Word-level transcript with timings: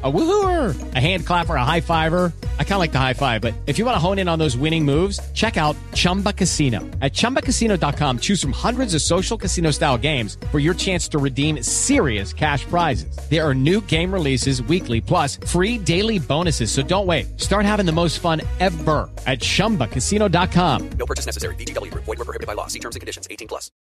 A 0.00 0.12
woohooer, 0.12 0.94
a 0.94 1.00
hand 1.00 1.26
clapper, 1.26 1.56
a 1.56 1.64
high 1.64 1.80
fiver. 1.80 2.32
I 2.60 2.62
kind 2.62 2.74
of 2.74 2.78
like 2.78 2.92
the 2.92 3.00
high 3.00 3.14
five, 3.14 3.40
but 3.40 3.52
if 3.66 3.78
you 3.78 3.84
want 3.84 3.96
to 3.96 3.98
hone 3.98 4.20
in 4.20 4.28
on 4.28 4.38
those 4.38 4.56
winning 4.56 4.84
moves, 4.84 5.18
check 5.32 5.56
out 5.56 5.74
Chumba 5.92 6.32
Casino. 6.32 6.78
At 7.02 7.14
ChumbaCasino.com, 7.14 8.20
choose 8.20 8.40
from 8.40 8.52
hundreds 8.52 8.94
of 8.94 9.02
social 9.02 9.36
casino 9.36 9.72
style 9.72 9.98
games 9.98 10.38
for 10.52 10.60
your 10.60 10.74
chance 10.74 11.08
to 11.08 11.18
redeem 11.18 11.60
serious 11.64 12.32
cash 12.32 12.64
prizes. 12.66 13.18
There 13.28 13.44
are 13.44 13.54
new 13.56 13.80
game 13.86 14.14
releases 14.14 14.62
weekly, 14.62 15.00
plus 15.00 15.34
free 15.48 15.78
daily 15.78 16.20
bonuses. 16.20 16.70
So 16.70 16.80
don't 16.82 17.06
wait. 17.06 17.40
Start 17.40 17.64
having 17.64 17.84
the 17.84 17.90
most 17.90 18.20
fun 18.20 18.40
ever 18.60 19.10
at 19.26 19.40
ChumbaCasino.com. 19.40 20.90
No 20.90 21.06
purchase 21.06 21.26
necessary. 21.26 21.56
VGW 21.56 21.90
Group. 21.90 22.04
Void 22.04 22.18
were 22.18 22.24
prohibited 22.24 22.46
by 22.46 22.52
law. 22.52 22.68
See 22.68 22.78
terms 22.78 22.94
and 22.94 23.00
conditions. 23.00 23.26
18 23.28 23.48
plus. 23.48 23.72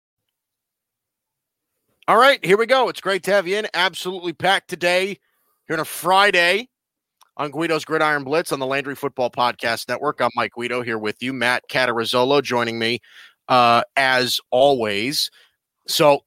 All 2.08 2.18
right, 2.18 2.44
here 2.44 2.56
we 2.56 2.66
go. 2.66 2.88
It's 2.88 3.02
great 3.02 3.24
to 3.24 3.32
have 3.32 3.50
you 3.50 3.58
in. 3.58 3.68
Absolutely 3.74 4.32
packed 4.32 4.70
today 4.70 5.20
here 5.68 5.76
on 5.76 5.82
a 5.82 5.86
Friday 5.86 6.70
on 7.36 7.52
Guido's 7.52 7.84
Gridiron 7.84 8.24
Blitz 8.24 8.52
on 8.52 8.60
the 8.60 8.66
Landry 8.66 8.96
Football 8.96 9.30
Podcast 9.30 9.90
Network. 9.90 10.22
I'm 10.22 10.32
Mike 10.36 10.54
Guido 10.54 10.82
here 10.82 10.98
with 10.98 11.22
you. 11.22 11.34
Matt 11.34 11.64
Catarazzolo 11.70 12.42
joining 12.42 12.80
me 12.80 13.00
uh, 13.50 13.84
as 13.96 14.40
always. 14.50 15.30
So 15.88 16.22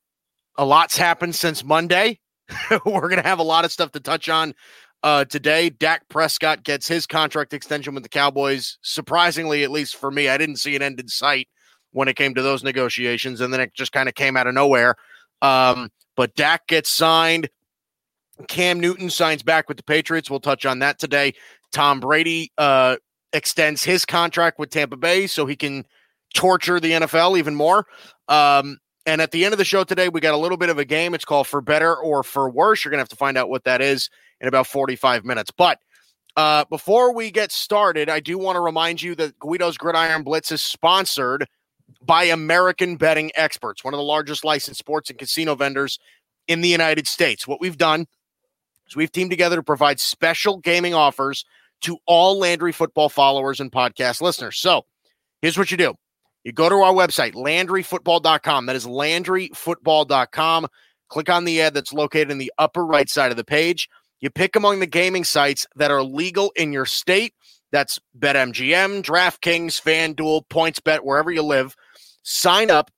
a 0.59 0.65
lot's 0.65 0.97
happened 0.97 1.35
since 1.35 1.65
Monday. 1.65 2.21
We're 2.85 3.09
going 3.09 3.23
to 3.23 3.29
have 3.29 3.39
a 3.39 3.45
lot 3.45 3.65
of 3.65 3.73
stuff 3.73 3.93
to 3.93 4.01
touch 4.01 4.29
on 4.29 4.55
uh, 5.03 5.25
today. 5.25 5.71
Dak 5.71 6.07
Prescott 6.09 6.63
gets 6.63 6.87
his 6.87 7.07
contract 7.07 7.55
extension 7.55 7.95
with 7.95 8.03
the 8.03 8.09
Cowboys. 8.09 8.79
Surprisingly, 8.83 9.65
at 9.65 9.71
least 9.71 9.97
for 9.97 10.11
me, 10.11 10.29
I 10.29 10.37
didn't 10.37 10.57
see 10.57 10.77
an 10.77 10.83
end 10.83 11.01
in 11.01 11.09
sight 11.09 11.49
when 11.93 12.09
it 12.09 12.17
came 12.17 12.35
to 12.35 12.43
those 12.43 12.63
negotiations, 12.63 13.41
and 13.41 13.53
then 13.53 13.61
it 13.61 13.73
just 13.75 13.93
kind 13.93 14.09
of 14.09 14.15
came 14.15 14.37
out 14.37 14.47
of 14.47 14.55
nowhere. 14.55 14.95
Um, 15.41 15.91
but 16.15 16.35
Dak 16.35 16.67
gets 16.67 16.91
signed. 16.91 17.49
Cam 18.49 18.81
Newton 18.81 19.11
signs 19.11 19.43
back 19.43 19.69
with 19.69 19.77
the 19.77 19.83
Patriots. 19.83 20.31
We'll 20.31 20.41
touch 20.41 20.67
on 20.67 20.81
that 20.81 20.99
today. 20.99 21.35
Tom 21.73 22.01
Brady 22.01 22.53
uh, 22.59 22.97
extends 23.33 23.85
his 23.85 24.05
contract 24.05 24.59
with 24.59 24.71
Tampa 24.71 24.97
Bay 24.97 25.27
so 25.27 25.47
he 25.47 25.57
can 25.57 25.85
torture 26.35 26.81
the 26.81 26.93
NFL 26.93 27.39
even 27.39 27.55
more. 27.55 27.87
Um, 28.29 28.79
and 29.07 29.21
at 29.21 29.31
the 29.31 29.45
end 29.45 29.53
of 29.53 29.59
the 29.59 29.65
show 29.65 29.85
today, 29.85 30.09
we 30.09 30.21
got 30.21 30.35
a 30.35 30.39
little 30.39 30.59
bit 30.59 30.69
of 30.69 30.79
a 30.79 30.85
game. 30.85 31.15
It's 31.15 31.25
called 31.25 31.47
For 31.47 31.61
Better 31.61 31.97
or 31.97 32.23
For 32.23 32.51
Worse. 32.51 32.85
You're 32.85 32.91
going 32.91 32.99
to 32.99 33.03
have 33.03 33.09
to 33.09 33.17
find 33.17 33.39
out 33.39 33.49
what 33.49 33.65
that 33.65 33.81
is 33.81 34.11
in 34.41 34.49
about 34.49 34.67
45 34.67 35.25
minutes. 35.25 35.51
But 35.51 35.79
uh, 36.37 36.65
before 36.71 37.15
we 37.15 37.31
get 37.31 37.51
started, 37.51 38.09
I 38.09 38.21
do 38.21 38.39
want 38.39 38.57
to 38.57 38.61
remind 38.61 39.03
you 39.03 39.15
that 39.17 39.39
Guido's 39.39 39.77
Gridiron 39.77 40.23
Blitz 40.23 40.53
is 40.53 40.63
sponsored 40.63 41.47
by 42.03 42.25
American 42.25 42.97
Betting 42.97 43.31
Experts, 43.35 43.83
one 43.83 43.95
of 43.95 43.99
the 43.99 44.05
largest 44.05 44.45
licensed 44.45 44.79
sports 44.79 45.11
and 45.11 45.19
casino 45.19 45.55
vendors 45.55 45.99
in 46.47 46.61
the 46.61 46.69
United 46.69 47.07
States. 47.07 47.49
What 47.49 47.61
we've 47.61 47.77
done 47.79 48.07
we've 48.97 49.13
teamed 49.13 49.31
together 49.31 49.57
to 49.57 49.63
provide 49.63 50.01
special 50.01 50.59
gaming 50.59 50.95
offers 50.95 51.45
to 51.83 51.99
all 52.07 52.39
Landry 52.39 52.73
football 52.73 53.09
followers 53.09 53.61
and 53.61 53.73
podcast 53.73 54.21
listeners. 54.21 54.59
So 54.59 54.85
here's 55.41 55.59
what 55.59 55.71
you 55.71 55.77
do 55.77 55.95
you 56.45 56.53
go 56.53 56.69
to 56.69 56.77
our 56.77 56.93
website, 56.93 57.35
LandryFootball.com. 57.35 58.67
That 58.67 58.77
is 58.77 58.87
LandryFootball.com. 58.87 60.67
Click 61.09 61.29
on 61.29 61.45
the 61.45 61.61
ad 61.61 61.75
that's 61.75 61.93
located 61.93 62.31
in 62.31 62.39
the 62.39 62.53
upper 62.59 62.85
right 62.85 63.09
side 63.09 63.31
of 63.31 63.37
the 63.37 63.45
page. 63.45 63.89
You 64.21 64.31
pick 64.31 64.55
among 64.55 64.81
the 64.81 64.87
gaming 64.87 65.25
sites 65.25 65.67
that 65.77 65.91
are 65.91 66.03
legal 66.03 66.53
in 66.57 66.73
your 66.73 66.87
state. 66.87 67.35
That's 67.73 67.99
BetMGM, 68.19 69.03
DraftKings, 69.03 69.81
FanDuel, 69.81 70.43
PointsBet, 70.49 71.01
wherever 71.01 71.31
you 71.31 71.43
live. 71.43 71.77
Sign 72.23 72.71
up 72.71 72.91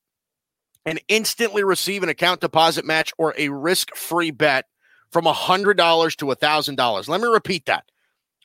and 0.84 1.00
instantly 1.08 1.62
receive 1.62 2.02
an 2.02 2.08
account 2.08 2.41
deposit 2.41 2.84
match 2.84 3.12
or 3.19 3.34
a 3.38 3.48
risk 3.48 3.94
free 3.94 4.31
bet 4.31 4.66
from 5.12 5.27
$100 5.27 6.17
to 6.17 6.27
$1,000. 6.27 7.09
Let 7.09 7.21
me 7.21 7.28
repeat 7.28 7.67
that 7.67 7.84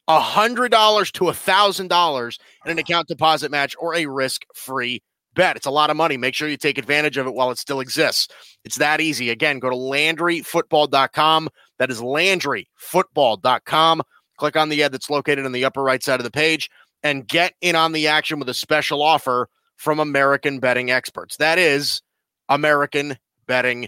$100 0.09 1.11
to 1.11 1.23
$1,000 1.23 2.39
in 2.65 2.71
an 2.71 2.77
account 2.77 3.07
deposit 3.07 3.51
match 3.51 3.75
or 3.79 3.95
a 3.95 4.05
risk 4.05 4.45
free 4.53 5.01
bet. 5.33 5.55
It's 5.55 5.65
a 5.65 5.71
lot 5.71 5.89
of 5.89 5.97
money. 5.97 6.17
Make 6.17 6.35
sure 6.35 6.49
you 6.49 6.57
take 6.57 6.77
advantage 6.77 7.17
of 7.17 7.27
it 7.27 7.33
while 7.33 7.51
it 7.51 7.57
still 7.57 7.79
exists. 7.79 8.27
It's 8.63 8.77
that 8.77 9.01
easy. 9.01 9.29
Again, 9.29 9.59
go 9.59 9.69
to 9.69 9.75
LandryFootball.com. 9.75 11.49
That 11.79 11.91
is 11.91 12.01
LandryFootball.com. 12.01 14.01
Click 14.37 14.55
on 14.55 14.69
the 14.69 14.83
ad 14.83 14.91
that's 14.91 15.09
located 15.09 15.45
in 15.45 15.51
the 15.51 15.65
upper 15.65 15.83
right 15.83 16.03
side 16.03 16.19
of 16.19 16.23
the 16.23 16.31
page 16.31 16.69
and 17.03 17.27
get 17.27 17.53
in 17.61 17.75
on 17.75 17.91
the 17.91 18.07
action 18.07 18.39
with 18.39 18.49
a 18.49 18.53
special 18.53 19.01
offer 19.01 19.49
from 19.77 19.99
American 19.99 20.59
Betting 20.59 20.91
Experts. 20.91 21.37
That 21.37 21.59
is 21.59 22.01
American 22.49 23.17
Betting 23.45 23.87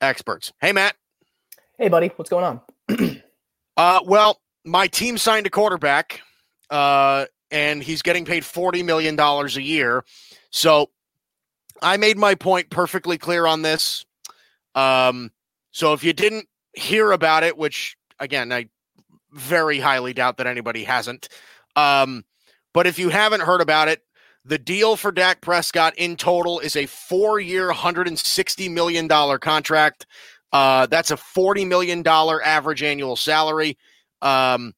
Experts. 0.00 0.52
Hey, 0.60 0.72
Matt. 0.72 0.96
Hey, 1.78 1.88
buddy. 1.88 2.08
What's 2.16 2.28
going 2.28 2.44
on? 2.44 2.60
uh, 3.76 4.00
well, 4.04 4.40
my 4.64 4.88
team 4.88 5.16
signed 5.16 5.46
a 5.46 5.50
quarterback, 5.50 6.20
uh, 6.70 7.26
and 7.52 7.80
he's 7.80 8.02
getting 8.02 8.24
paid 8.24 8.42
$40 8.42 8.84
million 8.84 9.18
a 9.18 9.46
year. 9.60 10.04
So 10.50 10.90
I 11.80 11.96
made 11.96 12.18
my 12.18 12.34
point 12.34 12.68
perfectly 12.70 13.16
clear 13.16 13.46
on 13.46 13.62
this. 13.62 14.04
Um, 14.74 15.30
so 15.70 15.92
if 15.92 16.02
you 16.02 16.12
didn't 16.12 16.48
hear 16.72 17.12
about 17.12 17.44
it, 17.44 17.56
which 17.56 17.96
again, 18.18 18.50
I 18.52 18.68
very 19.30 19.78
highly 19.78 20.12
doubt 20.12 20.38
that 20.38 20.48
anybody 20.48 20.82
hasn't. 20.82 21.28
Um, 21.76 22.24
but 22.74 22.88
if 22.88 22.98
you 22.98 23.08
haven't 23.10 23.42
heard 23.42 23.60
about 23.60 23.86
it, 23.86 24.02
the 24.44 24.58
deal 24.58 24.96
for 24.96 25.12
Dak 25.12 25.42
Prescott 25.42 25.94
in 25.96 26.16
total 26.16 26.58
is 26.58 26.74
a 26.74 26.86
four 26.86 27.38
year, 27.38 27.70
$160 27.70 28.70
million 28.72 29.08
contract. 29.38 30.06
Uh, 30.52 30.86
that's 30.86 31.10
a 31.10 31.16
$40 31.16 31.66
million 31.66 32.06
average 32.06 32.82
annual 32.82 33.16
salary. 33.16 33.76
Um, 34.22 34.74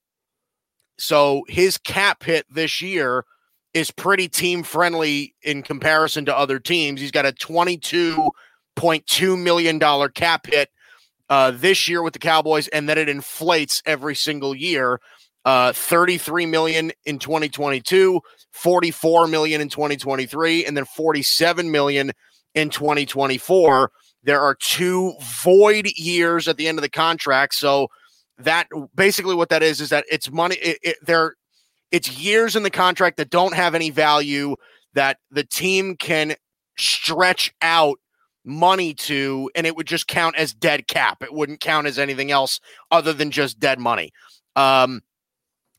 so 0.98 1.44
his 1.48 1.78
cap 1.78 2.22
hit 2.22 2.46
this 2.52 2.82
year 2.82 3.24
is 3.72 3.90
pretty 3.90 4.28
team 4.28 4.62
friendly 4.62 5.34
in 5.42 5.62
comparison 5.62 6.26
to 6.26 6.36
other 6.36 6.58
teams. 6.58 7.00
He's 7.00 7.10
got 7.10 7.26
a 7.26 7.32
$22.2 7.32 9.42
million 9.42 9.80
cap 10.10 10.46
hit 10.46 10.68
uh, 11.28 11.50
this 11.52 11.88
year 11.88 12.02
with 12.02 12.12
the 12.12 12.18
Cowboys, 12.18 12.68
and 12.68 12.88
then 12.88 12.98
it 12.98 13.08
inflates 13.08 13.82
every 13.86 14.16
single 14.16 14.54
year. 14.54 15.00
Uh, 15.44 15.72
33 15.72 16.44
million 16.44 16.92
in 17.06 17.18
2022, 17.18 18.20
44 18.50 19.28
million 19.28 19.62
in 19.62 19.70
2023, 19.70 20.66
and 20.66 20.76
then 20.76 20.84
47 20.84 21.70
million 21.70 22.12
in 22.54 22.68
2024. 22.68 23.90
There 24.22 24.40
are 24.40 24.54
two 24.54 25.14
void 25.22 25.86
years 25.96 26.48
at 26.48 26.56
the 26.56 26.68
end 26.68 26.78
of 26.78 26.82
the 26.82 26.90
contract. 26.90 27.54
So 27.54 27.88
that 28.38 28.68
basically 28.94 29.34
what 29.34 29.48
that 29.50 29.62
is 29.62 29.80
is 29.80 29.90
that 29.90 30.04
it's 30.10 30.30
money. 30.30 30.56
It, 30.56 30.78
it, 30.82 30.96
there, 31.02 31.34
it's 31.90 32.18
years 32.18 32.56
in 32.56 32.62
the 32.62 32.70
contract 32.70 33.16
that 33.16 33.30
don't 33.30 33.54
have 33.54 33.74
any 33.74 33.90
value 33.90 34.56
that 34.94 35.18
the 35.30 35.44
team 35.44 35.96
can 35.96 36.34
stretch 36.78 37.52
out 37.62 37.98
money 38.44 38.94
to, 38.94 39.50
and 39.54 39.66
it 39.66 39.76
would 39.76 39.86
just 39.86 40.06
count 40.06 40.36
as 40.36 40.54
dead 40.54 40.86
cap. 40.86 41.22
It 41.22 41.32
wouldn't 41.32 41.60
count 41.60 41.86
as 41.86 41.98
anything 41.98 42.30
else 42.30 42.60
other 42.90 43.12
than 43.12 43.30
just 43.30 43.60
dead 43.60 43.78
money. 43.78 44.12
Um, 44.56 45.02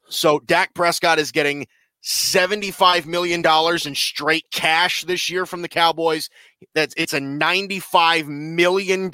so 0.07 0.39
Dak 0.39 0.73
Prescott 0.73 1.19
is 1.19 1.31
getting 1.31 1.67
$75 2.03 3.05
million 3.05 3.43
in 3.85 3.95
straight 3.95 4.45
cash 4.51 5.03
this 5.05 5.29
year 5.29 5.45
from 5.45 5.61
the 5.61 5.69
Cowboys. 5.69 6.29
That's 6.73 6.93
it's 6.97 7.13
a 7.13 7.19
$95 7.19 8.27
million 8.27 9.09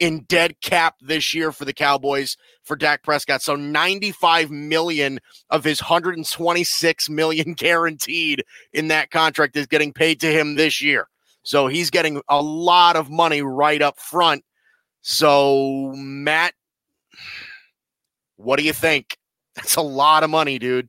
in 0.00 0.24
dead 0.24 0.60
cap 0.60 0.96
this 1.00 1.34
year 1.34 1.52
for 1.52 1.64
the 1.64 1.72
Cowboys 1.72 2.36
for 2.64 2.76
Dak 2.76 3.02
Prescott. 3.02 3.42
So 3.42 3.56
95 3.56 4.50
million 4.50 5.20
of 5.50 5.64
his 5.64 5.80
126 5.80 7.10
million 7.10 7.52
guaranteed 7.56 8.44
in 8.72 8.88
that 8.88 9.10
contract 9.10 9.56
is 9.56 9.66
getting 9.66 9.92
paid 9.92 10.20
to 10.20 10.26
him 10.26 10.56
this 10.56 10.82
year. 10.82 11.08
So 11.42 11.68
he's 11.68 11.90
getting 11.90 12.22
a 12.28 12.42
lot 12.42 12.96
of 12.96 13.10
money 13.10 13.42
right 13.42 13.80
up 13.80 13.98
front. 13.98 14.44
So 15.02 15.92
Matt, 15.94 16.54
what 18.36 18.58
do 18.58 18.64
you 18.64 18.72
think? 18.72 19.18
That's 19.54 19.76
a 19.76 19.82
lot 19.82 20.24
of 20.24 20.30
money, 20.30 20.58
dude. 20.58 20.88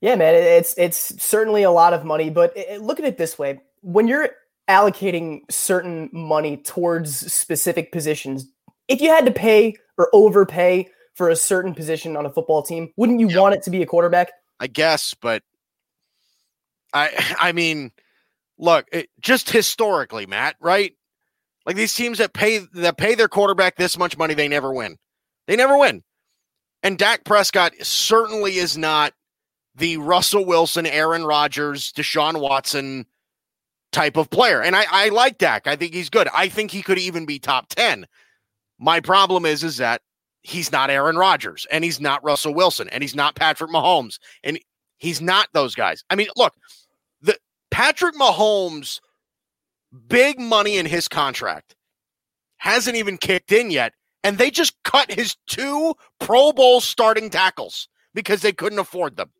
Yeah, 0.00 0.16
man, 0.16 0.34
it's 0.34 0.74
it's 0.78 1.22
certainly 1.22 1.62
a 1.62 1.70
lot 1.70 1.92
of 1.92 2.04
money, 2.04 2.28
but 2.28 2.56
look 2.80 2.98
at 2.98 3.04
it 3.04 3.18
this 3.18 3.38
way: 3.38 3.60
when 3.82 4.08
you're 4.08 4.30
allocating 4.68 5.40
certain 5.50 6.08
money 6.12 6.56
towards 6.56 7.32
specific 7.32 7.92
positions, 7.92 8.46
if 8.88 9.00
you 9.00 9.10
had 9.10 9.26
to 9.26 9.32
pay 9.32 9.76
or 9.98 10.08
overpay 10.12 10.88
for 11.14 11.28
a 11.28 11.36
certain 11.36 11.74
position 11.74 12.16
on 12.16 12.26
a 12.26 12.30
football 12.30 12.62
team, 12.62 12.92
wouldn't 12.96 13.20
you 13.20 13.28
yep. 13.28 13.38
want 13.38 13.54
it 13.54 13.62
to 13.62 13.70
be 13.70 13.82
a 13.82 13.86
quarterback? 13.86 14.32
I 14.60 14.66
guess, 14.66 15.14
but 15.14 15.42
I 16.92 17.36
I 17.38 17.52
mean, 17.52 17.92
look, 18.58 18.86
it, 18.92 19.10
just 19.20 19.50
historically, 19.50 20.26
Matt, 20.26 20.56
right? 20.60 20.94
Like 21.66 21.76
these 21.76 21.94
teams 21.94 22.18
that 22.18 22.32
pay 22.32 22.58
that 22.74 22.96
pay 22.96 23.14
their 23.14 23.28
quarterback 23.28 23.76
this 23.76 23.98
much 23.98 24.16
money, 24.16 24.34
they 24.34 24.48
never 24.48 24.72
win. 24.72 24.96
They 25.46 25.56
never 25.56 25.78
win. 25.78 26.02
And 26.82 26.98
Dak 26.98 27.24
Prescott 27.24 27.72
certainly 27.82 28.56
is 28.56 28.76
not 28.76 29.12
the 29.76 29.96
Russell 29.98 30.44
Wilson, 30.44 30.86
Aaron 30.86 31.24
Rodgers, 31.24 31.92
Deshaun 31.92 32.40
Watson 32.40 33.06
type 33.92 34.16
of 34.16 34.30
player. 34.30 34.62
And 34.62 34.74
I, 34.74 34.84
I 34.90 35.08
like 35.10 35.38
Dak. 35.38 35.66
I 35.66 35.76
think 35.76 35.94
he's 35.94 36.10
good. 36.10 36.28
I 36.34 36.48
think 36.48 36.70
he 36.70 36.82
could 36.82 36.98
even 36.98 37.26
be 37.26 37.38
top 37.38 37.68
10. 37.68 38.06
My 38.78 39.00
problem 39.00 39.46
is, 39.46 39.62
is 39.62 39.76
that 39.76 40.02
he's 40.42 40.72
not 40.72 40.90
Aaron 40.90 41.16
Rodgers 41.16 41.66
and 41.70 41.84
he's 41.84 42.00
not 42.00 42.24
Russell 42.24 42.54
Wilson 42.54 42.88
and 42.88 43.02
he's 43.02 43.14
not 43.14 43.36
Patrick 43.36 43.70
Mahomes 43.70 44.18
and 44.42 44.58
he's 44.98 45.20
not 45.20 45.48
those 45.52 45.74
guys. 45.74 46.02
I 46.10 46.16
mean, 46.16 46.28
look, 46.36 46.54
the 47.20 47.38
Patrick 47.70 48.16
Mahomes 48.16 49.00
big 50.08 50.40
money 50.40 50.78
in 50.78 50.86
his 50.86 51.06
contract 51.06 51.76
hasn't 52.56 52.96
even 52.96 53.18
kicked 53.18 53.52
in 53.52 53.70
yet 53.70 53.92
and 54.24 54.38
they 54.38 54.50
just 54.50 54.74
cut 54.84 55.12
his 55.12 55.36
two 55.46 55.94
Pro 56.18 56.52
Bowl 56.52 56.80
starting 56.80 57.30
tackles 57.30 57.88
because 58.14 58.42
they 58.42 58.52
couldn't 58.52 58.78
afford 58.78 59.16
them. 59.16 59.30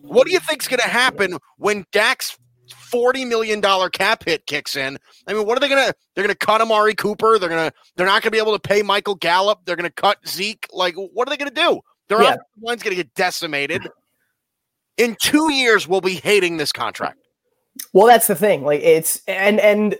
What 0.00 0.26
do 0.26 0.32
you 0.32 0.40
think's 0.40 0.68
going 0.68 0.80
to 0.80 0.88
happen 0.88 1.38
when 1.56 1.84
Dak's 1.92 2.38
forty 2.72 3.24
million 3.24 3.60
dollar 3.60 3.90
cap 3.90 4.24
hit 4.24 4.46
kicks 4.46 4.76
in? 4.76 4.98
I 5.26 5.32
mean, 5.32 5.46
what 5.46 5.56
are 5.56 5.60
they 5.60 5.68
to? 5.68 5.94
They're 6.14 6.26
to 6.26 6.34
cut 6.34 6.60
Amari 6.60 6.94
Cooper. 6.94 7.38
They're 7.38 7.48
to. 7.48 7.72
They're 7.96 8.06
not 8.06 8.22
to 8.22 8.30
be 8.30 8.38
able 8.38 8.58
to 8.58 8.68
pay 8.68 8.82
Michael 8.82 9.14
Gallup. 9.14 9.60
They're 9.64 9.76
to 9.88 9.94
cut 9.94 10.18
Zeke. 10.26 10.66
Like, 10.72 10.94
what 10.96 11.28
are 11.28 11.30
they 11.30 11.36
to 11.50 11.54
do? 11.54 11.80
Their 12.08 12.22
yeah. 12.22 12.36
line's 12.60 12.82
to 12.82 12.90
get 12.90 13.14
decimated. 13.14 13.88
In 14.96 15.16
two 15.20 15.52
years, 15.52 15.86
we'll 15.86 16.00
be 16.00 16.14
hating 16.14 16.56
this 16.56 16.72
contract. 16.72 17.18
Well, 17.92 18.06
that's 18.06 18.26
the 18.26 18.34
thing. 18.34 18.64
Like, 18.64 18.80
it's 18.80 19.22
and 19.28 19.60
and 19.60 19.96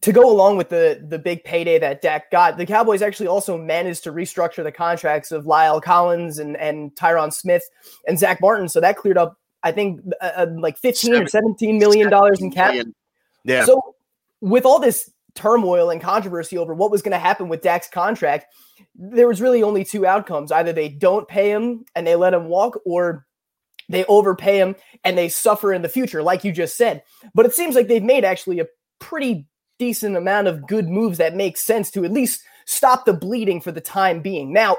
to 0.00 0.12
go 0.12 0.30
along 0.30 0.56
with 0.56 0.68
the 0.68 1.04
the 1.08 1.18
big 1.18 1.44
payday 1.44 1.78
that 1.78 2.02
Dak 2.02 2.30
got, 2.30 2.58
the 2.58 2.66
Cowboys 2.66 3.00
actually 3.00 3.28
also 3.28 3.56
managed 3.56 4.04
to 4.04 4.12
restructure 4.12 4.62
the 4.62 4.72
contracts 4.72 5.30
of 5.30 5.44
La'el 5.44 5.80
Collins 5.80 6.38
and 6.38 6.56
and 6.56 6.94
Tyron 6.96 7.32
Smith 7.32 7.62
and 8.06 8.18
Zack 8.18 8.40
Martin. 8.40 8.68
So 8.68 8.80
that 8.80 8.96
cleared 8.96 9.16
up, 9.16 9.38
I 9.64 9.72
think, 9.72 10.00
uh, 10.20 10.30
uh 10.36 10.46
like 10.56 10.78
fifteen 10.78 11.14
or 11.14 11.26
seventeen 11.26 11.78
million 11.78 12.10
dollars 12.10 12.40
in 12.40 12.52
cap. 12.52 12.74
Yeah. 13.44 13.64
So 13.64 13.96
with 14.40 14.64
all 14.64 14.78
this 14.78 15.10
turmoil 15.34 15.90
and 15.90 16.00
controversy 16.00 16.56
over 16.56 16.74
what 16.74 16.92
was 16.92 17.02
going 17.02 17.12
to 17.12 17.18
happen 17.18 17.48
with 17.48 17.62
Dak's 17.62 17.88
contract, 17.88 18.46
there 18.94 19.26
was 19.26 19.40
really 19.40 19.62
only 19.62 19.84
two 19.84 20.06
outcomes: 20.06 20.52
either 20.52 20.72
they 20.72 20.88
don't 20.88 21.26
pay 21.26 21.50
him 21.50 21.84
and 21.96 22.06
they 22.06 22.14
let 22.14 22.34
him 22.34 22.46
walk, 22.46 22.78
or 22.84 23.26
they 23.88 24.04
overpay 24.04 24.58
him 24.58 24.76
and 25.02 25.16
they 25.16 25.28
suffer 25.28 25.72
in 25.72 25.82
the 25.82 25.88
future, 25.88 26.22
like 26.22 26.44
you 26.44 26.52
just 26.52 26.76
said. 26.76 27.02
But 27.34 27.46
it 27.46 27.54
seems 27.54 27.74
like 27.74 27.88
they've 27.88 28.02
made 28.02 28.24
actually 28.24 28.60
a 28.60 28.66
pretty 28.98 29.46
decent 29.78 30.16
amount 30.16 30.46
of 30.46 30.66
good 30.66 30.88
moves 30.88 31.18
that 31.18 31.34
make 31.34 31.56
sense 31.56 31.90
to 31.90 32.04
at 32.04 32.12
least 32.12 32.42
stop 32.66 33.04
the 33.04 33.12
bleeding 33.12 33.60
for 33.60 33.72
the 33.72 33.80
time 33.80 34.20
being. 34.20 34.52
Now, 34.52 34.76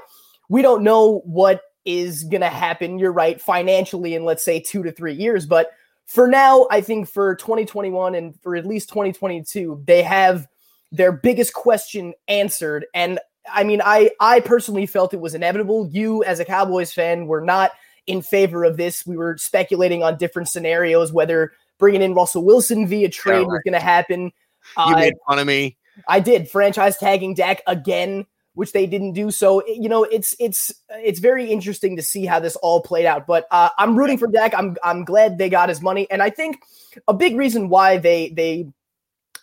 we 0.49 0.61
don't 0.61 0.83
know 0.83 1.21
what 1.25 1.61
is 1.85 2.23
going 2.23 2.41
to 2.41 2.49
happen, 2.49 2.99
you're 2.99 3.11
right, 3.11 3.39
financially 3.39 4.15
in 4.15 4.25
let's 4.25 4.43
say 4.43 4.59
2 4.59 4.83
to 4.83 4.91
3 4.91 5.13
years, 5.13 5.45
but 5.45 5.71
for 6.05 6.27
now, 6.27 6.67
I 6.69 6.81
think 6.81 7.09
for 7.09 7.35
2021 7.35 8.13
and 8.13 8.39
for 8.41 8.55
at 8.55 8.65
least 8.65 8.89
2022, 8.89 9.81
they 9.85 10.03
have 10.03 10.47
their 10.91 11.11
biggest 11.11 11.53
question 11.53 12.13
answered 12.27 12.85
and 12.93 13.19
I 13.51 13.63
mean, 13.63 13.81
I 13.83 14.11
I 14.19 14.39
personally 14.39 14.85
felt 14.85 15.13
it 15.13 15.19
was 15.19 15.35
inevitable. 15.35 15.87
You 15.91 16.23
as 16.23 16.39
a 16.39 16.45
Cowboys 16.45 16.91
fan 16.91 17.27
were 17.27 17.41
not 17.41 17.71
in 18.07 18.21
favor 18.21 18.63
of 18.63 18.77
this. 18.77 19.05
We 19.05 19.17
were 19.17 19.37
speculating 19.37 20.03
on 20.03 20.17
different 20.17 20.49
scenarios 20.49 21.13
whether 21.13 21.53
bringing 21.77 22.01
in 22.01 22.13
Russell 22.13 22.43
Wilson 22.43 22.87
via 22.87 23.09
trade 23.09 23.33
yeah, 23.33 23.39
right. 23.39 23.47
was 23.47 23.61
going 23.63 23.73
to 23.73 23.79
happen. 23.79 24.31
You 24.77 24.95
made 24.95 25.13
uh, 25.13 25.29
fun 25.29 25.39
of 25.39 25.47
me. 25.47 25.77
I 26.07 26.19
did 26.19 26.49
franchise 26.49 26.97
tagging 26.97 27.35
Dak 27.35 27.61
again, 27.67 28.25
which 28.55 28.71
they 28.71 28.87
didn't 28.87 29.13
do. 29.13 29.29
So 29.29 29.63
you 29.67 29.87
know, 29.87 30.03
it's 30.03 30.35
it's 30.39 30.73
it's 30.89 31.19
very 31.19 31.51
interesting 31.51 31.95
to 31.95 32.01
see 32.01 32.25
how 32.25 32.39
this 32.39 32.55
all 32.57 32.81
played 32.81 33.05
out. 33.05 33.27
But 33.27 33.47
uh, 33.51 33.69
I'm 33.77 33.95
rooting 33.95 34.17
for 34.17 34.27
Dak. 34.27 34.53
I'm 34.57 34.75
I'm 34.83 35.05
glad 35.05 35.37
they 35.37 35.49
got 35.49 35.69
his 35.69 35.81
money, 35.81 36.07
and 36.09 36.23
I 36.23 36.29
think 36.29 36.61
a 37.07 37.13
big 37.13 37.35
reason 37.35 37.69
why 37.69 37.97
they 37.97 38.29
they 38.29 38.67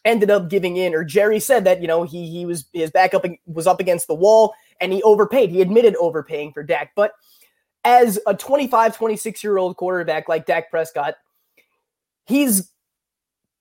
ended 0.05 0.31
up 0.31 0.51
giving 0.51 0.77
in, 0.77 0.95
or 0.95 1.05
Jerry 1.05 1.39
said 1.39 1.65
that 1.65 1.81
you 1.81 1.87
know 1.87 2.03
he 2.03 2.29
he 2.29 2.45
was 2.45 2.67
his 2.73 2.91
backup 2.91 3.25
was 3.47 3.67
up 3.67 3.81
against 3.81 4.09
the 4.09 4.15
wall 4.15 4.55
and 4.81 4.93
he 4.93 5.03
overpaid. 5.03 5.51
He 5.51 5.63
admitted 5.63 5.95
overpaying 5.97 6.53
for 6.53 6.63
Dak, 6.63 6.93
but 6.97 7.13
as 7.85 8.19
a 8.27 8.35
25, 8.35 8.97
26 8.97 9.45
year 9.45 9.59
old 9.59 9.77
quarterback 9.77 10.29
like 10.29 10.47
Dak 10.47 10.71
Prescott, 10.71 11.15
he's 12.27 12.72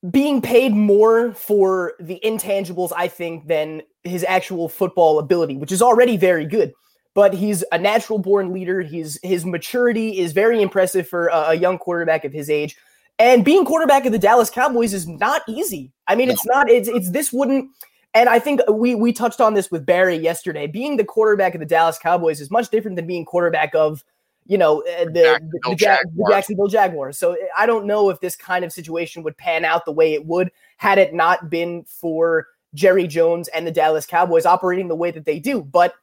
being 0.09 0.41
paid 0.41 0.73
more 0.73 1.33
for 1.33 1.93
the 1.99 2.19
intangibles, 2.23 2.91
I 2.95 3.07
think, 3.07 3.47
than 3.47 3.83
his 4.03 4.25
actual 4.27 4.67
football 4.67 5.19
ability, 5.19 5.57
which 5.57 5.71
is 5.71 5.81
already 5.81 6.17
very 6.17 6.45
good. 6.45 6.73
But 7.13 7.33
he's 7.33 7.63
a 7.71 7.77
natural 7.77 8.19
born 8.19 8.53
leader. 8.53 8.81
He's 8.81 9.19
his 9.21 9.45
maturity 9.45 10.19
is 10.19 10.31
very 10.31 10.61
impressive 10.61 11.07
for 11.07 11.27
a, 11.27 11.49
a 11.49 11.53
young 11.53 11.77
quarterback 11.77 12.23
of 12.23 12.31
his 12.31 12.49
age. 12.49 12.77
And 13.19 13.45
being 13.45 13.65
quarterback 13.65 14.05
of 14.05 14.13
the 14.13 14.17
Dallas 14.17 14.49
Cowboys 14.49 14.93
is 14.93 15.07
not 15.07 15.43
easy. 15.47 15.91
I 16.07 16.15
mean, 16.15 16.29
it's 16.29 16.45
not. 16.45 16.69
It's 16.69 16.87
it's 16.87 17.11
this 17.11 17.31
wouldn't. 17.31 17.69
And 18.13 18.29
I 18.29 18.39
think 18.39 18.61
we 18.69 18.95
we 18.95 19.13
touched 19.13 19.41
on 19.41 19.53
this 19.53 19.69
with 19.69 19.85
Barry 19.85 20.15
yesterday. 20.15 20.67
Being 20.67 20.97
the 20.97 21.03
quarterback 21.03 21.53
of 21.53 21.59
the 21.59 21.65
Dallas 21.65 21.99
Cowboys 21.99 22.41
is 22.41 22.49
much 22.49 22.69
different 22.69 22.95
than 22.95 23.07
being 23.07 23.25
quarterback 23.25 23.75
of 23.75 24.03
you 24.51 24.57
know, 24.57 24.83
the, 24.85 25.05
the, 25.05 25.59
the, 25.63 25.75
the, 26.13 26.25
Jacksonville 26.29 26.67
Jaguars. 26.67 27.17
So 27.17 27.35
eh, 27.35 27.45
I 27.57 27.65
don't 27.65 27.85
know 27.85 28.09
if 28.09 28.19
this 28.19 28.35
kind 28.35 28.65
of 28.65 28.73
situation 28.73 29.23
would 29.23 29.37
pan 29.37 29.63
out 29.63 29.85
the 29.85 29.93
way 29.93 30.13
it 30.13 30.25
would 30.25 30.51
had 30.75 30.97
it 30.97 31.13
not 31.13 31.49
been 31.49 31.85
for 31.85 32.47
Jerry 32.73 33.07
Jones 33.07 33.47
and 33.47 33.65
the 33.65 33.71
Dallas 33.71 34.05
Cowboys 34.05 34.45
operating 34.45 34.89
the 34.89 34.95
way 34.95 35.09
that 35.09 35.23
they 35.23 35.39
do. 35.39 35.61
But 35.61 35.93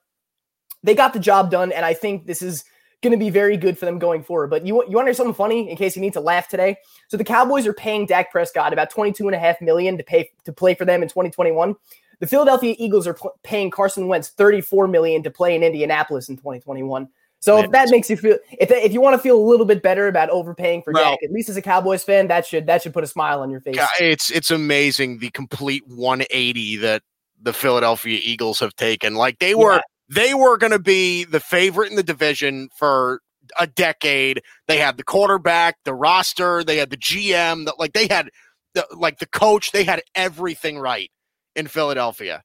they 0.82 0.94
got 0.94 1.12
the 1.12 1.20
job 1.20 1.50
done, 1.50 1.72
and 1.72 1.84
I 1.84 1.92
think 1.92 2.24
this 2.24 2.40
is 2.40 2.64
going 3.02 3.12
to 3.12 3.22
be 3.22 3.28
very 3.28 3.58
good 3.58 3.76
for 3.76 3.84
them 3.84 3.98
going 3.98 4.22
forward. 4.22 4.48
But 4.48 4.64
you, 4.64 4.82
you 4.88 4.96
want 4.96 5.04
to 5.04 5.10
hear 5.10 5.14
something 5.14 5.34
funny 5.34 5.70
in 5.70 5.76
case 5.76 5.94
you 5.94 6.00
need 6.00 6.14
to 6.14 6.20
laugh 6.20 6.48
today? 6.48 6.78
So 7.08 7.18
the 7.18 7.24
Cowboys 7.24 7.66
are 7.66 7.74
paying 7.74 8.06
Dak 8.06 8.32
Prescott 8.32 8.72
about 8.72 8.90
22.5 8.90 9.60
million 9.60 9.98
to 9.98 10.02
pay 10.02 10.30
to 10.44 10.54
play 10.54 10.72
for 10.72 10.86
them 10.86 11.02
in 11.02 11.08
2021. 11.10 11.76
The 12.20 12.26
Philadelphia 12.26 12.74
Eagles 12.78 13.06
are 13.06 13.14
pl- 13.14 13.38
paying 13.42 13.70
Carson 13.70 14.08
Wentz 14.08 14.30
34 14.30 14.88
million 14.88 15.22
to 15.22 15.30
play 15.30 15.54
in 15.54 15.62
Indianapolis 15.62 16.30
in 16.30 16.36
2021. 16.36 17.08
So 17.40 17.58
if 17.58 17.70
that 17.70 17.88
makes 17.90 18.10
you 18.10 18.16
feel 18.16 18.38
if 18.58 18.70
if 18.70 18.92
you 18.92 19.00
want 19.00 19.14
to 19.14 19.18
feel 19.22 19.38
a 19.38 19.46
little 19.46 19.66
bit 19.66 19.82
better 19.82 20.08
about 20.08 20.28
overpaying 20.30 20.82
for 20.82 20.92
well, 20.92 21.12
Dak, 21.12 21.22
at 21.22 21.30
least 21.30 21.48
as 21.48 21.56
a 21.56 21.62
Cowboys 21.62 22.02
fan, 22.02 22.26
that 22.28 22.44
should 22.44 22.66
that 22.66 22.82
should 22.82 22.92
put 22.92 23.04
a 23.04 23.06
smile 23.06 23.40
on 23.40 23.50
your 23.50 23.60
face. 23.60 23.78
It's 24.00 24.30
it's 24.30 24.50
amazing 24.50 25.18
the 25.18 25.30
complete 25.30 25.84
180 25.86 26.76
that 26.78 27.02
the 27.40 27.52
Philadelphia 27.52 28.20
Eagles 28.22 28.58
have 28.58 28.74
taken. 28.74 29.14
Like 29.14 29.38
they 29.38 29.54
were 29.54 29.74
yeah. 29.74 29.80
they 30.08 30.34
were 30.34 30.56
going 30.56 30.72
to 30.72 30.80
be 30.80 31.24
the 31.24 31.40
favorite 31.40 31.90
in 31.90 31.96
the 31.96 32.02
division 32.02 32.70
for 32.74 33.20
a 33.58 33.68
decade. 33.68 34.42
They 34.66 34.78
had 34.78 34.96
the 34.96 35.04
quarterback, 35.04 35.76
the 35.84 35.94
roster, 35.94 36.64
they 36.64 36.76
had 36.76 36.90
the 36.90 36.96
GM, 36.96 37.66
that 37.66 37.78
like 37.78 37.92
they 37.92 38.08
had 38.08 38.30
the 38.74 38.84
like 38.96 39.20
the 39.20 39.26
coach, 39.26 39.70
they 39.70 39.84
had 39.84 40.02
everything 40.16 40.78
right 40.78 41.10
in 41.54 41.68
Philadelphia. 41.68 42.42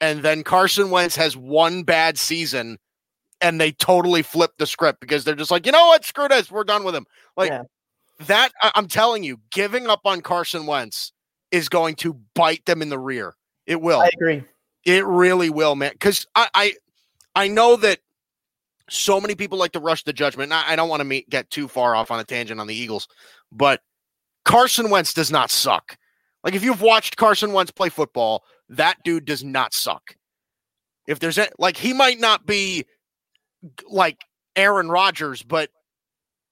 And 0.00 0.22
then 0.22 0.44
Carson 0.44 0.90
Wentz 0.90 1.16
has 1.16 1.36
one 1.36 1.82
bad 1.82 2.18
season 2.18 2.78
and 3.40 3.60
they 3.60 3.72
totally 3.72 4.22
flip 4.22 4.52
the 4.58 4.66
script 4.66 5.00
because 5.00 5.24
they're 5.24 5.34
just 5.34 5.50
like, 5.50 5.66
you 5.66 5.72
know 5.72 5.86
what, 5.86 6.04
screw 6.04 6.28
this, 6.28 6.50
we're 6.50 6.64
done 6.64 6.84
with 6.84 6.94
him. 6.94 7.06
Like 7.36 7.50
yeah. 7.50 7.62
that, 8.26 8.52
I'm 8.62 8.88
telling 8.88 9.24
you, 9.24 9.38
giving 9.50 9.86
up 9.86 10.00
on 10.04 10.20
Carson 10.20 10.66
Wentz 10.66 11.12
is 11.50 11.68
going 11.68 11.94
to 11.96 12.14
bite 12.34 12.64
them 12.66 12.82
in 12.82 12.88
the 12.88 12.98
rear. 12.98 13.34
It 13.66 13.80
will. 13.80 14.00
I 14.00 14.10
agree. 14.14 14.44
It 14.84 15.04
really 15.04 15.50
will, 15.50 15.74
man. 15.74 15.92
Because 15.92 16.26
I, 16.34 16.48
I, 16.54 16.72
I 17.34 17.48
know 17.48 17.76
that 17.76 17.98
so 18.88 19.20
many 19.20 19.34
people 19.34 19.58
like 19.58 19.72
to 19.72 19.80
rush 19.80 20.04
the 20.04 20.12
judgment. 20.12 20.52
I, 20.52 20.72
I 20.72 20.76
don't 20.76 20.88
want 20.88 21.00
to 21.00 21.04
meet, 21.04 21.28
get 21.28 21.50
too 21.50 21.68
far 21.68 21.94
off 21.94 22.10
on 22.10 22.20
a 22.20 22.24
tangent 22.24 22.60
on 22.60 22.66
the 22.66 22.74
Eagles, 22.74 23.08
but 23.50 23.80
Carson 24.44 24.90
Wentz 24.90 25.12
does 25.12 25.30
not 25.30 25.50
suck. 25.50 25.98
Like 26.44 26.54
if 26.54 26.62
you've 26.62 26.80
watched 26.80 27.16
Carson 27.16 27.52
Wentz 27.52 27.72
play 27.72 27.88
football, 27.88 28.44
that 28.68 28.96
dude 29.04 29.24
does 29.24 29.42
not 29.42 29.74
suck. 29.74 30.16
If 31.08 31.18
there's 31.18 31.38
a, 31.38 31.48
like 31.58 31.76
he 31.76 31.92
might 31.92 32.20
not 32.20 32.46
be 32.46 32.86
like 33.88 34.24
Aaron 34.56 34.88
Rodgers, 34.88 35.42
but 35.42 35.70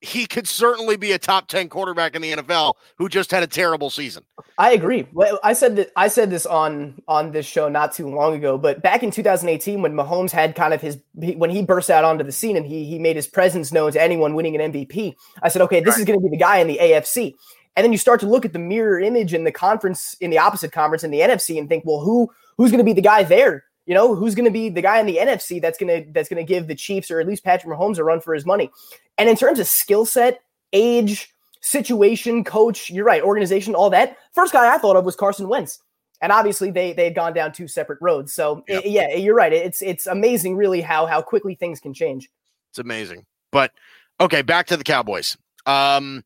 he 0.05 0.27
could 0.27 0.47
certainly 0.47 0.97
be 0.97 1.13
a 1.13 1.19
top 1.19 1.49
10 1.49 1.69
quarterback 1.71 2.15
in 2.15 2.21
the 2.21 2.33
NFL 2.33 2.75
who 2.97 3.09
just 3.09 3.31
had 3.31 3.43
a 3.43 3.47
terrible 3.47 3.89
season. 3.89 4.23
I 4.59 4.73
agree. 4.73 5.07
Well, 5.13 5.41
I 5.43 5.55
said 5.55 5.77
that 5.77 5.91
I 5.97 6.09
said 6.09 6.31
this 6.31 6.47
on 6.47 7.01
on 7.09 7.33
this 7.33 7.47
show 7.47 7.69
not 7.69 7.93
too 7.93 8.09
long 8.09 8.35
ago, 8.35 8.59
but 8.59 8.83
back 8.83 9.03
in 9.03 9.11
2018 9.11 9.83
when 9.83 9.95
Mahomes 9.95 10.31
had 10.31 10.55
kind 10.55 10.75
of 10.75 10.81
his 10.81 10.99
when 11.15 11.51
he 11.51 11.63
burst 11.63 11.91
out 11.91 12.05
onto 12.05 12.23
the 12.23 12.33
scene 12.33 12.57
and 12.57 12.67
he 12.67 12.85
he 12.85 12.99
made 12.99 13.17
his 13.17 13.27
presence 13.27 13.73
known 13.73 13.93
to 13.93 14.03
anyone 14.03 14.35
winning 14.35 14.61
an 14.61 14.73
MVP, 14.73 15.15
I 15.43 15.49
said, 15.49 15.63
"Okay, 15.63 15.81
this 15.81 15.95
right. 15.95 16.01
is 16.01 16.05
going 16.05 16.21
to 16.21 16.23
be 16.23 16.31
the 16.31 16.41
guy 16.41 16.59
in 16.59 16.69
the 16.69 16.79
AFC." 16.81 17.35
And 17.77 17.83
then 17.83 17.91
you 17.91 17.99
start 17.99 18.21
to 18.21 18.29
look 18.29 18.45
at 18.45 18.53
the 18.53 18.61
mirror 18.61 19.01
image 19.01 19.35
in 19.35 19.43
the 19.43 19.51
conference 19.51 20.15
in 20.21 20.31
the 20.31 20.39
opposite 20.39 20.71
conference 20.71 21.03
in 21.03 21.11
the 21.11 21.21
NFC 21.21 21.59
and 21.59 21.69
think, 21.69 21.85
"Well, 21.85 22.01
who 22.01 22.31
who's 22.57 22.71
going 22.71 22.79
to 22.79 22.85
be 22.85 22.93
the 22.93 23.01
guy 23.01 23.25
there?" 23.25 23.65
You 23.87 23.95
know, 23.95 24.15
who's 24.15 24.35
going 24.35 24.47
to 24.47 24.51
be 24.51 24.71
the 24.71 24.81
guy 24.81 24.99
in 24.99 25.07
the 25.07 25.19
NFC 25.19 25.61
that's 25.61 25.79
going 25.79 26.05
to 26.05 26.11
that's 26.13 26.29
going 26.29 26.45
to 26.45 26.51
give 26.51 26.69
the 26.69 26.75
Chiefs 26.75 27.11
or 27.11 27.21
at 27.21 27.27
least 27.27 27.45
Patrick 27.45 27.73
Mahomes 27.73 27.99
a 27.99 28.05
run 28.05 28.21
for 28.21 28.35
his 28.35 28.47
money? 28.47 28.71
And 29.19 29.29
in 29.29 29.37
terms 29.37 29.59
of 29.59 29.67
skill 29.67 30.07
set, 30.07 30.41
age, 30.73 31.35
situation, 31.65 32.45
coach, 32.45 32.91
you're 32.91 33.05
right, 33.05 33.23
organization, 33.23 33.75
all 33.75 33.91
that. 33.91 34.17
First 34.33 34.53
guy 34.53 34.73
I 34.73 34.79
thought 34.79 34.97
of 34.97 35.05
was 35.05 35.17
Carson 35.17 35.49
Wentz. 35.49 35.81
And 36.21 36.31
obviously 36.31 36.71
they 36.71 36.93
they 36.93 37.05
had 37.05 37.15
gone 37.15 37.35
down 37.35 37.53
two 37.53 37.69
separate 37.69 37.99
roads. 38.01 38.35
So 38.35 38.63
it, 38.67 38.87
yeah, 38.87 39.15
you're 39.15 39.35
right. 39.35 39.53
It's 39.53 39.83
it's 39.83 40.07
amazing 40.07 40.57
really 40.57 40.81
how 40.81 41.07
how 41.07 41.21
quickly 41.21 41.55
things 41.55 41.81
can 41.81 41.93
change. 41.93 42.31
It's 42.71 42.79
amazing. 42.79 43.27
But 43.51 43.73
okay, 44.21 44.43
back 44.43 44.67
to 44.69 44.77
the 44.77 44.85
Cowboys. 44.85 45.37
Um 45.67 46.25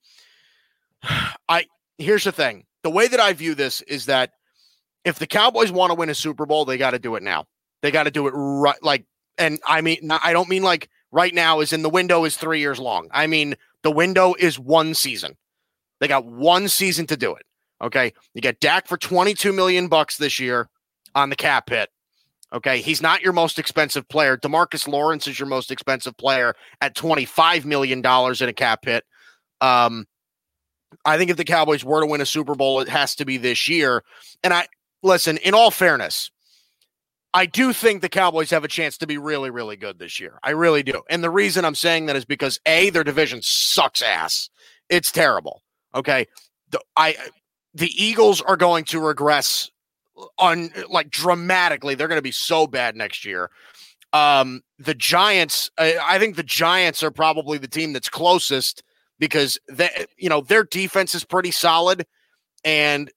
I 1.49 1.67
here's 1.97 2.25
the 2.25 2.33
thing. 2.33 2.65
The 2.83 2.91
way 2.91 3.09
that 3.09 3.19
I 3.19 3.33
view 3.33 3.55
this 3.55 3.81
is 3.83 4.07
that 4.07 4.33
if 5.09 5.19
the 5.19 5.27
Cowboys 5.27 5.73
want 5.73 5.91
to 5.91 5.95
win 5.95 6.11
a 6.11 6.15
Super 6.15 6.47
Bowl, 6.47 6.65
they 6.65 6.77
got 6.77 6.91
to 6.91 6.99
do 6.99 7.17
it 7.17 7.23
now. 7.23 7.47
They 7.83 7.91
got 7.91 8.05
to 8.05 8.11
do 8.11 8.27
it 8.27 8.33
right 8.33 8.83
like 8.83 9.05
and 9.39 9.61
I 9.67 9.81
mean 9.81 10.11
I 10.11 10.33
don't 10.33 10.49
mean 10.49 10.63
like 10.63 10.89
right 11.11 11.33
now 11.33 11.61
is 11.61 11.73
in 11.73 11.83
the 11.83 11.91
window 11.91 12.25
is 12.25 12.37
3 12.37 12.61
years 12.61 12.79
long. 12.79 13.09
I 13.13 13.27
mean 13.27 13.55
the 13.83 13.91
window 13.91 14.35
is 14.39 14.59
one 14.59 14.95
season. 14.95 15.37
They 16.01 16.09
got 16.09 16.27
one 16.27 16.69
season 16.69 17.07
to 17.07 17.17
do 17.17 17.35
it. 17.35 17.45
Okay. 17.81 18.13
You 18.35 18.41
get 18.41 18.61
Dak 18.61 18.87
for 18.87 18.97
22 18.97 19.53
million 19.53 19.89
bucks 19.89 20.17
this 20.17 20.39
year 20.39 20.69
on 21.15 21.31
the 21.31 21.37
cap 21.37 21.71
hit. 21.71 21.89
Okay. 22.53 22.81
He's 22.81 23.01
not 23.01 23.23
your 23.23 23.33
most 23.33 23.59
expensive 23.59 24.09
player. 24.09 24.37
Demarcus 24.37 24.89
Lawrence 24.89 25.27
is 25.27 25.39
your 25.39 25.49
most 25.49 25.71
expensive 25.71 26.17
player 26.17 26.55
at 26.81 26.97
$25 26.97 27.65
million 27.65 27.99
in 27.99 28.49
a 28.49 28.53
cap 28.53 28.85
hit. 28.85 29.05
Um, 29.61 30.07
I 31.05 31.19
think 31.19 31.31
if 31.31 31.37
the 31.37 31.45
Cowboys 31.45 31.85
were 31.85 32.01
to 32.01 32.07
win 32.07 32.21
a 32.21 32.27
Super 32.27 32.55
Bowl, 32.55 32.81
it 32.81 32.89
has 32.89 33.15
to 33.17 33.25
be 33.25 33.37
this 33.37 33.69
year. 33.69 34.03
And 34.43 34.53
I 34.53 34.67
listen, 35.03 35.37
in 35.39 35.55
all 35.55 35.71
fairness, 35.71 36.31
I 37.35 37.47
do 37.47 37.73
think 37.73 38.01
the 38.01 38.09
Cowboys 38.09 38.51
have 38.51 38.65
a 38.65 38.69
chance 38.69 38.99
to 38.99 39.07
be 39.07 39.19
really, 39.19 39.51
really 39.51 39.77
good 39.77 39.99
this 39.99 40.19
year. 40.19 40.39
I 40.43 40.51
really 40.51 40.83
do. 40.83 41.03
And 41.11 41.23
the 41.23 41.31
reason 41.31 41.65
I'm 41.65 41.75
saying 41.75 42.07
that 42.07 42.17
is 42.17 42.25
because 42.25 42.59
A, 42.67 42.91
their 42.91 43.05
division 43.05 43.41
sucks 43.43 44.03
ass. 44.03 44.49
It's 44.89 45.13
terrible. 45.13 45.63
Okay. 45.95 46.27
The, 46.71 46.81
I 46.97 47.17
the 47.75 47.91
Eagles 48.03 48.41
are 48.41 48.57
going 48.57 48.85
to 48.87 49.01
regress 49.01 49.71
on 50.39 50.71
like 50.89 51.11
dramatically. 51.11 51.95
They're 51.95 52.09
going 52.09 52.19
to 52.19 52.23
be 52.23 52.33
so 52.33 52.67
bad 52.67 52.97
next 52.97 53.25
year. 53.25 53.51
Um, 54.13 54.63
the 54.79 54.95
Giants, 54.95 55.71
I, 55.79 55.99
I 56.03 56.19
think 56.19 56.37
the 56.37 56.43
Giants 56.43 57.03
are 57.03 57.11
probably 57.11 57.59
the 57.59 57.69
team 57.69 57.93
that's 57.93 58.09
closest 58.09 58.83
because 59.19 59.59
they, 59.69 60.07
you 60.17 60.29
know, 60.29 60.41
their 60.41 60.65
defense 60.65 61.15
is 61.15 61.25
pretty 61.25 61.51
solid 61.51 62.07
and 62.65 63.11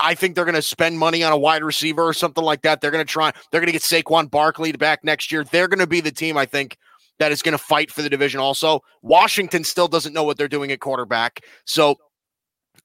I 0.00 0.14
think 0.14 0.34
they're 0.34 0.44
going 0.44 0.54
to 0.54 0.62
spend 0.62 0.98
money 0.98 1.22
on 1.22 1.32
a 1.32 1.38
wide 1.38 1.62
receiver 1.62 2.02
or 2.02 2.14
something 2.14 2.42
like 2.42 2.62
that. 2.62 2.80
They're 2.80 2.90
going 2.90 3.04
to 3.04 3.10
try. 3.10 3.32
They're 3.50 3.60
going 3.60 3.72
to 3.72 3.72
get 3.72 3.82
Saquon 3.82 4.30
Barkley 4.30 4.72
back 4.72 5.04
next 5.04 5.30
year. 5.30 5.44
They're 5.44 5.68
going 5.68 5.80
to 5.80 5.86
be 5.86 6.00
the 6.00 6.10
team 6.10 6.36
I 6.36 6.46
think 6.46 6.78
that 7.18 7.32
is 7.32 7.42
going 7.42 7.52
to 7.52 7.62
fight 7.62 7.90
for 7.90 8.02
the 8.02 8.10
division. 8.10 8.40
Also, 8.40 8.80
Washington 9.02 9.64
still 9.64 9.88
doesn't 9.88 10.12
know 10.12 10.24
what 10.24 10.36
they're 10.36 10.48
doing 10.48 10.72
at 10.72 10.80
quarterback. 10.80 11.44
So 11.64 11.96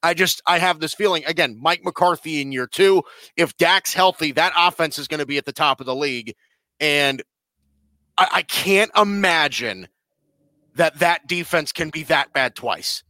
I 0.02 0.14
just 0.14 0.42
I 0.46 0.58
have 0.58 0.80
this 0.80 0.94
feeling 0.94 1.24
again. 1.24 1.58
Mike 1.60 1.84
McCarthy 1.84 2.40
in 2.40 2.52
year 2.52 2.66
two. 2.66 3.02
If 3.36 3.56
Dak's 3.56 3.94
healthy, 3.94 4.32
that 4.32 4.52
offense 4.56 4.98
is 4.98 5.08
going 5.08 5.20
to 5.20 5.26
be 5.26 5.38
at 5.38 5.44
the 5.44 5.52
top 5.52 5.80
of 5.80 5.86
the 5.86 5.94
league, 5.94 6.34
and 6.80 7.22
I, 8.18 8.28
I 8.32 8.42
can't 8.42 8.90
imagine 8.96 9.88
that 10.74 10.98
that 10.98 11.26
defense 11.26 11.72
can 11.72 11.90
be 11.90 12.02
that 12.04 12.32
bad 12.32 12.54
twice. 12.54 13.02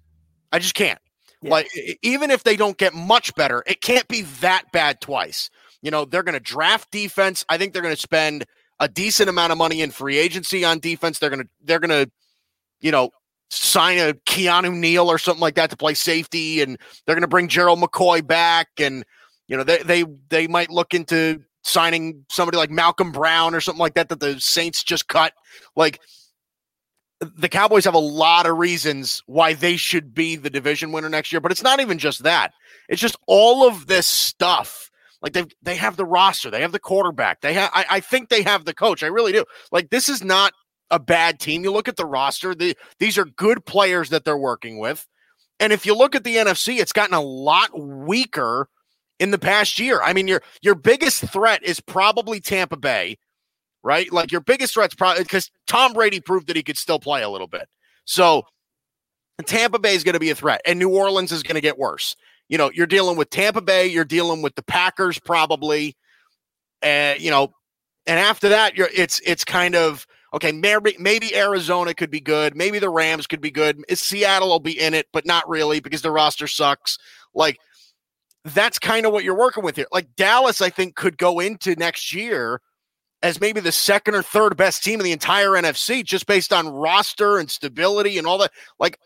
I 0.52 0.58
just 0.58 0.74
can't. 0.74 0.98
Like 1.42 1.70
even 2.02 2.30
if 2.30 2.44
they 2.44 2.56
don't 2.56 2.78
get 2.78 2.94
much 2.94 3.34
better, 3.34 3.62
it 3.66 3.80
can't 3.80 4.06
be 4.08 4.22
that 4.40 4.64
bad 4.72 5.00
twice. 5.00 5.50
You 5.82 5.90
know, 5.90 6.04
they're 6.04 6.22
going 6.22 6.34
to 6.34 6.40
draft 6.40 6.90
defense. 6.90 7.44
I 7.48 7.58
think 7.58 7.72
they're 7.72 7.82
going 7.82 7.94
to 7.94 8.00
spend 8.00 8.44
a 8.78 8.88
decent 8.88 9.28
amount 9.28 9.52
of 9.52 9.58
money 9.58 9.80
in 9.80 9.90
free 9.90 10.18
agency 10.18 10.64
on 10.64 10.78
defense. 10.78 11.18
They're 11.18 11.30
going 11.30 11.42
to 11.42 11.48
they're 11.64 11.80
going 11.80 12.06
to 12.06 12.10
you 12.82 12.90
know, 12.90 13.10
sign 13.48 13.98
a 13.98 14.12
Keanu 14.12 14.74
Neal 14.74 15.08
or 15.08 15.18
something 15.18 15.40
like 15.40 15.54
that 15.54 15.70
to 15.70 15.76
play 15.76 15.94
safety 15.94 16.60
and 16.60 16.78
they're 17.06 17.14
going 17.14 17.22
to 17.22 17.28
bring 17.28 17.48
Gerald 17.48 17.80
McCoy 17.80 18.26
back 18.26 18.68
and 18.78 19.04
you 19.48 19.56
know, 19.56 19.64
they 19.64 19.78
they 19.78 20.04
they 20.28 20.46
might 20.46 20.70
look 20.70 20.94
into 20.94 21.42
signing 21.62 22.24
somebody 22.30 22.56
like 22.56 22.70
Malcolm 22.70 23.12
Brown 23.12 23.54
or 23.54 23.60
something 23.60 23.80
like 23.80 23.94
that 23.94 24.08
that 24.08 24.20
the 24.20 24.40
Saints 24.40 24.82
just 24.82 25.08
cut. 25.08 25.34
Like 25.76 26.00
the 27.36 27.48
Cowboys 27.48 27.84
have 27.84 27.94
a 27.94 27.98
lot 27.98 28.46
of 28.46 28.58
reasons 28.58 29.22
why 29.26 29.54
they 29.54 29.76
should 29.76 30.14
be 30.14 30.36
the 30.36 30.50
division 30.50 30.92
winner 30.92 31.08
next 31.08 31.32
year, 31.32 31.40
but 31.40 31.52
it's 31.52 31.62
not 31.62 31.80
even 31.80 31.98
just 31.98 32.22
that. 32.24 32.52
It's 32.88 33.00
just 33.00 33.16
all 33.26 33.66
of 33.66 33.86
this 33.86 34.06
stuff. 34.06 34.90
Like 35.20 35.32
they 35.32 35.44
they 35.62 35.76
have 35.76 35.96
the 35.96 36.04
roster, 36.04 36.50
they 36.50 36.62
have 36.62 36.72
the 36.72 36.80
quarterback, 36.80 37.40
they 37.40 37.54
have. 37.54 37.70
I, 37.72 37.84
I 37.88 38.00
think 38.00 38.28
they 38.28 38.42
have 38.42 38.64
the 38.64 38.74
coach. 38.74 39.02
I 39.02 39.06
really 39.06 39.32
do. 39.32 39.44
Like 39.70 39.90
this 39.90 40.08
is 40.08 40.24
not 40.24 40.52
a 40.90 40.98
bad 40.98 41.38
team. 41.38 41.62
You 41.62 41.72
look 41.72 41.88
at 41.88 41.96
the 41.96 42.06
roster; 42.06 42.54
the, 42.54 42.76
these 42.98 43.16
are 43.18 43.24
good 43.24 43.64
players 43.64 44.10
that 44.10 44.24
they're 44.24 44.36
working 44.36 44.78
with. 44.78 45.06
And 45.60 45.72
if 45.72 45.86
you 45.86 45.96
look 45.96 46.16
at 46.16 46.24
the 46.24 46.36
NFC, 46.36 46.80
it's 46.80 46.92
gotten 46.92 47.14
a 47.14 47.20
lot 47.20 47.70
weaker 47.78 48.68
in 49.20 49.30
the 49.30 49.38
past 49.38 49.78
year. 49.78 50.02
I 50.02 50.12
mean, 50.12 50.26
your 50.26 50.42
your 50.60 50.74
biggest 50.74 51.22
threat 51.30 51.62
is 51.62 51.78
probably 51.78 52.40
Tampa 52.40 52.76
Bay 52.76 53.16
right? 53.82 54.12
Like 54.12 54.32
your 54.32 54.40
biggest 54.40 54.74
threat's 54.74 54.94
probably 54.94 55.22
because 55.22 55.50
Tom 55.66 55.92
Brady 55.92 56.20
proved 56.20 56.46
that 56.48 56.56
he 56.56 56.62
could 56.62 56.78
still 56.78 56.98
play 56.98 57.22
a 57.22 57.28
little 57.28 57.46
bit. 57.46 57.68
So 58.04 58.44
Tampa 59.46 59.78
Bay 59.78 59.94
is 59.94 60.04
going 60.04 60.14
to 60.14 60.20
be 60.20 60.30
a 60.30 60.34
threat, 60.34 60.60
and 60.66 60.78
New 60.78 60.90
Orleans 60.90 61.32
is 61.32 61.42
going 61.42 61.54
to 61.54 61.60
get 61.60 61.78
worse. 61.78 62.16
You 62.48 62.58
know, 62.58 62.70
you're 62.72 62.86
dealing 62.86 63.16
with 63.16 63.30
Tampa 63.30 63.60
Bay, 63.60 63.86
you're 63.86 64.04
dealing 64.04 64.42
with 64.42 64.54
the 64.54 64.62
Packers 64.62 65.18
probably, 65.18 65.96
and 66.82 67.20
you 67.20 67.30
know, 67.30 67.52
and 68.06 68.18
after 68.18 68.48
that, 68.50 68.76
you're 68.76 68.90
it's 68.94 69.20
it's 69.24 69.44
kind 69.44 69.74
of 69.74 70.06
okay. 70.34 70.52
Maybe 70.52 70.96
maybe 70.98 71.34
Arizona 71.34 71.94
could 71.94 72.10
be 72.10 72.20
good, 72.20 72.56
maybe 72.56 72.78
the 72.78 72.90
Rams 72.90 73.26
could 73.26 73.40
be 73.40 73.50
good. 73.50 73.82
Seattle 73.94 74.48
will 74.48 74.60
be 74.60 74.78
in 74.78 74.94
it, 74.94 75.06
but 75.12 75.26
not 75.26 75.48
really 75.48 75.80
because 75.80 76.02
the 76.02 76.10
roster 76.10 76.46
sucks. 76.46 76.98
Like 77.34 77.58
that's 78.44 78.78
kind 78.78 79.06
of 79.06 79.12
what 79.12 79.24
you're 79.24 79.38
working 79.38 79.64
with 79.64 79.76
here. 79.76 79.86
Like 79.92 80.14
Dallas, 80.16 80.60
I 80.60 80.70
think 80.70 80.96
could 80.96 81.16
go 81.16 81.40
into 81.40 81.74
next 81.76 82.12
year 82.12 82.60
as 83.22 83.40
maybe 83.40 83.60
the 83.60 83.72
second 83.72 84.14
or 84.14 84.22
third 84.22 84.56
best 84.56 84.82
team 84.82 84.98
in 85.00 85.04
the 85.04 85.12
entire 85.12 85.50
NFC 85.50 86.04
just 86.04 86.26
based 86.26 86.52
on 86.52 86.68
roster 86.68 87.38
and 87.38 87.50
stability 87.50 88.18
and 88.18 88.26
all 88.26 88.38
that. 88.38 88.50
Like, 88.78 88.98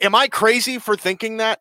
am 0.00 0.14
I 0.14 0.28
crazy 0.28 0.78
for 0.78 0.96
thinking 0.96 1.38
that? 1.38 1.60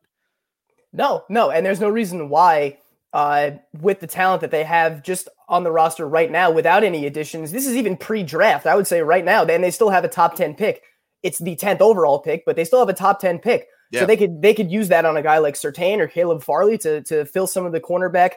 No, 0.94 1.24
no. 1.30 1.50
And 1.50 1.66
there's 1.66 1.80
no 1.80 1.90
reason 1.90 2.30
why, 2.30 2.78
uh, 3.14 3.52
with 3.80 4.00
the 4.00 4.08
talent 4.08 4.42
that 4.42 4.52
they 4.52 4.64
have 4.64 5.04
just 5.04 5.28
on 5.50 5.64
the 5.64 5.72
roster 5.72 6.08
right 6.08 6.30
now 6.30 6.52
without 6.52 6.84
any 6.84 7.06
additions, 7.06 7.52
this 7.52 7.66
is 7.66 7.76
even 7.76 7.98
pre 7.98 8.24
draft, 8.24 8.68
I 8.68 8.76
would 8.76 8.88
say 8.88 9.02
right 9.02 9.26
now, 9.26 9.44
and 9.44 9.64
they 9.64 9.72
still 9.72 9.90
have 9.90 10.04
a 10.04 10.10
top 10.10 10.36
10 10.36 10.56
pick. 10.56 10.84
It's 11.24 11.40
the 11.40 11.56
10th 11.56 11.82
overall 11.82 12.20
pick, 12.20 12.44
but 12.46 12.56
they 12.56 12.66
still 12.66 12.80
have 12.80 12.90
a 12.90 12.94
top 12.94 13.20
10 13.20 13.40
pick. 13.40 13.68
Yeah. 13.92 14.02
So 14.02 14.06
they 14.06 14.16
could 14.16 14.42
they 14.42 14.54
could 14.54 14.72
use 14.72 14.88
that 14.88 15.04
on 15.04 15.18
a 15.18 15.22
guy 15.22 15.40
like 15.40 15.56
Surtain 15.56 16.00
or 16.00 16.08
Caleb 16.08 16.44
Farley 16.44 16.78
to 16.80 17.02
to 17.04 17.26
fill 17.26 17.46
some 17.46 17.66
of 17.66 17.74
the 17.74 17.82
cornerback 17.82 18.36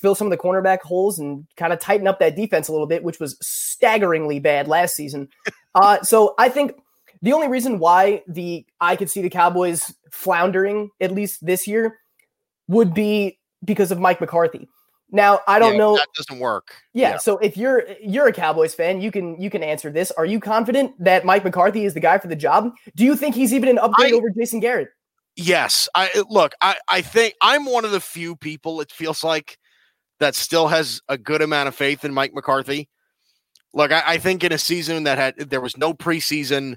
fill 0.00 0.14
some 0.14 0.26
of 0.26 0.30
the 0.30 0.36
cornerback 0.36 0.80
holes 0.80 1.18
and 1.18 1.46
kind 1.56 1.72
of 1.72 1.78
tighten 1.78 2.06
up 2.06 2.18
that 2.20 2.36
defense 2.36 2.68
a 2.68 2.72
little 2.72 2.86
bit, 2.86 3.02
which 3.02 3.20
was 3.20 3.36
staggeringly 3.40 4.40
bad 4.40 4.68
last 4.68 4.94
season. 4.94 5.28
Uh, 5.72 6.02
so 6.02 6.34
I 6.36 6.48
think 6.48 6.72
the 7.22 7.32
only 7.32 7.46
reason 7.46 7.78
why 7.78 8.24
the 8.26 8.66
I 8.80 8.96
could 8.96 9.08
see 9.08 9.22
the 9.22 9.30
Cowboys 9.30 9.94
floundering 10.10 10.90
at 11.00 11.12
least 11.12 11.46
this 11.46 11.68
year 11.68 11.96
would 12.66 12.92
be 12.92 13.38
because 13.64 13.92
of 13.92 14.00
Mike 14.00 14.20
McCarthy. 14.20 14.68
Now 15.12 15.40
I 15.46 15.60
don't 15.60 15.74
yeah, 15.74 15.78
know 15.78 15.96
that 15.96 16.08
doesn't 16.16 16.40
work. 16.40 16.74
Yeah, 16.92 17.10
yeah, 17.10 17.16
so 17.18 17.38
if 17.38 17.56
you're 17.56 17.84
you're 18.02 18.26
a 18.26 18.32
Cowboys 18.32 18.74
fan, 18.74 19.00
you 19.00 19.10
can 19.10 19.40
you 19.40 19.50
can 19.50 19.62
answer 19.62 19.90
this. 19.90 20.10
Are 20.12 20.26
you 20.26 20.40
confident 20.40 20.92
that 21.02 21.24
Mike 21.24 21.44
McCarthy 21.44 21.84
is 21.84 21.94
the 21.94 22.00
guy 22.00 22.18
for 22.18 22.26
the 22.26 22.34
job? 22.34 22.72
Do 22.96 23.04
you 23.04 23.14
think 23.14 23.34
he's 23.34 23.52
even 23.52 23.68
an 23.68 23.78
upgrade 23.78 24.12
I, 24.12 24.16
over 24.16 24.30
Jason 24.30 24.58
Garrett? 24.60 24.88
Yes, 25.36 25.88
I 25.94 26.10
look. 26.28 26.52
I 26.60 26.76
I 26.88 27.00
think 27.00 27.34
I'm 27.40 27.64
one 27.64 27.84
of 27.84 27.92
the 27.92 28.00
few 28.00 28.36
people. 28.36 28.80
It 28.80 28.92
feels 28.92 29.22
like 29.22 29.58
that 30.20 30.34
still 30.34 30.68
has 30.68 31.00
a 31.08 31.18
good 31.18 31.42
amount 31.42 31.68
of 31.68 31.74
faith 31.74 32.04
in 32.04 32.14
Mike 32.14 32.34
McCarthy. 32.34 32.88
Look, 33.72 33.90
I, 33.92 34.02
I 34.06 34.18
think 34.18 34.44
in 34.44 34.52
a 34.52 34.58
season 34.58 35.04
that 35.04 35.18
had 35.18 35.36
there 35.50 35.60
was 35.60 35.76
no 35.76 35.92
preseason, 35.94 36.76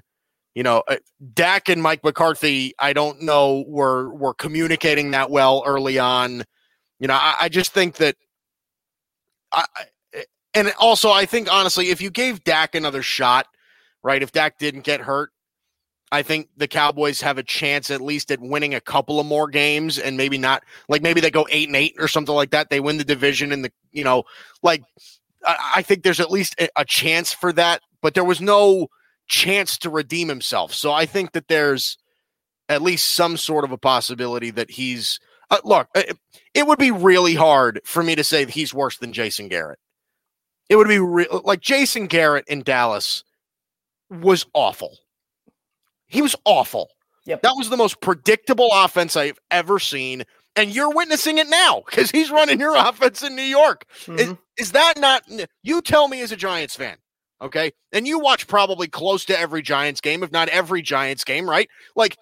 you 0.54 0.62
know, 0.62 0.82
uh, 0.88 0.96
Dak 1.32 1.68
and 1.68 1.82
Mike 1.82 2.02
McCarthy, 2.02 2.74
I 2.78 2.92
don't 2.92 3.22
know, 3.22 3.64
were 3.68 4.12
were 4.14 4.34
communicating 4.34 5.12
that 5.12 5.30
well 5.30 5.62
early 5.66 5.98
on. 5.98 6.44
You 6.98 7.08
know, 7.08 7.14
I, 7.14 7.34
I 7.42 7.48
just 7.48 7.72
think 7.72 7.96
that 7.96 8.16
I 9.52 9.64
and 10.54 10.72
also 10.78 11.10
I 11.10 11.26
think 11.26 11.52
honestly, 11.52 11.90
if 11.90 12.00
you 12.00 12.10
gave 12.10 12.44
Dak 12.44 12.74
another 12.74 13.02
shot, 13.02 13.46
right? 14.02 14.22
If 14.22 14.32
Dak 14.32 14.58
didn't 14.58 14.84
get 14.84 15.00
hurt, 15.00 15.30
I 16.14 16.22
think 16.22 16.48
the 16.56 16.68
Cowboys 16.68 17.20
have 17.22 17.38
a 17.38 17.42
chance 17.42 17.90
at 17.90 18.00
least 18.00 18.30
at 18.30 18.40
winning 18.40 18.72
a 18.72 18.80
couple 18.80 19.18
of 19.18 19.26
more 19.26 19.48
games 19.48 19.98
and 19.98 20.16
maybe 20.16 20.38
not 20.38 20.62
like 20.88 21.02
maybe 21.02 21.20
they 21.20 21.28
go 21.28 21.44
eight 21.50 21.68
and 21.68 21.74
eight 21.74 21.96
or 21.98 22.06
something 22.06 22.34
like 22.34 22.50
that. 22.50 22.70
They 22.70 22.78
win 22.78 22.98
the 22.98 23.04
division 23.04 23.50
and 23.50 23.64
the 23.64 23.72
you 23.90 24.04
know, 24.04 24.22
like 24.62 24.84
I, 25.44 25.82
think 25.82 26.04
there's 26.04 26.20
at 26.20 26.30
least 26.30 26.54
a, 26.60 26.68
a 26.76 26.84
chance 26.84 27.32
for 27.32 27.52
that, 27.54 27.82
but 28.00 28.14
there 28.14 28.22
was 28.22 28.40
no 28.40 28.86
chance 29.26 29.76
to 29.78 29.90
redeem 29.90 30.28
himself. 30.28 30.72
So 30.72 30.92
I 30.92 31.04
think 31.04 31.32
that 31.32 31.48
there's 31.48 31.98
at 32.68 32.80
least 32.80 33.12
some 33.14 33.36
sort 33.36 33.64
of 33.64 33.72
a 33.72 33.78
possibility 33.78 34.52
that 34.52 34.70
he's 34.70 35.18
uh, 35.50 35.58
look, 35.64 35.88
it, 35.96 36.16
it 36.54 36.68
would 36.68 36.78
be 36.78 36.92
really 36.92 37.34
hard 37.34 37.80
for 37.84 38.04
me 38.04 38.14
to 38.14 38.22
say 38.22 38.44
that 38.44 38.54
he's 38.54 38.72
worse 38.72 38.98
than 38.98 39.12
Jason 39.12 39.48
Garrett. 39.48 39.80
It 40.68 40.76
would 40.76 40.88
be 40.88 41.00
re- 41.00 41.26
like 41.42 41.60
Jason 41.60 42.06
Garrett 42.06 42.44
in 42.46 42.62
Dallas 42.62 43.24
was 44.10 44.46
awful. 44.54 44.98
He 46.14 46.22
was 46.22 46.36
awful. 46.44 46.88
Yep. 47.26 47.42
That 47.42 47.54
was 47.56 47.70
the 47.70 47.76
most 47.76 48.00
predictable 48.00 48.68
offense 48.72 49.16
I've 49.16 49.38
ever 49.50 49.78
seen. 49.78 50.22
And 50.56 50.70
you're 50.72 50.92
witnessing 50.94 51.38
it 51.38 51.48
now 51.48 51.82
because 51.84 52.10
he's 52.12 52.30
running 52.30 52.60
your 52.60 52.76
offense 52.88 53.22
in 53.22 53.34
New 53.34 53.42
York. 53.42 53.84
Is, 54.06 54.28
Mhm. 54.28 54.38
is 54.56 54.72
that 54.72 54.94
not, 54.98 55.24
you 55.64 55.82
tell 55.82 56.06
me 56.06 56.20
as 56.20 56.30
a 56.30 56.36
Giants 56.36 56.76
fan, 56.76 56.96
okay? 57.42 57.72
And 57.92 58.06
you 58.06 58.20
watch 58.20 58.46
probably 58.46 58.86
close 58.86 59.24
to 59.24 59.38
every 59.38 59.62
Giants 59.62 60.00
game, 60.00 60.22
if 60.22 60.30
not 60.30 60.48
every 60.50 60.80
Giants 60.82 61.24
game, 61.24 61.50
right? 61.50 61.68
Like, 61.96 62.16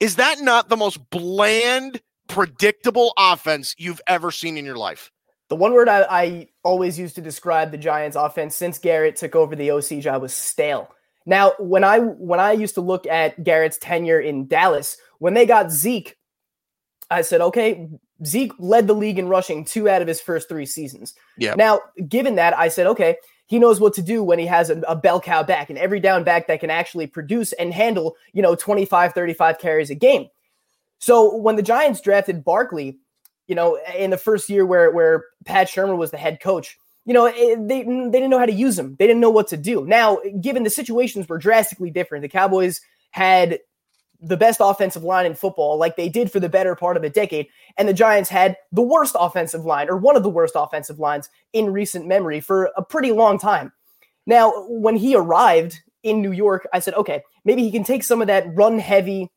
is 0.00 0.16
that 0.16 0.40
not 0.40 0.68
the 0.68 0.76
most 0.76 0.98
bland, 1.10 2.02
predictable 2.28 3.14
offense 3.16 3.74
you've 3.78 4.02
ever 4.06 4.30
seen 4.30 4.58
in 4.58 4.64
your 4.66 4.76
life? 4.76 5.10
The 5.48 5.56
one 5.56 5.72
word 5.72 5.88
I, 5.88 6.02
I 6.10 6.48
always 6.62 6.98
use 6.98 7.14
to 7.14 7.22
describe 7.22 7.70
the 7.70 7.78
Giants 7.78 8.16
offense 8.16 8.54
since 8.54 8.78
Garrett 8.78 9.16
took 9.16 9.34
over 9.34 9.56
the 9.56 9.70
OC 9.70 10.00
job 10.00 10.20
was 10.20 10.34
stale. 10.34 10.94
Now, 11.28 11.52
when 11.58 11.84
I 11.84 11.98
when 11.98 12.40
I 12.40 12.52
used 12.52 12.74
to 12.76 12.80
look 12.80 13.06
at 13.06 13.44
Garrett's 13.44 13.76
tenure 13.76 14.18
in 14.18 14.46
Dallas, 14.46 14.96
when 15.18 15.34
they 15.34 15.44
got 15.44 15.70
Zeke, 15.70 16.16
I 17.10 17.20
said, 17.20 17.42
okay, 17.42 17.86
Zeke 18.24 18.54
led 18.58 18.86
the 18.86 18.94
league 18.94 19.18
in 19.18 19.28
rushing 19.28 19.62
two 19.62 19.90
out 19.90 20.00
of 20.00 20.08
his 20.08 20.22
first 20.22 20.48
three 20.48 20.64
seasons. 20.64 21.12
Yeah. 21.36 21.54
Now, 21.54 21.80
given 22.08 22.36
that, 22.36 22.56
I 22.58 22.68
said, 22.68 22.86
okay, 22.86 23.16
he 23.44 23.58
knows 23.58 23.78
what 23.78 23.92
to 23.94 24.02
do 24.02 24.24
when 24.24 24.38
he 24.38 24.46
has 24.46 24.70
a, 24.70 24.80
a 24.88 24.96
bell 24.96 25.20
cow 25.20 25.42
back, 25.42 25.68
and 25.68 25.78
every 25.78 26.00
down 26.00 26.24
back 26.24 26.46
that 26.46 26.60
can 26.60 26.70
actually 26.70 27.06
produce 27.06 27.52
and 27.52 27.74
handle, 27.74 28.16
you 28.32 28.40
know, 28.40 28.54
25, 28.54 29.12
35 29.12 29.58
carries 29.58 29.90
a 29.90 29.94
game. 29.94 30.28
So 30.98 31.36
when 31.36 31.56
the 31.56 31.62
Giants 31.62 32.00
drafted 32.00 32.42
Barkley, 32.42 33.00
you 33.46 33.54
know, 33.54 33.78
in 33.94 34.08
the 34.08 34.16
first 34.16 34.48
year 34.48 34.64
where 34.64 34.90
where 34.92 35.26
Pat 35.44 35.68
Shurmur 35.68 35.98
was 35.98 36.10
the 36.10 36.16
head 36.16 36.40
coach, 36.40 36.78
you 37.08 37.14
know, 37.14 37.24
it, 37.24 37.66
they 37.66 37.84
mm, 37.84 38.12
they 38.12 38.18
didn't 38.18 38.28
know 38.28 38.38
how 38.38 38.44
to 38.44 38.52
use 38.52 38.78
him. 38.78 38.94
They 38.98 39.06
didn't 39.06 39.22
know 39.22 39.30
what 39.30 39.48
to 39.48 39.56
do. 39.56 39.86
Now, 39.86 40.18
given 40.42 40.62
the 40.62 40.68
situations 40.68 41.26
were 41.26 41.38
drastically 41.38 41.90
different, 41.90 42.20
the 42.20 42.28
Cowboys 42.28 42.82
had 43.12 43.60
the 44.20 44.36
best 44.36 44.60
offensive 44.62 45.04
line 45.04 45.24
in 45.24 45.34
football, 45.34 45.78
like 45.78 45.96
they 45.96 46.10
did 46.10 46.30
for 46.30 46.38
the 46.38 46.50
better 46.50 46.74
part 46.74 46.98
of 46.98 47.04
a 47.04 47.08
decade, 47.08 47.46
and 47.78 47.88
the 47.88 47.94
Giants 47.94 48.28
had 48.28 48.58
the 48.72 48.82
worst 48.82 49.16
offensive 49.18 49.64
line, 49.64 49.88
or 49.88 49.96
one 49.96 50.16
of 50.16 50.22
the 50.22 50.28
worst 50.28 50.52
offensive 50.54 50.98
lines 50.98 51.30
in 51.54 51.72
recent 51.72 52.06
memory 52.06 52.40
for 52.40 52.70
a 52.76 52.84
pretty 52.84 53.12
long 53.12 53.38
time. 53.38 53.72
Now, 54.26 54.66
when 54.68 54.96
he 54.96 55.16
arrived 55.16 55.80
in 56.02 56.20
New 56.20 56.32
York, 56.32 56.68
I 56.74 56.80
said, 56.80 56.92
okay, 56.92 57.22
maybe 57.46 57.62
he 57.62 57.70
can 57.70 57.84
take 57.84 58.04
some 58.04 58.20
of 58.20 58.26
that 58.26 58.54
run 58.54 58.78
heavy 58.78 59.30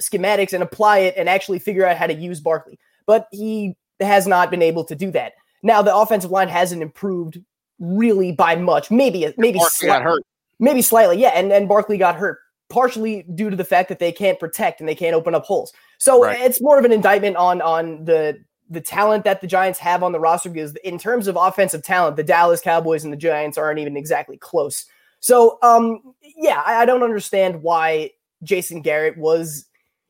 schematics 0.00 0.52
and 0.52 0.64
apply 0.64 0.98
it 0.98 1.14
and 1.16 1.28
actually 1.28 1.60
figure 1.60 1.86
out 1.86 1.96
how 1.96 2.08
to 2.08 2.14
use 2.14 2.40
Barkley. 2.40 2.80
But 3.06 3.28
he 3.30 3.76
has 4.00 4.26
not 4.26 4.50
been 4.50 4.62
able 4.62 4.82
to 4.86 4.96
do 4.96 5.12
that. 5.12 5.34
Now 5.62 5.82
the 5.82 5.94
offensive 5.94 6.30
line 6.30 6.48
hasn't 6.48 6.82
improved 6.82 7.38
really 7.78 8.32
by 8.32 8.56
much. 8.56 8.90
Maybe 8.90 9.32
maybe 9.36 9.58
Barkley 9.58 9.88
got 9.88 10.02
hurt. 10.02 10.22
maybe 10.58 10.82
slightly, 10.82 11.18
yeah. 11.20 11.30
And 11.30 11.52
and 11.52 11.68
Barkley 11.68 11.98
got 11.98 12.16
hurt 12.16 12.38
partially 12.68 13.24
due 13.34 13.50
to 13.50 13.56
the 13.56 13.64
fact 13.64 13.88
that 13.90 13.98
they 13.98 14.10
can't 14.12 14.38
protect 14.40 14.80
and 14.80 14.88
they 14.88 14.94
can't 14.94 15.14
open 15.14 15.34
up 15.34 15.44
holes. 15.44 15.72
So 15.98 16.22
Right. 16.24 16.40
it's 16.40 16.60
more 16.60 16.78
of 16.78 16.84
an 16.84 16.92
indictment 16.92 17.36
on 17.36 17.60
on 17.60 18.04
the 18.04 18.38
the 18.70 18.80
talent 18.80 19.24
that 19.24 19.42
the 19.42 19.46
Giants 19.46 19.78
have 19.80 20.02
on 20.02 20.12
the 20.12 20.20
roster 20.20 20.48
because 20.48 20.74
in 20.76 20.98
terms 20.98 21.26
of 21.28 21.36
offensive 21.36 21.82
talent, 21.82 22.16
the 22.16 22.24
Dallas 22.24 22.60
Cowboys 22.62 23.04
and 23.04 23.12
the 23.12 23.18
Giants 23.18 23.58
aren't 23.58 23.78
even 23.78 23.96
exactly 23.96 24.38
close. 24.38 24.86
So 25.20 25.58
um 25.62 26.00
yeah, 26.36 26.62
I, 26.64 26.82
I 26.82 26.84
don't 26.86 27.02
understand 27.02 27.62
why 27.62 28.10
Jason 28.42 28.80
Garrett 28.80 29.18
was 29.18 29.66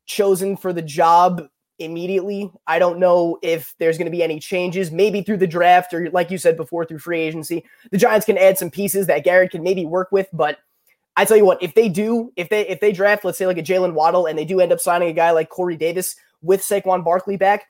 chosen 0.06 0.56
for 0.56 0.72
the 0.72 0.82
job 0.82 1.48
immediately. 1.82 2.50
I 2.66 2.78
don't 2.78 2.98
know 2.98 3.38
if 3.42 3.74
there's 3.78 3.98
going 3.98 4.06
to 4.06 4.10
be 4.10 4.22
any 4.22 4.38
changes, 4.40 4.90
maybe 4.90 5.22
through 5.22 5.38
the 5.38 5.46
draft 5.46 5.92
or 5.92 6.10
like 6.10 6.30
you 6.30 6.38
said 6.38 6.56
before 6.56 6.84
through 6.84 7.00
free 7.00 7.20
agency. 7.20 7.64
The 7.90 7.98
Giants 7.98 8.26
can 8.26 8.38
add 8.38 8.58
some 8.58 8.70
pieces 8.70 9.06
that 9.08 9.24
Garrett 9.24 9.50
can 9.50 9.62
maybe 9.62 9.84
work 9.84 10.12
with, 10.12 10.28
but 10.32 10.58
I 11.16 11.24
tell 11.26 11.36
you 11.36 11.44
what, 11.44 11.62
if 11.62 11.74
they 11.74 11.88
do, 11.88 12.32
if 12.36 12.48
they 12.48 12.66
if 12.66 12.80
they 12.80 12.92
draft, 12.92 13.24
let's 13.24 13.36
say 13.36 13.46
like 13.46 13.58
a 13.58 13.62
Jaylen 13.62 13.92
Waddle, 13.92 14.26
and 14.26 14.38
they 14.38 14.46
do 14.46 14.60
end 14.60 14.72
up 14.72 14.80
signing 14.80 15.08
a 15.08 15.12
guy 15.12 15.30
like 15.32 15.50
Corey 15.50 15.76
Davis 15.76 16.16
with 16.40 16.62
Saquon 16.62 17.04
Barkley 17.04 17.36
back, 17.36 17.66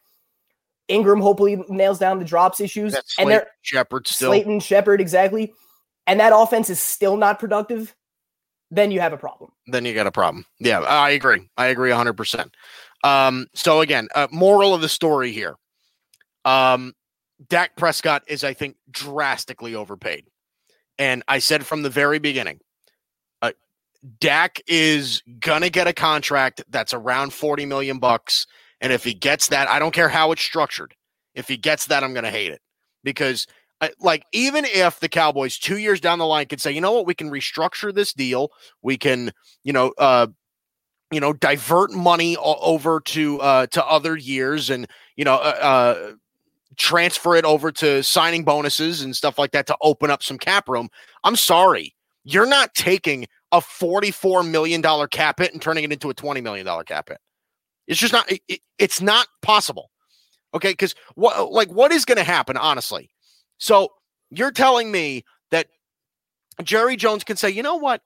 Engram 0.89 1.21
hopefully 1.21 1.63
nails 1.69 1.99
down 1.99 2.19
the 2.21 2.25
drops 2.25 2.61
issues, 2.61 2.93
That's 2.93 3.19
and 3.19 3.31
they're 3.31 3.49
Shepard 3.63 4.07
still. 4.07 4.31
Slayton 4.31 4.61
Shepard 4.61 5.01
exactly, 5.01 5.53
and 6.07 6.21
that 6.21 6.33
offense 6.35 6.71
is 6.71 6.81
still 6.81 7.17
not 7.17 7.41
productive, 7.41 7.97
then 8.71 8.93
you 8.93 9.01
have 9.01 9.13
a 9.13 9.19
problem. 9.19 9.51
then 9.67 9.85
you 9.85 9.93
got 9.93 10.07
a 10.07 10.13
problem. 10.13 10.47
Yeah, 10.61 10.79
I 10.81 11.11
agree. 11.11 11.49
I 11.57 11.67
agree 11.67 11.91
100%. 11.91 12.51
Um, 13.03 13.47
so 13.55 13.81
again, 13.81 14.09
uh, 14.15 14.29
moral 14.31 14.75
of 14.75 14.81
the 14.81 14.89
story 14.89 15.33
here. 15.33 15.57
Um, 16.45 16.95
Dak 17.49 17.77
Prescott 17.77 18.23
is, 18.27 18.45
I 18.45 18.55
think, 18.55 18.77
drastically 18.91 19.75
overpaid. 19.75 20.27
And 20.99 21.23
I 21.27 21.39
said 21.39 21.67
from 21.67 21.83
the 21.83 21.91
very 21.91 22.19
beginning, 22.19 22.61
uh, 23.41 23.53
Dak 24.21 24.61
is 24.67 25.23
gonna 25.41 25.71
get 25.71 25.89
a 25.89 25.93
contract 25.93 26.63
that's 26.69 26.95
around 26.95 27.33
40 27.33 27.67
million 27.67 27.99
bucks. 27.99 28.47
And 28.81 28.93
if 28.93 29.05
he 29.05 29.15
gets 29.15 29.49
that, 29.49 29.69
I 29.69 29.79
don't 29.79 29.95
care 29.95 30.09
how 30.09 30.33
it's 30.33 30.43
structured. 30.43 30.95
If 31.35 31.49
he 31.49 31.57
gets 31.57 31.87
that, 31.87 32.05
I'm 32.05 32.15
gonna 32.15 32.31
hate 32.31 32.53
it. 32.53 32.61
Because 33.03 33.47
uh, 33.81 33.89
like 34.01 34.25
even 34.33 34.65
if 34.65 35.01
the 35.01 35.09
Cowboys 35.09 35.59
two 35.59 35.79
years 35.79 36.01
down 36.01 36.21
the 36.21 36.27
line 36.27 36.47
could 36.47 36.61
say, 36.61 36.71
you 36.71 36.81
know 36.81 36.93
what, 36.93 37.07
we 37.07 37.15
can 37.15 37.31
restructure 37.31 37.93
this 37.93 38.13
deal, 38.13 38.51
we 38.81 38.97
can, 38.97 39.33
you 39.65 39.73
know, 39.73 39.93
uh, 39.99 40.29
you 41.13 41.21
know, 41.21 41.33
divert 41.33 41.93
money 41.93 42.37
over 42.39 43.01
to 43.01 43.41
uh, 43.41 43.67
to 43.69 43.85
other 43.87 44.17
years, 44.17 44.71
and 44.71 44.87
you 45.17 45.25
know, 45.25 45.35
uh, 45.35 45.59
uh, 45.61 46.13
transfer 46.77 47.37
it 47.37 47.45
over 47.45 47.71
to 47.73 48.03
signing 48.03 48.45
bonuses 48.45 49.03
and 49.03 49.15
stuff 49.15 49.39
like 49.39 49.53
that 49.53 49.67
to 49.67 49.77
open 49.83 50.11
up 50.11 50.23
some 50.23 50.39
cap 50.39 50.69
room. 50.69 50.89
I'm 51.25 51.37
sorry, 51.37 51.95
you're 52.25 52.47
not 52.47 52.75
taking 52.75 53.27
a 53.53 53.61
44 53.61 54.43
million 54.43 54.81
dollar 54.81 55.07
cap 55.07 55.39
hit 55.39 55.53
and 55.53 55.61
turning 55.61 55.85
it 55.85 55.93
into 55.93 56.11
a 56.11 56.15
20 56.15 56.41
million 56.41 56.67
dollar 56.67 56.85
cap 56.85 57.09
hit. 57.11 57.19
It's 57.87 58.01
just 58.01 58.13
not. 58.13 58.31
It- 58.31 58.61
it's 58.79 59.01
not 59.01 59.29
possible. 59.43 59.91
Okay, 60.55 60.73
because 60.73 60.95
what 61.15 61.53
like 61.53 61.71
what 61.71 61.93
is 61.93 62.05
going 62.05 62.19
to 62.19 62.25
happen? 62.25 62.57
Honestly, 62.57 63.09
so 63.59 63.89
you're 64.31 64.51
telling 64.51 64.91
me 64.91 65.25
that 65.51 65.69
Jerry 66.63 66.97
Jones 66.97 67.25
can 67.25 67.37
say, 67.37 67.51
you 67.51 67.63
know 67.63 67.77
what? 67.77 68.03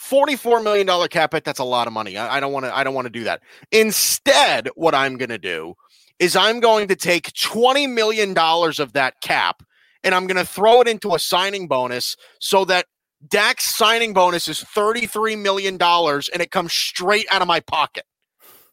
$44 0.00 0.62
million 0.62 1.08
cap 1.08 1.32
hit, 1.32 1.44
that's 1.44 1.58
a 1.58 1.64
lot 1.64 1.86
of 1.86 1.92
money. 1.92 2.16
I, 2.16 2.36
I 2.36 2.40
don't 2.40 2.52
want 2.52 2.66
to, 2.66 2.76
I 2.76 2.84
don't 2.84 2.94
want 2.94 3.06
to 3.06 3.10
do 3.10 3.24
that. 3.24 3.42
Instead, 3.70 4.68
what 4.74 4.94
I'm 4.94 5.16
gonna 5.16 5.38
do 5.38 5.74
is 6.18 6.36
I'm 6.36 6.60
going 6.60 6.88
to 6.88 6.96
take 6.96 7.32
$20 7.32 7.92
million 7.92 8.36
of 8.36 8.92
that 8.92 9.20
cap 9.20 9.62
and 10.02 10.14
I'm 10.14 10.26
gonna 10.26 10.44
throw 10.44 10.80
it 10.80 10.88
into 10.88 11.14
a 11.14 11.18
signing 11.18 11.68
bonus 11.68 12.16
so 12.40 12.64
that 12.66 12.86
Dak's 13.26 13.64
signing 13.64 14.12
bonus 14.12 14.48
is 14.48 14.62
$33 14.62 15.40
million 15.40 15.78
and 15.80 16.42
it 16.42 16.50
comes 16.50 16.72
straight 16.72 17.26
out 17.30 17.42
of 17.42 17.48
my 17.48 17.60
pocket. 17.60 18.04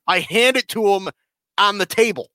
I 0.08 0.20
hand 0.20 0.58
it 0.58 0.68
to 0.70 0.88
him 0.88 1.10
on 1.58 1.78
the 1.78 1.86
table. 1.86 2.30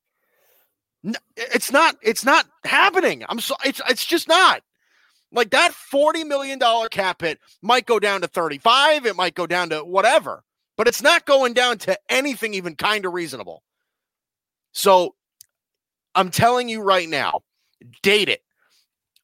It's 1.37 1.71
not, 1.71 1.97
it's 2.03 2.25
not 2.25 2.47
happening. 2.65 3.25
I'm 3.29 3.39
so 3.39 3.55
it's 3.65 3.81
it's 3.89 4.05
just 4.05 4.29
not. 4.29 4.63
Like 5.33 5.51
that 5.51 5.73
$40 5.73 6.27
million 6.27 6.59
cap 6.91 7.21
hit 7.21 7.39
might 7.63 7.85
go 7.87 7.99
down 7.99 8.21
to 8.23 8.29
35, 8.29 9.07
it 9.07 9.17
might 9.17 9.35
go 9.35 9.47
down 9.47 9.71
to 9.71 9.81
whatever, 9.85 10.45
but 10.77 10.87
it's 10.89 11.03
not 11.03 11.27
going 11.27 11.53
down 11.53 11.79
to 11.79 11.99
anything 12.09 12.55
even 12.55 12.77
kind 12.77 13.05
of 13.05 13.13
reasonable. 13.13 13.63
So 14.73 15.15
I'm 16.15 16.31
telling 16.31 16.69
you 16.69 16.81
right 16.81 17.09
now, 17.09 17.41
date 18.03 18.29
it. 18.29 18.43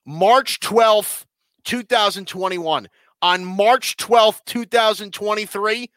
March 0.04 0.60
12th, 0.60 1.24
2021. 1.64 2.88
On 3.22 3.44
March 3.44 3.96
12th, 3.98 4.40
2023, 4.46 5.88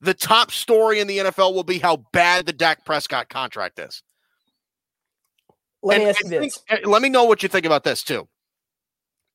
the 0.00 0.14
top 0.14 0.50
story 0.50 0.98
in 0.98 1.06
the 1.06 1.18
NFL 1.18 1.54
will 1.54 1.62
be 1.62 1.78
how 1.78 1.98
bad 2.12 2.46
the 2.46 2.52
Dak 2.52 2.84
Prescott 2.84 3.28
contract 3.28 3.78
is. 3.78 4.02
Let 5.84 5.98
me 6.00 6.06
ask 6.08 6.20
you 6.24 6.26
I 6.26 6.30
think- 6.40 6.42
this. 6.52 6.62
uh, 6.68 6.88
let 6.88 7.00
me 7.02 7.08
know 7.08 7.24
what 7.24 7.42
you 7.44 7.48
think 7.48 7.64
about 7.66 7.84
this 7.84 8.02
too. 8.02 8.28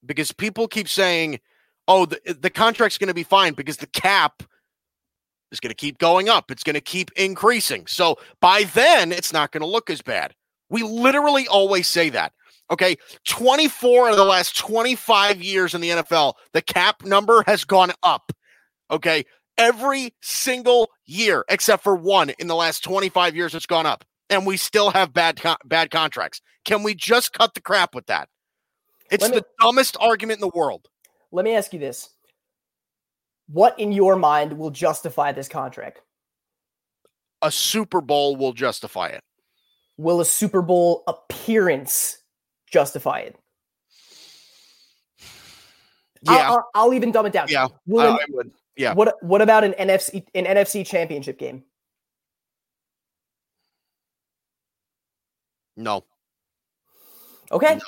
Because 0.05 0.31
people 0.31 0.67
keep 0.67 0.87
saying, 0.87 1.39
oh, 1.87 2.05
the, 2.05 2.19
eh, 2.27 2.33
the 2.39 2.49
contract's 2.49 2.97
going 2.97 3.07
to 3.07 3.13
be 3.13 3.23
fine 3.23 3.53
because 3.53 3.77
the 3.77 3.87
cap 3.87 4.43
is 5.51 5.59
going 5.59 5.71
to 5.71 5.75
keep 5.75 5.97
going 5.97 6.29
up. 6.29 6.51
It's 6.51 6.63
going 6.63 6.75
to 6.75 6.81
keep 6.81 7.11
increasing. 7.15 7.87
So 7.87 8.17
by 8.41 8.63
then, 8.73 9.11
it's 9.11 9.33
not 9.33 9.51
going 9.51 9.61
to 9.61 9.67
look 9.67 9.89
as 9.89 10.01
bad. 10.01 10.33
We 10.69 10.83
literally 10.83 11.47
always 11.47 11.87
say 11.87 12.09
that. 12.09 12.33
Okay. 12.69 12.97
24 13.27 14.09
of 14.09 14.17
the 14.17 14.25
last 14.25 14.57
25 14.57 15.41
years 15.41 15.73
in 15.73 15.81
the 15.81 15.89
NFL, 15.89 16.33
the 16.53 16.61
cap 16.61 17.03
number 17.05 17.43
has 17.47 17.63
gone 17.63 17.91
up. 18.03 18.31
Okay. 18.89 19.25
every 19.57 20.13
single 20.21 20.89
year 21.05 21.43
except 21.49 21.83
for 21.83 21.95
one 21.95 22.29
in 22.39 22.47
the 22.47 22.55
last 22.55 22.83
25 22.83 23.35
years 23.35 23.55
it's 23.55 23.65
gone 23.65 23.85
up 23.85 24.05
and 24.29 24.45
we 24.45 24.57
still 24.57 24.91
have 24.91 25.13
bad 25.13 25.41
con- 25.41 25.57
bad 25.65 25.89
contracts. 25.91 26.41
Can 26.65 26.83
we 26.83 26.93
just 26.93 27.33
cut 27.33 27.53
the 27.53 27.61
crap 27.61 27.95
with 27.95 28.05
that? 28.07 28.29
It's 29.11 29.23
me- 29.29 29.35
the 29.37 29.45
dumbest 29.61 29.97
argument 29.99 30.37
in 30.37 30.41
the 30.41 30.57
world. 30.57 30.89
Let 31.31 31.45
me 31.45 31.55
ask 31.55 31.73
you 31.73 31.79
this. 31.79 32.09
What 33.49 33.79
in 33.79 33.91
your 33.91 34.15
mind 34.15 34.57
will 34.57 34.71
justify 34.71 35.31
this 35.31 35.47
contract? 35.47 36.01
A 37.41 37.51
Super 37.51 38.01
Bowl 38.01 38.35
will 38.35 38.53
justify 38.53 39.07
it. 39.07 39.23
Will 39.97 40.19
a 40.21 40.25
Super 40.25 40.61
Bowl 40.61 41.03
appearance 41.07 42.17
justify 42.69 43.19
it? 43.19 43.35
I'll- 46.27 46.35
Yeah, 46.35 46.49
I'll, 46.51 46.69
I'll 46.75 46.93
even 46.93 47.11
dumb 47.11 47.25
it 47.25 47.33
down. 47.33 47.47
yeah, 47.49 47.67
Will 47.85 48.01
I- 48.01 48.07
an- 48.09 48.17
I 48.21 48.25
would. 48.29 48.51
Yeah. 48.75 48.93
What 48.93 49.15
What 49.23 49.41
about 49.41 49.63
an 49.63 49.73
NFC 49.73 50.23
an 50.35 50.45
NFC 50.45 50.85
Championship 50.85 51.39
game? 51.39 51.63
No, 55.75 56.03
Okay, 57.51 57.75
no. 57.75 57.81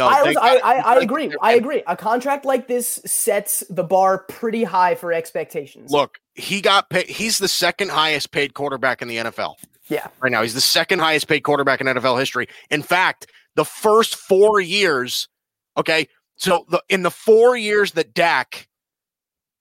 I, 0.00 0.22
was, 0.22 0.36
I, 0.36 0.56
I, 0.56 0.94
I 0.94 0.98
agree. 1.00 1.32
I 1.42 1.54
agree. 1.54 1.82
A 1.86 1.96
contract 1.96 2.44
like 2.44 2.66
this 2.66 3.00
sets 3.04 3.62
the 3.68 3.84
bar 3.84 4.18
pretty 4.18 4.64
high 4.64 4.94
for 4.94 5.12
expectations. 5.12 5.90
Look, 5.90 6.18
he 6.34 6.60
got 6.60 6.88
paid. 6.88 7.08
He's 7.08 7.38
the 7.38 7.48
second 7.48 7.90
highest 7.90 8.30
paid 8.30 8.54
quarterback 8.54 9.02
in 9.02 9.08
the 9.08 9.16
NFL 9.16 9.56
yeah, 9.88 10.08
right 10.20 10.32
now. 10.32 10.42
He's 10.42 10.54
the 10.54 10.60
second 10.60 11.00
highest 11.00 11.28
paid 11.28 11.40
quarterback 11.40 11.80
in 11.80 11.86
NFL 11.86 12.18
history. 12.18 12.48
In 12.70 12.82
fact, 12.82 13.26
the 13.56 13.64
first 13.64 14.16
four 14.16 14.60
years, 14.60 15.28
okay, 15.76 16.08
so 16.36 16.64
the 16.70 16.82
in 16.88 17.02
the 17.02 17.10
four 17.10 17.56
years 17.56 17.92
that 17.92 18.14
Dak 18.14 18.68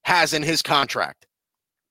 has 0.04 0.34
in 0.34 0.44
his 0.44 0.62
contract, 0.62 1.28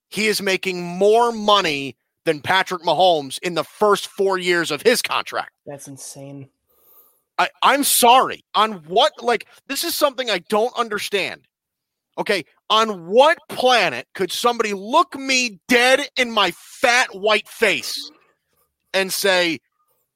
he 0.09 0.27
is 0.27 0.41
making 0.41 0.83
more 0.83 1.33
money 1.33 1.97
than 2.25 2.41
Patrick 2.41 2.83
Mahomes 2.83 3.39
in 3.41 3.55
the 3.55 3.65
first 3.65 4.07
four 4.07 4.39
years 4.39 4.71
of 4.71 4.83
his 4.83 5.03
contract. 5.03 5.51
that's 5.67 5.89
insane. 5.89 6.49
I, 7.41 7.49
I'm 7.63 7.85
sorry. 7.85 8.45
On 8.55 8.73
what, 8.87 9.13
like, 9.23 9.47
this 9.67 9.83
is 9.83 9.95
something 9.95 10.29
I 10.31 10.41
don't 10.51 10.77
understand. 10.79 11.49
Okay. 12.19 12.45
On 12.69 13.07
what 13.07 13.39
planet 13.49 14.07
could 14.15 14.31
somebody 14.31 14.75
look 14.75 15.15
me 15.15 15.59
dead 15.67 16.01
in 16.19 16.31
my 16.31 16.51
fat 16.55 17.15
white 17.15 17.49
face 17.49 18.11
and 18.93 19.11
say 19.11 19.59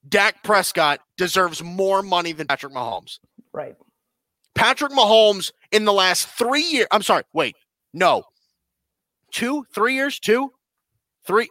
Dak 0.06 0.42
Prescott 0.44 1.00
deserves 1.16 1.62
more 1.62 2.02
money 2.02 2.32
than 2.32 2.46
Patrick 2.46 2.74
Mahomes? 2.74 3.18
Right. 3.54 3.74
Patrick 4.54 4.92
Mahomes 4.92 5.50
in 5.72 5.86
the 5.86 5.94
last 5.94 6.28
three 6.28 6.62
years, 6.62 6.88
I'm 6.90 7.02
sorry, 7.02 7.22
wait, 7.32 7.56
no, 7.94 8.24
two, 9.32 9.64
three 9.74 9.94
years, 9.94 10.20
two, 10.20 10.52
three. 11.26 11.48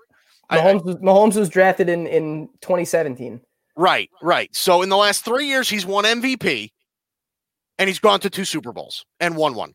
I- 0.51 0.59
I- 0.59 0.73
Mahomes 0.75 1.35
was 1.35 1.49
drafted 1.49 1.89
in 1.89 2.05
in 2.05 2.47
2017. 2.61 3.41
Right, 3.75 4.09
right. 4.21 4.55
So 4.55 4.81
in 4.81 4.89
the 4.89 4.97
last 4.97 5.25
three 5.25 5.47
years, 5.47 5.69
he's 5.69 5.85
won 5.85 6.03
MVP 6.03 6.69
and 7.79 7.87
he's 7.87 7.99
gone 7.99 8.19
to 8.21 8.29
two 8.29 8.45
Super 8.45 8.71
Bowls 8.71 9.05
and 9.19 9.35
won 9.35 9.55
one. 9.55 9.73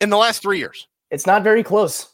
In 0.00 0.10
the 0.10 0.16
last 0.16 0.42
three 0.42 0.58
years. 0.58 0.86
It's 1.10 1.26
not 1.26 1.42
very 1.42 1.62
close. 1.62 2.08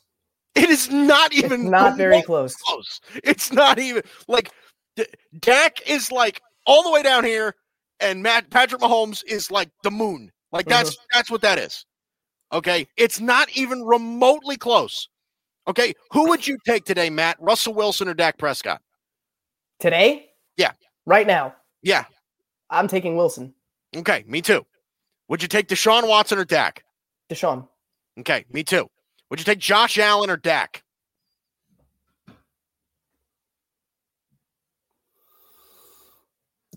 It 0.54 0.70
is 0.70 0.90
not 0.90 1.32
It's 1.32 1.44
even 1.44 1.70
not 1.70 1.96
very 1.96 2.22
close. 2.22 2.56
close. 2.56 3.00
It's 3.22 3.52
not 3.52 3.78
even 3.78 4.02
like 4.26 4.50
D- 4.96 5.06
Dak 5.38 5.88
is 5.88 6.10
like 6.10 6.40
all 6.66 6.82
the 6.82 6.90
way 6.90 7.02
down 7.02 7.24
here, 7.24 7.54
and 8.00 8.22
Matt 8.22 8.50
Patrick 8.50 8.80
Mahomes 8.80 9.22
is 9.26 9.50
like 9.50 9.70
the 9.84 9.90
moon. 9.90 10.32
Like 10.50 10.66
that's 10.66 10.90
mm-hmm. 10.90 11.04
that's 11.12 11.30
what 11.30 11.42
that 11.42 11.58
is. 11.58 11.84
Okay. 12.52 12.88
It's 12.96 13.20
not 13.20 13.48
even 13.50 13.84
remotely 13.84 14.56
close. 14.56 15.08
Okay. 15.68 15.92
Who 16.12 16.28
would 16.28 16.46
you 16.46 16.56
take 16.66 16.84
today, 16.84 17.10
Matt? 17.10 17.36
Russell 17.40 17.74
Wilson 17.74 18.08
or 18.08 18.14
Dak 18.14 18.38
Prescott? 18.38 18.80
Today? 19.78 20.30
Yeah. 20.56 20.72
Right 21.06 21.26
now, 21.26 21.54
Yeah. 21.82 22.04
I'm 22.70 22.88
taking 22.88 23.16
Wilson. 23.16 23.54
Okay, 23.96 24.24
me 24.26 24.42
too. 24.42 24.66
Would 25.28 25.40
you 25.40 25.48
take 25.48 25.68
Deshaun 25.68 26.06
Watson 26.06 26.38
or 26.38 26.44
Dak? 26.44 26.84
Deshaun. 27.30 27.66
Okay, 28.18 28.44
me 28.52 28.62
too. 28.62 28.90
Would 29.30 29.38
you 29.38 29.44
take 29.44 29.58
Josh 29.58 29.96
Allen 29.98 30.28
or 30.28 30.36
Dak? 30.36 30.82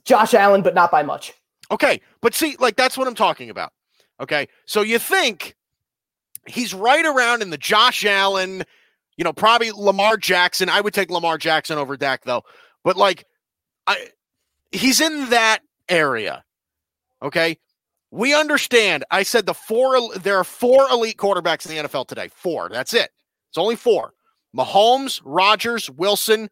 Josh 0.06 0.34
Allen, 0.34 0.62
but 0.62 0.74
not 0.74 0.92
by 0.92 1.04
much. 1.04 1.34
Okay, 1.70 2.02
but 2.22 2.34
see, 2.34 2.56
like 2.60 2.76
that's 2.76 2.98
what 2.98 3.08
I'm 3.08 3.16
talking 3.16 3.50
about. 3.50 3.72
Okay, 4.20 4.48
so 4.66 4.82
you 4.82 5.00
think 5.00 5.56
he's 6.48 6.74
right 6.74 7.06
around 7.06 7.42
in 7.42 7.50
the 7.50 7.58
Josh 7.58 8.06
Allen, 8.06 8.64
you 9.22 9.24
know, 9.24 9.34
probably 9.34 9.70
Lamar 9.70 10.18
Jackson. 10.18 10.68
I 10.68 10.82
would 10.82 10.96
take 10.96 11.12
Lamar 11.12 11.38
Jackson 11.38 11.78
over 11.78 11.96
Dak 11.96 12.24
though, 12.24 12.42
but 12.84 12.98
like, 12.98 13.24
I 13.86 14.08
he's 14.72 15.00
in 15.00 15.30
that 15.30 15.60
area. 15.88 16.44
Okay, 17.22 17.60
we 18.10 18.34
understand. 18.34 19.06
I 19.12 19.22
said 19.22 19.46
the 19.46 19.54
four. 19.54 20.18
There 20.18 20.38
are 20.38 20.44
four 20.44 20.90
elite 20.90 21.18
quarterbacks 21.18 21.70
in 21.70 21.76
the 21.76 21.88
NFL 21.88 22.08
today. 22.08 22.30
Four. 22.34 22.70
That's 22.70 22.96
it. 22.96 23.12
It's 23.50 23.60
only 23.60 23.76
four: 23.76 24.14
Mahomes, 24.58 25.22
Rodgers, 25.24 25.88
Wilson, 25.88 26.50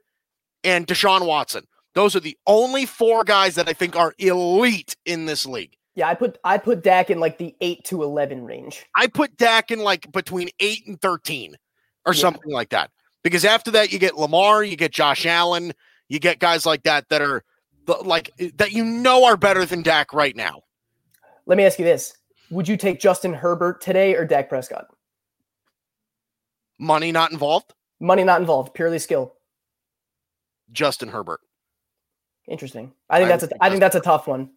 and 0.63 0.85
Deshaun 0.85 1.25
Watson. 1.25 1.63
Those 1.95 2.15
are 2.15 2.19
the 2.19 2.37
only 2.45 2.85
four 2.85 3.23
guys 3.23 3.55
that 3.55 3.67
I 3.67 3.73
think 3.73 3.95
are 3.95 4.13
elite 4.19 4.95
in 5.07 5.25
this 5.25 5.47
league. 5.47 5.75
Yeah, 5.95 6.07
I 6.07 6.13
put 6.13 6.37
I 6.43 6.59
put 6.59 6.83
Dak 6.83 7.09
in 7.09 7.19
like 7.19 7.39
the 7.39 7.55
eight 7.61 7.83
to 7.85 8.03
eleven 8.03 8.45
range. 8.45 8.85
I 8.95 9.07
put 9.07 9.37
Dak 9.37 9.71
in 9.71 9.79
like 9.79 10.11
between 10.11 10.49
eight 10.59 10.85
and 10.85 11.01
13 11.01 11.55
or 12.09 12.13
Yeah. 12.13 12.21
something 12.21 12.51
like 12.51 12.69
that. 12.69 12.91
Because 13.23 13.45
after 13.45 13.71
that, 13.71 13.91
you 13.91 13.99
get 13.99 14.17
Lamar, 14.17 14.63
you 14.63 14.75
get 14.75 14.91
Josh 14.91 15.25
Allen, 15.25 15.73
you 16.07 16.19
get 16.19 16.39
guys 16.39 16.65
like 16.65 16.83
that 16.83 17.07
that 17.09 17.21
are 17.21 17.43
like 18.03 18.31
eh, 18.39 18.49
that 18.55 18.71
you 18.71 18.83
know 18.85 19.25
are 19.25 19.37
better 19.37 19.65
than 19.65 19.81
Dak 19.81 20.13
right 20.13 20.35
now. 20.35 20.61
Let 21.45 21.57
me 21.57 21.65
ask 21.65 21.79
you 21.79 21.85
this: 21.85 22.15
Would 22.51 22.67
you 22.67 22.77
take 22.77 22.99
Justin 22.99 23.33
Herbert 23.33 23.81
today 23.81 24.15
or 24.15 24.25
Dak 24.25 24.49
Prescott? 24.49 24.87
Money 26.79 27.11
not 27.11 27.31
involved. 27.31 27.73
Money 27.99 28.23
not 28.23 28.39
involved, 28.39 28.73
purely 28.73 28.99
skill. 28.99 29.35
Justin 30.71 31.09
Herbert. 31.09 31.41
Interesting. 32.47 32.93
I 33.09 33.17
think 33.19 33.27
I 33.27 33.29
that's 33.31 33.41
would 33.43 33.51
a 33.51 33.53
take 33.55 33.61
I 33.61 33.69
think 33.69 33.79
that's 33.81 33.95
a 33.95 33.99
tough 34.01 34.27
one. 34.27 34.51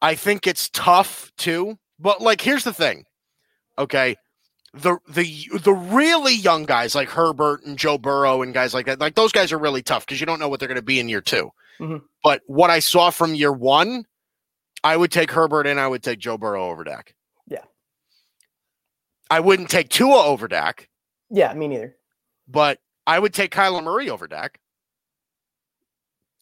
I 0.00 0.14
think 0.14 0.46
it's 0.46 0.68
tough 0.70 1.32
too, 1.36 1.78
but 1.98 2.20
like 2.20 2.40
here's 2.40 2.64
the 2.64 2.72
thing. 2.74 3.04
Okay. 3.78 4.16
The 4.74 4.98
the 5.08 5.48
the 5.62 5.72
really 5.72 6.34
young 6.34 6.64
guys 6.64 6.94
like 6.94 7.10
Herbert 7.10 7.64
and 7.64 7.78
Joe 7.78 7.98
Burrow 7.98 8.40
and 8.40 8.54
guys 8.54 8.72
like 8.72 8.86
that, 8.86 9.00
like 9.00 9.14
those 9.14 9.30
guys 9.32 9.52
are 9.52 9.58
really 9.58 9.82
tough 9.82 10.06
because 10.06 10.18
you 10.18 10.24
don't 10.26 10.38
know 10.40 10.48
what 10.48 10.60
they're 10.60 10.68
going 10.68 10.76
to 10.76 10.82
be 10.82 10.98
in 10.98 11.08
year 11.10 11.20
2 11.20 11.50
Mhm. 11.78 12.02
But 12.22 12.40
what 12.46 12.70
I 12.70 12.78
saw 12.78 13.10
from 13.10 13.34
year 13.34 13.52
one, 13.52 14.06
I 14.82 14.96
would 14.96 15.12
take 15.12 15.30
Herbert 15.30 15.66
and 15.66 15.78
I 15.78 15.86
would 15.88 16.02
take 16.02 16.18
Joe 16.20 16.38
Burrow 16.38 16.70
over 16.70 16.84
Dak. 16.84 17.14
Yeah. 17.46 17.64
I 19.30 19.40
wouldn't 19.40 19.68
take 19.70 19.88
Tua 19.90 20.24
over 20.24 20.48
Dak, 20.48 20.88
Yeah, 21.30 21.52
me 21.54 21.68
neither. 21.68 21.96
but 22.48 22.78
I 23.06 23.18
would 23.18 23.34
take 23.34 23.50
Kyler 23.54 23.82
Murray 23.84 24.08
over 24.08 24.26
Dak. 24.26 24.58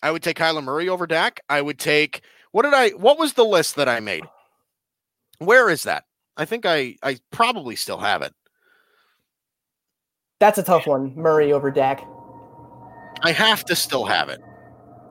I 0.02 0.10
would 0.12 0.22
take 0.22 0.36
Kyler 0.38 0.62
Murray 0.62 0.88
over 0.88 1.06
Dak. 1.06 1.40
I 1.48 1.60
would 1.60 1.78
take 1.80 2.22
what 2.52 2.62
did 2.62 2.74
I 2.74 2.90
what 2.90 3.18
was 3.18 3.32
the 3.32 3.44
list 3.44 3.74
that 3.76 3.88
I 3.88 3.98
made? 4.00 4.24
Where 5.38 5.68
is 5.68 5.82
that? 5.84 6.04
I 6.36 6.44
think 6.44 6.64
I 6.66 6.96
I 7.02 7.18
probably 7.30 7.76
still 7.76 7.98
have 7.98 8.22
it. 8.22 8.32
That's 10.38 10.58
a 10.58 10.62
tough 10.62 10.86
one. 10.86 11.14
Murray 11.16 11.52
over 11.52 11.70
Dak. 11.70 12.02
I 13.22 13.32
have 13.32 13.64
to 13.66 13.76
still 13.76 14.04
have 14.06 14.28
it. 14.30 14.40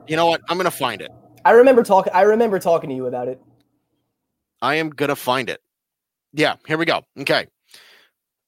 You 0.08 0.16
know 0.16 0.26
what? 0.26 0.40
I'm 0.48 0.56
gonna 0.56 0.70
find 0.70 1.00
it. 1.00 1.10
I 1.44 1.52
remember 1.52 1.82
talking. 1.82 2.12
I 2.12 2.22
remember 2.22 2.58
talking 2.58 2.90
to 2.90 2.96
you 2.96 3.06
about 3.06 3.28
it. 3.28 3.40
I 4.60 4.76
am 4.76 4.90
gonna 4.90 5.16
find 5.16 5.48
it. 5.48 5.60
Yeah, 6.32 6.56
here 6.66 6.78
we 6.78 6.84
go. 6.84 7.02
Okay. 7.18 7.46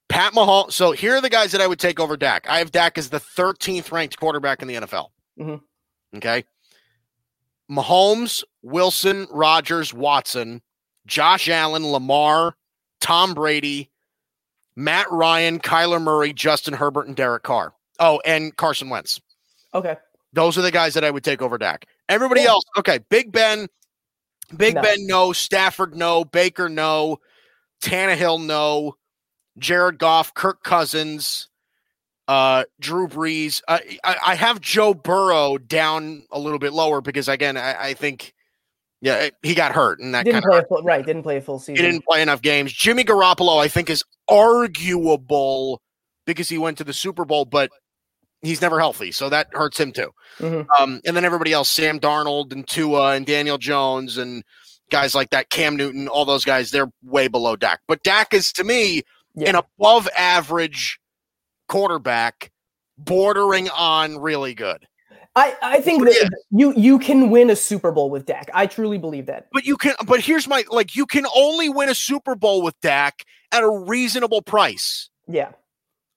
Pat 0.08 0.34
Mahomes. 0.34 0.72
So 0.72 0.92
here 0.92 1.14
are 1.14 1.20
the 1.20 1.30
guys 1.30 1.52
that 1.52 1.60
I 1.60 1.66
would 1.66 1.78
take 1.78 1.98
over 1.98 2.16
Dak. 2.16 2.46
I 2.48 2.58
have 2.58 2.70
Dak 2.70 2.98
as 2.98 3.08
the 3.08 3.18
13th 3.20 3.90
ranked 3.92 4.18
quarterback 4.18 4.60
in 4.60 4.68
the 4.68 4.74
NFL. 4.74 5.10
Mhm. 5.38 5.60
Okay. 6.16 6.44
Mahomes, 7.70 8.44
Wilson, 8.62 9.26
Rodgers, 9.30 9.94
Watson, 9.94 10.60
Josh 11.06 11.48
Allen, 11.48 11.86
Lamar, 11.90 12.56
Tom 13.02 13.34
Brady, 13.34 13.90
Matt 14.76 15.10
Ryan, 15.10 15.58
Kyler 15.58 16.00
Murray, 16.00 16.32
Justin 16.32 16.72
Herbert, 16.72 17.06
and 17.06 17.16
Derek 17.16 17.42
Carr. 17.42 17.74
Oh, 17.98 18.22
and 18.24 18.56
Carson 18.56 18.88
Wentz. 18.88 19.20
Okay. 19.74 19.96
Those 20.32 20.56
are 20.56 20.62
the 20.62 20.70
guys 20.70 20.94
that 20.94 21.04
I 21.04 21.10
would 21.10 21.24
take 21.24 21.42
over 21.42 21.58
Dak. 21.58 21.84
Everybody 22.08 22.42
Yeah. 22.42 22.50
else, 22.50 22.64
okay. 22.78 22.98
Big 23.10 23.30
Ben, 23.32 23.68
Big 24.56 24.74
No. 24.74 24.82
Ben, 24.82 25.06
no. 25.06 25.32
Stafford, 25.32 25.94
no. 25.94 26.24
Baker, 26.24 26.68
no. 26.68 27.18
Tannehill, 27.82 28.44
no. 28.44 28.96
Jared 29.58 29.98
Goff, 29.98 30.32
Kirk 30.32 30.62
Cousins, 30.62 31.48
uh, 32.28 32.64
Drew 32.80 33.08
Brees. 33.08 33.62
I, 33.68 33.98
I, 34.04 34.16
I 34.28 34.34
have 34.36 34.60
Joe 34.60 34.94
Burrow 34.94 35.58
down 35.58 36.24
a 36.30 36.38
little 36.38 36.58
bit 36.58 36.72
lower 36.72 37.00
because 37.02 37.28
again, 37.28 37.56
I, 37.58 37.88
I 37.88 37.94
think 37.94 38.32
Yeah, 39.04 39.28
he 39.42 39.54
got 39.54 39.72
hurt, 39.72 39.98
and 39.98 40.14
that 40.14 40.24
Didn't 40.24 40.42
kind 40.42 40.50
play 40.52 40.58
of 40.60 40.68
full, 40.68 40.82
right. 40.84 41.04
Didn't 41.04 41.24
play 41.24 41.36
a 41.36 41.40
full 41.40 41.58
season. 41.58 41.74
he 41.76 41.82
didn't 41.82 42.04
play 42.06 42.22
enough 42.22 42.40
games. 42.40 42.72
Jimmy 42.72 43.02
Garoppolo, 43.02 43.58
I 43.60 43.66
think, 43.66 43.90
is 43.90 44.04
arguable 44.28 45.82
because 46.24 46.48
he 46.48 46.56
went 46.56 46.78
to 46.78 46.84
the 46.84 46.92
Super 46.92 47.24
Bowl, 47.24 47.44
but 47.44 47.70
he's 48.42 48.60
never 48.60 48.78
healthy, 48.78 49.10
so 49.12 49.28
that 49.28 49.48
hurts 49.52 49.78
him 49.78 49.92
too. 49.92 50.10
Mhm. 50.38 50.66
Um, 50.78 51.00
and 51.04 51.16
then 51.16 51.24
everybody 51.24 51.52
else, 51.52 51.68
Sam 51.68 51.98
Darnold 51.98 52.52
and 52.52 52.66
Tua 52.66 53.12
and 53.16 53.26
Daniel 53.26 53.58
Jones 53.58 54.18
and 54.18 54.44
guys 54.90 55.14
like 55.14 55.30
that, 55.30 55.50
Cam 55.50 55.74
Newton, 55.76 56.06
all 56.06 56.24
those 56.24 56.44
guys, 56.44 56.70
they're 56.70 56.90
way 57.02 57.26
below 57.26 57.56
Dak. 57.56 57.80
But 57.88 58.02
Dak 58.04 58.32
is 58.32 58.52
to 58.52 58.62
me 58.64 59.02
Yeah. 59.34 59.48
an 59.50 59.54
above 59.56 60.08
average 60.16 61.00
quarterback, 61.68 62.50
bordering 62.98 63.68
on 63.70 64.18
really 64.18 64.54
good. 64.54 64.86
I, 65.34 65.56
I 65.62 65.80
think 65.80 66.04
that 66.04 66.30
you 66.50 66.74
you 66.76 66.98
can 66.98 67.30
win 67.30 67.48
a 67.48 67.56
Super 67.56 67.90
Bowl 67.90 68.10
with 68.10 68.26
Dak. 68.26 68.50
I 68.52 68.66
truly 68.66 68.98
believe 68.98 69.26
that. 69.26 69.48
But 69.52 69.64
you 69.64 69.76
can. 69.78 69.94
But 70.06 70.20
here's 70.20 70.46
my 70.46 70.64
like. 70.70 70.94
You 70.94 71.06
can 71.06 71.24
only 71.34 71.70
win 71.70 71.88
a 71.88 71.94
Super 71.94 72.34
Bowl 72.34 72.62
with 72.62 72.78
Dak 72.82 73.24
at 73.50 73.62
a 73.62 73.68
reasonable 73.70 74.42
price. 74.42 75.08
Yeah. 75.26 75.52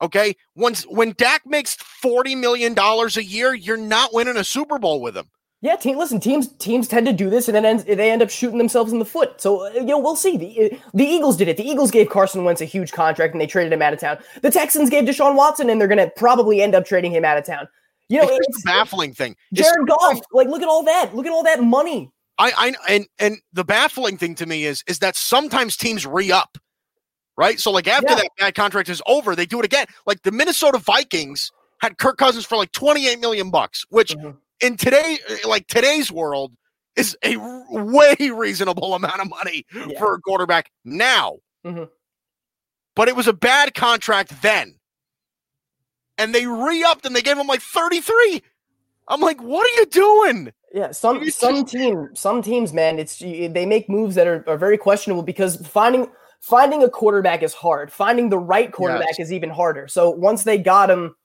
Okay. 0.01 0.36
Once 0.56 0.84
when 0.84 1.13
Dak 1.17 1.45
makes 1.45 1.75
forty 1.75 2.36
million 2.36 2.73
dollars 2.73 3.15
a 3.15 3.23
year, 3.23 3.54
you're 3.54 3.78
not 3.78 4.13
winning 4.13 4.36
a 4.36 4.43
Super 4.43 4.78
Bowl 4.78 5.01
with 5.01 5.15
him. 5.15 5.30
Yeah, 5.62 5.78
team. 5.78 5.97
Listen, 5.97 6.19
teams 6.19 6.49
teams 6.58 6.88
tend 6.88 7.08
to 7.08 7.13
do 7.13 7.30
this, 7.30 7.47
and 7.47 7.56
then 7.56 7.65
ends, 7.65 7.86
they 7.86 8.12
end 8.12 8.21
up 8.21 8.30
shooting 8.30 8.58
themselves 8.58 8.91
in 8.91 8.99
the 8.99 9.06
foot. 9.06 9.39
So 9.39 9.65
uh, 9.65 9.69
you 9.69 9.86
know, 9.86 9.97
we'll 9.97 10.17
see. 10.17 10.36
The 10.36 10.78
the 10.93 11.06
Eagles 11.06 11.38
did 11.38 11.47
it. 11.47 11.56
The 11.56 11.67
Eagles 11.67 11.89
gave 11.89 12.10
Carson 12.10 12.43
Wentz 12.43 12.60
a 12.60 12.65
huge 12.65 12.91
contract, 12.91 13.34
and 13.34 13.39
they 13.39 13.47
traded 13.47 13.71
him 13.71 13.82
out 13.82 13.93
of 13.93 13.99
town. 13.99 14.17
The 14.41 14.51
Texans 14.51 14.89
gave 14.89 15.06
Deshaun 15.06 15.36
Watson, 15.36 15.69
and 15.69 15.80
they're 15.80 15.88
going 15.88 16.06
to 16.06 16.12
probably 16.17 16.62
end 16.62 16.75
up 16.75 16.86
trading 16.86 17.13
him 17.13 17.23
out 17.23 17.38
of 17.38 17.45
town. 17.45 17.69
You 18.10 18.22
know, 18.22 18.28
it's, 18.30 18.58
the 18.58 18.62
baffling 18.65 19.13
thing. 19.13 19.36
Jared 19.54 19.88
Goff. 19.88 20.20
Like, 20.32 20.48
look 20.48 20.62
at 20.62 20.68
all 20.68 20.84
that. 20.84 21.15
Look 21.15 21.26
at 21.26 21.32
all 21.32 21.44
that 21.44 21.63
money. 21.63 22.12
I, 22.38 22.52
I 22.58 22.94
and 22.94 23.08
and 23.18 23.38
the 23.54 23.63
baffling 23.63 24.18
thing 24.18 24.36
to 24.36 24.46
me 24.46 24.65
is 24.65 24.84
is 24.88 25.00
that 25.00 25.15
sometimes 25.15 25.78
teams 25.78 26.06
re 26.06 26.32
up, 26.32 26.58
right? 27.38 27.60
So 27.60 27.72
like 27.72 27.88
after 27.88 28.10
Yeah. 28.10 28.15
that 28.15 28.30
bad 28.38 28.56
contract 28.56 28.89
is 28.89 29.02
over, 29.08 29.36
they 29.36 29.46
do 29.46 29.58
it 29.60 29.65
again. 29.65 29.86
Like 30.06 30.22
the 30.24 30.32
Minnesota 30.32 30.78
Vikings 30.78 31.52
had 31.80 31.98
Kirk 31.98 32.18
Cousins 32.18 32.46
for 32.46 32.58
like 32.58 32.74
twenty 32.74 33.08
eight 33.08 33.22
million 33.22 33.52
bucks, 33.52 33.86
which 33.89 34.13
Mhm. 34.18 34.36
in 34.62 34.76
today 34.76 35.18
like 35.48 35.68
today's 35.68 36.12
world 36.12 36.52
is 36.98 37.18
a 37.24 37.38
way 37.70 38.15
reasonable 38.34 38.94
amount 38.96 39.22
of 39.22 39.30
money 39.30 39.65
Yeah. 39.74 39.98
for 39.98 40.13
a 40.15 40.20
quarterback 40.22 40.70
now. 40.84 41.38
Mhm. 41.65 41.89
But 42.98 43.08
it 43.08 43.15
was 43.15 43.28
a 43.28 43.34
bad 43.34 43.74
contract 43.76 44.41
then, 44.41 44.74
and 46.17 46.34
they 46.34 46.45
re 46.45 46.84
upped 46.84 47.06
and 47.06 47.15
they 47.15 47.21
gave 47.21 47.38
him 47.38 47.47
like 47.47 47.62
thirty 47.62 48.01
three. 48.01 48.41
I'm 49.08 49.21
like, 49.21 49.41
what 49.41 49.65
are 49.67 49.80
you 49.80 49.86
doing? 49.86 50.51
Yeah, 50.73 50.91
some 50.91 51.21
You 51.21 51.30
some 51.32 51.62
just- 51.62 51.73
team 51.73 52.10
some 52.13 52.41
teams, 52.41 52.73
man, 52.73 52.99
it's 52.99 53.19
they 53.19 53.65
make 53.65 53.89
moves 53.89 54.15
that 54.15 54.28
are, 54.28 54.43
are 54.47 54.58
very 54.58 54.78
questionable 54.78 55.23
because 55.23 55.56
finding 55.67 56.08
finding 56.41 56.84
a 56.84 56.89
quarterback 56.89 57.43
is 57.43 57.54
hard. 57.54 57.91
Finding 57.91 58.30
the 58.30 58.38
right 58.38 58.71
quarterback 58.71 59.19
is 59.19 59.32
even 59.32 59.49
harder. 59.49 59.88
So 59.88 60.10
once 60.10 60.43
they 60.43 60.58
got 60.58 60.89
him, 60.89 61.15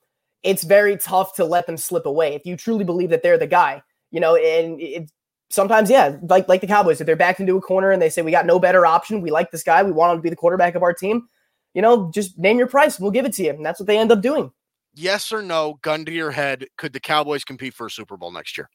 it's 0.43 0.63
very 0.63 0.97
tough 0.97 1.35
to 1.37 1.45
let 1.45 1.67
them 1.67 1.77
slip 1.77 2.07
away. 2.07 2.35
If 2.35 2.47
you 2.47 2.57
truly 2.57 2.85
believe 2.85 3.11
that 3.11 3.23
they're 3.23 3.39
the 3.39 3.47
guy, 3.47 3.83
you 4.11 4.21
know, 4.21 4.37
and 4.37 4.81
it 4.81 5.11
sometimes, 5.51 5.91
yeah, 5.91 6.17
like 6.23 6.49
like 6.49 6.61
the 6.61 6.67
Cowboys, 6.67 7.01
if 7.01 7.07
they're 7.07 7.17
backed 7.17 7.41
into 7.41 7.57
a 7.57 7.61
corner 7.61 7.91
and 7.91 8.01
they 8.01 8.09
say 8.09 8.23
we 8.23 8.31
got 8.31 8.47
no 8.47 8.59
better 8.59 8.87
option, 8.87 9.21
we 9.21 9.31
like 9.31 9.51
this 9.51 9.63
guy, 9.63 9.83
we 9.83 9.91
want 9.93 10.13
him 10.13 10.19
to 10.19 10.23
be 10.23 10.31
the 10.31 10.37
quarterback 10.37 10.75
of 10.75 10.83
our 10.83 10.95
team. 10.95 11.29
You 11.75 11.83
know, 11.83 12.11
just 12.13 12.39
name 12.39 12.59
your 12.59 12.67
price, 12.67 12.99
we'll 13.01 13.11
give 13.11 13.25
it 13.25 13.33
to 13.35 13.45
you, 13.45 13.51
and 13.51 13.65
that's 13.65 13.79
what 13.81 13.87
they 13.87 13.99
end 13.99 14.13
up 14.13 14.21
doing. 14.23 14.51
Yes 14.95 15.33
or 15.33 15.43
no, 15.43 15.79
gun 15.83 16.05
to 16.05 16.13
your 16.13 16.33
head, 16.33 16.67
could 16.77 16.93
the 16.93 17.01
Cowboys 17.01 17.45
compete 17.45 17.75
for 17.75 17.87
a 17.87 17.91
Super 17.91 18.17
Bowl 18.17 18.33
next 18.33 18.59
year? 18.59 18.69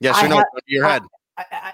Yes 0.00 0.16
I 0.16 0.26
or 0.26 0.28
no, 0.28 0.36
ha- 0.36 0.44
gun 0.52 0.60
to 0.66 0.74
your 0.74 0.86
I- 0.86 0.92
head. 0.92 1.02
I, 1.36 1.44
I, 1.50 1.72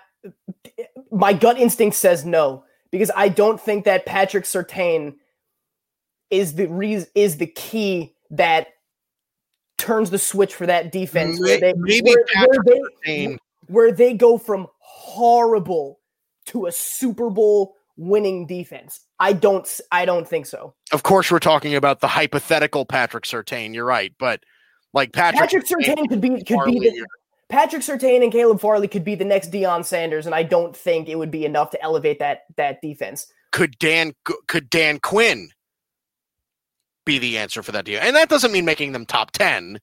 my 1.11 1.33
gut 1.33 1.59
instinct 1.59 1.97
says 1.97 2.25
no 2.25 2.65
because 2.91 3.11
I 3.15 3.29
don't 3.29 3.61
think 3.61 3.85
that 3.85 4.07
Patrick 4.07 4.45
Surtain 4.45 5.15
is 6.31 6.55
the 6.55 6.67
reason 6.67 7.09
is 7.15 7.37
the 7.37 7.47
key 7.47 8.15
that 8.31 8.69
turns 9.79 10.11
the 10.11 10.19
switch 10.19 10.55
for 10.55 10.67
that 10.67 10.91
defense. 10.91 11.39
where 11.39 11.61
they, 11.61 11.75
maybe 11.77 12.11
where, 12.11 12.47
where 12.47 12.85
they, 13.05 13.39
where 13.67 13.93
they 13.93 14.15
go 14.15 14.39
from 14.39 14.67
horrible 14.79 16.01
to 16.47 16.67
a 16.67 16.73
Super 16.73 17.31
Bowl 17.31 17.77
winning 17.97 18.47
defense. 18.47 19.01
I 19.19 19.33
don't. 19.33 19.81
I 19.93 20.05
don't 20.05 20.27
think 20.27 20.47
so. 20.47 20.75
Of 20.93 21.03
course, 21.03 21.31
we're 21.31 21.39
talking 21.39 21.75
about 21.75 22.01
the 22.01 22.09
hypothetical 22.09 22.85
Patrick 22.85 23.25
Surtain. 23.25 23.75
You're 23.75 23.85
right, 23.85 24.13
but 24.19 24.43
like 24.93 25.13
Patrick, 25.13 25.51
Patrick 25.51 25.67
Surtain 25.67 26.09
could 26.09 26.21
be 26.21 26.43
could 26.43 26.65
be 26.65 26.79
the, 26.79 27.07
Patrick 27.49 27.83
Surtain 27.83 28.23
and 28.23 28.33
Caleb 28.33 28.61
Farley 28.61 28.89
could 28.89 29.05
be 29.05 29.15
the 29.15 29.25
next 29.25 29.51
Deion 29.51 29.85
Sanders, 29.85 30.27
and 30.27 30.35
I 30.35 30.43
don't 30.43 30.77
think 30.77 31.09
it 31.09 31.17
would 31.17 31.31
be 31.31 31.45
enough 31.45 31.71
to 31.71 31.83
elevate 31.83 32.19
that 32.19 32.43
that 32.57 32.81
defense. 32.83 33.27
could 33.53 33.79
Dan 33.79 34.15
could 34.49 34.69
Dan 34.69 34.99
Quinn 34.99 35.51
be 37.07 37.19
the 37.19 37.39
answer 37.39 37.63
for 37.63 37.71
that 37.73 37.85
deal? 37.85 38.01
And 38.03 38.17
that 38.17 38.29
doesn't 38.29 38.51
mean 38.51 38.65
making 38.65 38.93
them 38.93 39.07
top 39.07 39.31
ten, 39.31 39.79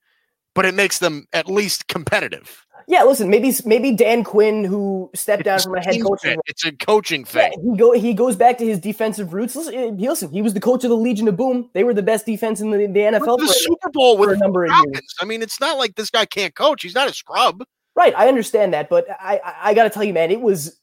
but 0.53 0.65
it 0.65 0.73
makes 0.73 0.99
them 0.99 1.27
at 1.33 1.47
least 1.47 1.87
competitive. 1.87 2.65
Yeah, 2.87 3.03
listen, 3.03 3.29
maybe 3.29 3.53
maybe 3.65 3.93
Dan 3.93 4.23
Quinn, 4.23 4.63
who 4.65 5.09
stepped 5.13 5.43
down 5.43 5.55
It's 5.57 5.65
from 5.65 5.75
a 5.75 5.81
head 5.81 6.01
coach. 6.01 6.19
It's 6.47 6.65
a 6.65 6.71
coaching 6.73 7.21
yeah, 7.33 7.49
thing. 7.49 7.71
he 7.71 7.77
go 7.77 7.91
he 7.93 8.13
goes 8.13 8.35
back 8.35 8.57
to 8.57 8.65
his 8.65 8.79
defensive 8.79 9.33
roots. 9.33 9.55
Listen, 9.55 9.73
eh, 9.75 9.91
he- 9.97 10.09
listen, 10.09 10.29
he 10.31 10.41
was 10.41 10.53
the 10.53 10.59
coach 10.59 10.83
of 10.83 10.89
the 10.89 10.97
Legion 10.97 11.27
of 11.27 11.37
Boom. 11.37 11.69
They 11.73 11.83
were 11.83 11.93
the 11.93 12.01
best 12.01 12.25
defense 12.25 12.59
in 12.59 12.71
the, 12.71 12.77
the 12.79 12.99
NFL 12.99 13.37
the 13.39 13.47
Super 13.47 13.89
Bowl 13.91 14.15
for 14.17 14.21
with 14.21 14.31
a 14.31 14.37
number 14.37 14.65
of 14.65 14.71
years. 14.71 15.15
I 15.21 15.25
mean, 15.25 15.41
it's 15.41 15.59
not 15.59 15.77
like 15.77 15.95
this 15.95 16.09
guy 16.09 16.25
can't 16.25 16.55
coach. 16.55 16.81
He's 16.81 16.95
not 16.95 17.07
a 17.07 17.13
scrub. 17.13 17.63
Right, 17.95 18.13
I 18.17 18.27
understand 18.27 18.73
that, 18.73 18.89
but 18.89 19.05
I 19.09 19.39
I, 19.43 19.55
I 19.69 19.73
got 19.73 19.83
to 19.83 19.89
tell 19.89 20.03
you, 20.03 20.13
man, 20.13 20.31
it 20.31 20.41
was. 20.41 20.77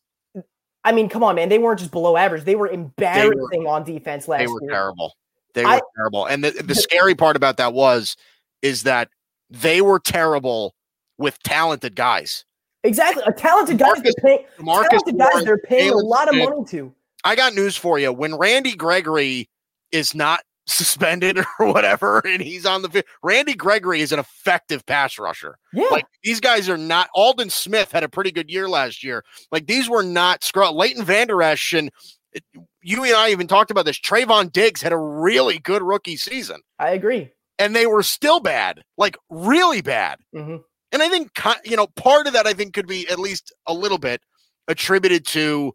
I 0.85 0.93
mean, 0.93 1.09
come 1.09 1.25
on, 1.25 1.35
man, 1.35 1.49
they 1.49 1.59
weren't 1.59 1.81
just 1.81 1.91
below 1.91 2.17
average; 2.17 2.45
they 2.45 2.55
were 2.55 2.69
embarrassing 2.69 3.67
on 3.67 3.85
defense 3.85 4.29
last 4.29 4.41
year. 4.41 4.47
They 4.49 4.53
were 4.53 4.63
year. 4.63 4.71
terrible. 4.71 5.15
They 5.55 5.65
were 5.65 5.71
I- 5.73 5.81
terrible. 5.97 6.27
And 6.27 6.45
the, 6.45 6.51
the 6.53 6.75
scary 6.75 7.15
part 7.17 7.37
about 7.37 7.57
that 7.57 7.75
was 7.75 8.17
is 8.63 8.85
that 8.85 9.09
they 9.51 9.81
were 9.81 9.99
terrible 9.99 10.75
with 11.19 11.43
talented 11.43 11.95
guys. 11.97 12.45
Exactly, 12.85 13.23
a 13.27 13.33
talented 13.33 13.79
guy. 13.79 13.87
Marcus- 13.87 14.15
They're 14.23 14.37
paying, 14.37 14.45
Marcus 14.61 15.03
talented 15.03 15.19
guys. 15.19 15.45
They're 15.45 15.59
paying 15.59 15.91
a 15.93 15.97
lot 15.97 16.29
of 16.29 16.35
Smith. 16.35 16.49
money 16.51 16.65
to. 16.71 16.95
I 17.25 17.35
got 17.35 17.55
news 17.55 17.77
for 17.77 17.99
you. 17.99 18.13
When 18.13 18.37
Randy 18.37 18.75
Gregory 18.77 19.49
is 19.91 20.15
not 20.15 20.41
suspended 20.69 21.39
or 21.59 21.73
whatever, 21.73 22.21
and 22.25 22.41
he's 22.41 22.65
on 22.65 22.83
the 22.83 22.89
field, 22.89 23.05
Randy 23.23 23.55
Gregory 23.55 24.01
is 24.01 24.13
an 24.13 24.21
effective 24.21 24.87
pass 24.87 25.19
rusher. 25.19 25.59
Yeah, 25.73 25.87
Like 25.91 26.07
these 26.23 26.39
guys 26.41 26.69
are 26.69 26.79
not. 26.79 27.09
Aldon 27.15 27.51
Smith 27.51 27.91
had 27.91 28.05
a 28.05 28.09
pretty 28.09 28.31
good 28.31 28.49
year 28.49 28.69
last 28.69 29.03
year. 29.03 29.25
Like 29.51 29.67
these 29.67 29.89
were 29.91 30.05
not 30.05 30.45
scrub. 30.45 30.77
Leighton 30.77 31.05
Vander 31.05 31.43
Esch 31.43 31.73
and 31.73 31.91
it- 32.33 32.45
you 32.83 33.03
and 33.03 33.15
I 33.15 33.31
even 33.31 33.49
talked 33.49 33.71
about 33.73 33.87
this. 33.87 33.99
Trevon 33.99 34.53
Diggs 34.53 34.81
had 34.83 34.93
a 34.93 34.97
really 34.97 35.59
good 35.59 35.83
rookie 35.83 36.17
season, 36.17 36.61
I 36.79 36.91
agree. 36.91 37.33
And 37.59 37.75
they 37.75 37.87
were 37.87 38.03
still 38.03 38.41
bad, 38.41 38.83
like 38.97 39.17
really 39.31 39.81
bad. 39.81 40.19
hmm 40.33 40.57
And 40.93 41.03
I 41.03 41.09
think 41.09 41.31
you 41.65 41.77
know 41.77 41.87
part 41.87 42.27
of 42.27 42.33
that 42.35 42.47
I 42.47 42.53
think 42.53 42.75
could 42.75 42.87
be 42.87 43.09
at 43.09 43.19
least 43.19 43.53
a 43.67 43.75
little 43.75 43.99
bit 43.99 44.21
attributed 44.69 45.27
to 45.27 45.73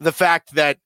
the 0.00 0.12
fact 0.12 0.54
that 0.54 0.78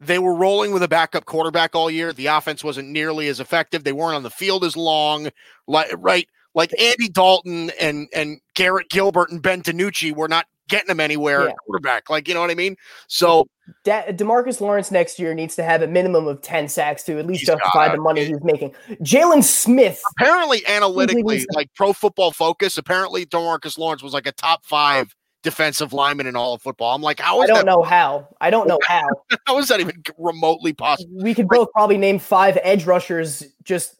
they 0.00 0.18
were 0.18 0.34
rolling 0.34 0.72
with 0.72 0.82
a 0.82 0.88
backup 0.88 1.24
quarterback 1.26 1.74
all 1.74 1.90
year. 1.90 2.12
The 2.12 2.26
offense 2.26 2.64
wasn't 2.64 2.88
nearly 2.88 3.28
as 3.28 3.38
effective. 3.40 3.84
They 3.84 3.92
weren't 3.92 4.16
on 4.16 4.24
the 4.24 4.30
field 4.30 4.64
as 4.64 4.76
long. 4.76 5.28
Like 5.68 5.92
right, 5.96 6.28
like 6.54 6.78
Andy 6.80 7.08
Dalton 7.08 7.70
and 7.80 8.08
and 8.14 8.40
Garrett 8.54 8.90
Gilbert 8.90 9.30
and 9.30 9.40
Ben 9.40 9.62
DiNucci 9.62 10.14
were 10.14 10.28
not 10.28 10.46
getting 10.72 10.88
them 10.88 10.98
anywhere 11.00 11.46
Yeah. 11.46 11.52
quarterback. 11.64 12.10
Like 12.10 12.26
you 12.26 12.34
know 12.34 12.40
what 12.40 12.50
I 12.50 12.54
mean? 12.54 12.76
So 13.06 13.46
Da- 13.84 14.06
Demarcus 14.12 14.60
Lawrence 14.60 14.90
next 14.90 15.18
year 15.20 15.34
needs 15.34 15.54
to 15.56 15.62
have 15.62 15.82
a 15.82 15.86
minimum 15.86 16.26
of 16.26 16.42
ten 16.42 16.68
sacks 16.68 17.04
to 17.04 17.18
at 17.18 17.26
least 17.26 17.44
justify 17.46 17.94
the 17.94 18.00
money 18.00 18.24
he's 18.24 18.42
making. 18.42 18.74
Jaylon 19.02 19.44
Smith, 19.44 20.02
apparently, 20.18 20.66
analytically, 20.66 21.46
like 21.54 21.68
Pro 21.76 21.92
Football 21.92 22.32
Focus, 22.32 22.76
apparently 22.76 23.24
Demarcus 23.24 23.78
Lawrence 23.78 24.02
was 24.02 24.12
like 24.12 24.26
a 24.26 24.32
top 24.32 24.64
five 24.64 25.14
defensive 25.42 25.92
lineman 25.92 26.26
in 26.26 26.36
all 26.36 26.54
of 26.54 26.62
football. 26.62 26.94
I'm 26.94 27.02
like, 27.02 27.18
how 27.20 27.40
I 27.40 27.46
don't 27.46 27.56
that? 27.58 27.66
know 27.66 27.82
how. 27.82 28.28
I 28.40 28.50
don't 28.50 28.68
know 28.68 28.78
how. 28.86 29.02
How 29.46 29.58
is 29.58 29.68
that 29.68 29.80
even 29.80 30.02
remotely 30.18 30.72
possible? 30.72 31.10
We 31.22 31.34
could 31.34 31.48
both 31.48 31.68
probably 31.72 31.98
name 31.98 32.18
five 32.18 32.58
edge 32.62 32.84
rushers. 32.86 33.42
Just 33.64 33.96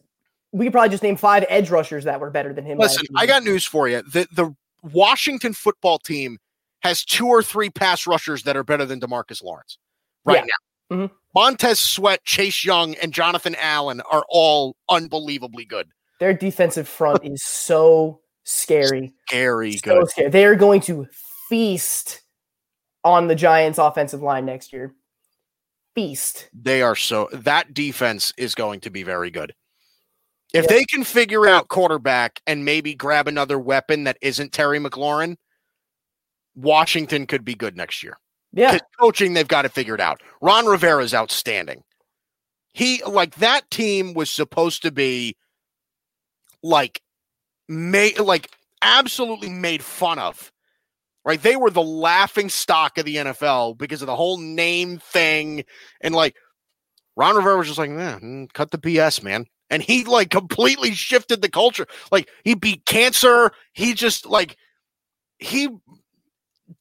we 0.53 0.65
could 0.65 0.71
probably 0.71 0.89
just 0.89 1.03
name 1.03 1.17
five 1.17 1.45
edge 1.49 1.69
rushers 1.69 2.03
that 2.05 2.19
were 2.19 2.29
better 2.29 2.53
than 2.53 2.65
him. 2.65 2.77
Listen, 2.77 3.05
I 3.15 3.25
got 3.25 3.43
news 3.43 3.65
for 3.65 3.87
you. 3.89 4.01
The 4.03 4.27
the 4.33 4.55
Washington 4.83 5.53
football 5.53 5.99
team 5.99 6.37
has 6.83 7.03
two 7.05 7.27
or 7.27 7.41
three 7.41 7.69
pass 7.69 8.05
rushers 8.05 8.43
that 8.43 8.57
are 8.57 8.63
better 8.63 8.85
than 8.85 8.99
Demarcus 8.99 9.41
Lawrence 9.43 9.77
right 10.25 10.43
now. 10.89 10.97
Mhm. 10.97 11.11
Montez 11.33 11.79
Sweat, 11.79 12.23
Chase 12.23 12.63
Young, 12.65 12.95
and 12.95 13.13
Jonathan 13.13 13.55
Allen 13.57 14.01
are 14.01 14.25
all 14.29 14.75
unbelievably 14.89 15.65
good. 15.65 15.89
their 16.19 16.33
defensive 16.33 16.87
front 16.99 17.19
is 17.25 17.43
so 17.43 18.21
scary. 18.45 19.13
Scary 19.27 19.73
So 19.77 19.99
good. 20.01 20.09
scary. 20.09 20.29
They 20.29 20.45
are 20.45 20.55
going 20.55 20.79
to 20.81 21.05
feast 21.49 22.21
on 23.03 23.27
the 23.27 23.35
Giants' 23.35 23.77
offensive 23.77 24.21
line 24.21 24.45
next 24.45 24.71
year. 24.71 24.93
Feast. 25.95 26.49
They 26.53 26.81
are 26.81 26.95
so 26.95 27.27
that 27.33 27.73
defense 27.73 28.31
is 28.37 28.55
going 28.55 28.79
to 28.81 28.89
be 28.89 29.03
very 29.03 29.29
good. 29.31 29.53
If 30.53 30.63
Yeah. 30.65 30.69
they 30.69 30.85
can 30.85 31.03
figure 31.03 31.45
out 31.47 31.67
quarterback 31.67 32.41
and 32.47 32.63
maybe 32.63 32.93
grab 32.95 33.27
another 33.27 33.59
weapon 33.59 34.05
that 34.05 34.17
isn't 34.21 34.53
Terry 34.53 34.79
McLaurin, 34.79 35.35
Washington 36.55 37.25
could 37.25 37.43
be 37.43 37.55
good 37.55 37.75
next 37.75 38.03
year. 38.03 38.17
Yeah. 38.51 38.77
Coaching, 38.99 39.33
they've 39.33 39.47
got 39.47 39.65
it 39.65 39.71
figured 39.71 39.99
out. 39.99 40.21
Ron 40.41 40.65
Rivera 40.65 41.03
is 41.03 41.13
outstanding. 41.13 41.83
He 42.73 43.03
like 43.03 43.35
that 43.35 43.69
team 43.69 44.13
was 44.13 44.29
supposed 44.29 44.83
to 44.83 44.91
be 44.91 45.35
like 46.61 47.01
made 47.67 48.19
like 48.19 48.49
absolutely 48.81 49.49
made 49.49 49.83
fun 49.83 50.19
of. 50.19 50.51
Right? 51.25 51.41
They 51.41 51.55
were 51.55 51.69
the 51.69 51.83
laughing 51.83 52.49
stock 52.49 52.97
of 52.97 53.05
the 53.05 53.15
NFL 53.15 53.77
because 53.77 54.01
of 54.01 54.07
the 54.07 54.15
whole 54.15 54.37
name 54.37 54.99
thing. 54.99 55.63
And 56.01 56.13
like 56.13 56.35
Ron 57.15 57.35
Rivera 57.35 57.57
was 57.57 57.67
just 57.67 57.79
like, 57.79 57.91
man, 57.91 58.19
mm, 58.19 58.53
cut 58.53 58.71
the 58.71 58.77
BS, 58.77 59.23
man. 59.23 59.45
And 59.69 59.81
he 59.81 60.03
like 60.03 60.29
completely 60.29 60.91
shifted 60.91 61.41
the 61.41 61.49
culture. 61.49 61.87
Like 62.11 62.29
he 62.43 62.55
beat 62.55 62.85
cancer. 62.85 63.51
He 63.73 63.93
just 63.93 64.25
like 64.25 64.57
he 65.39 65.69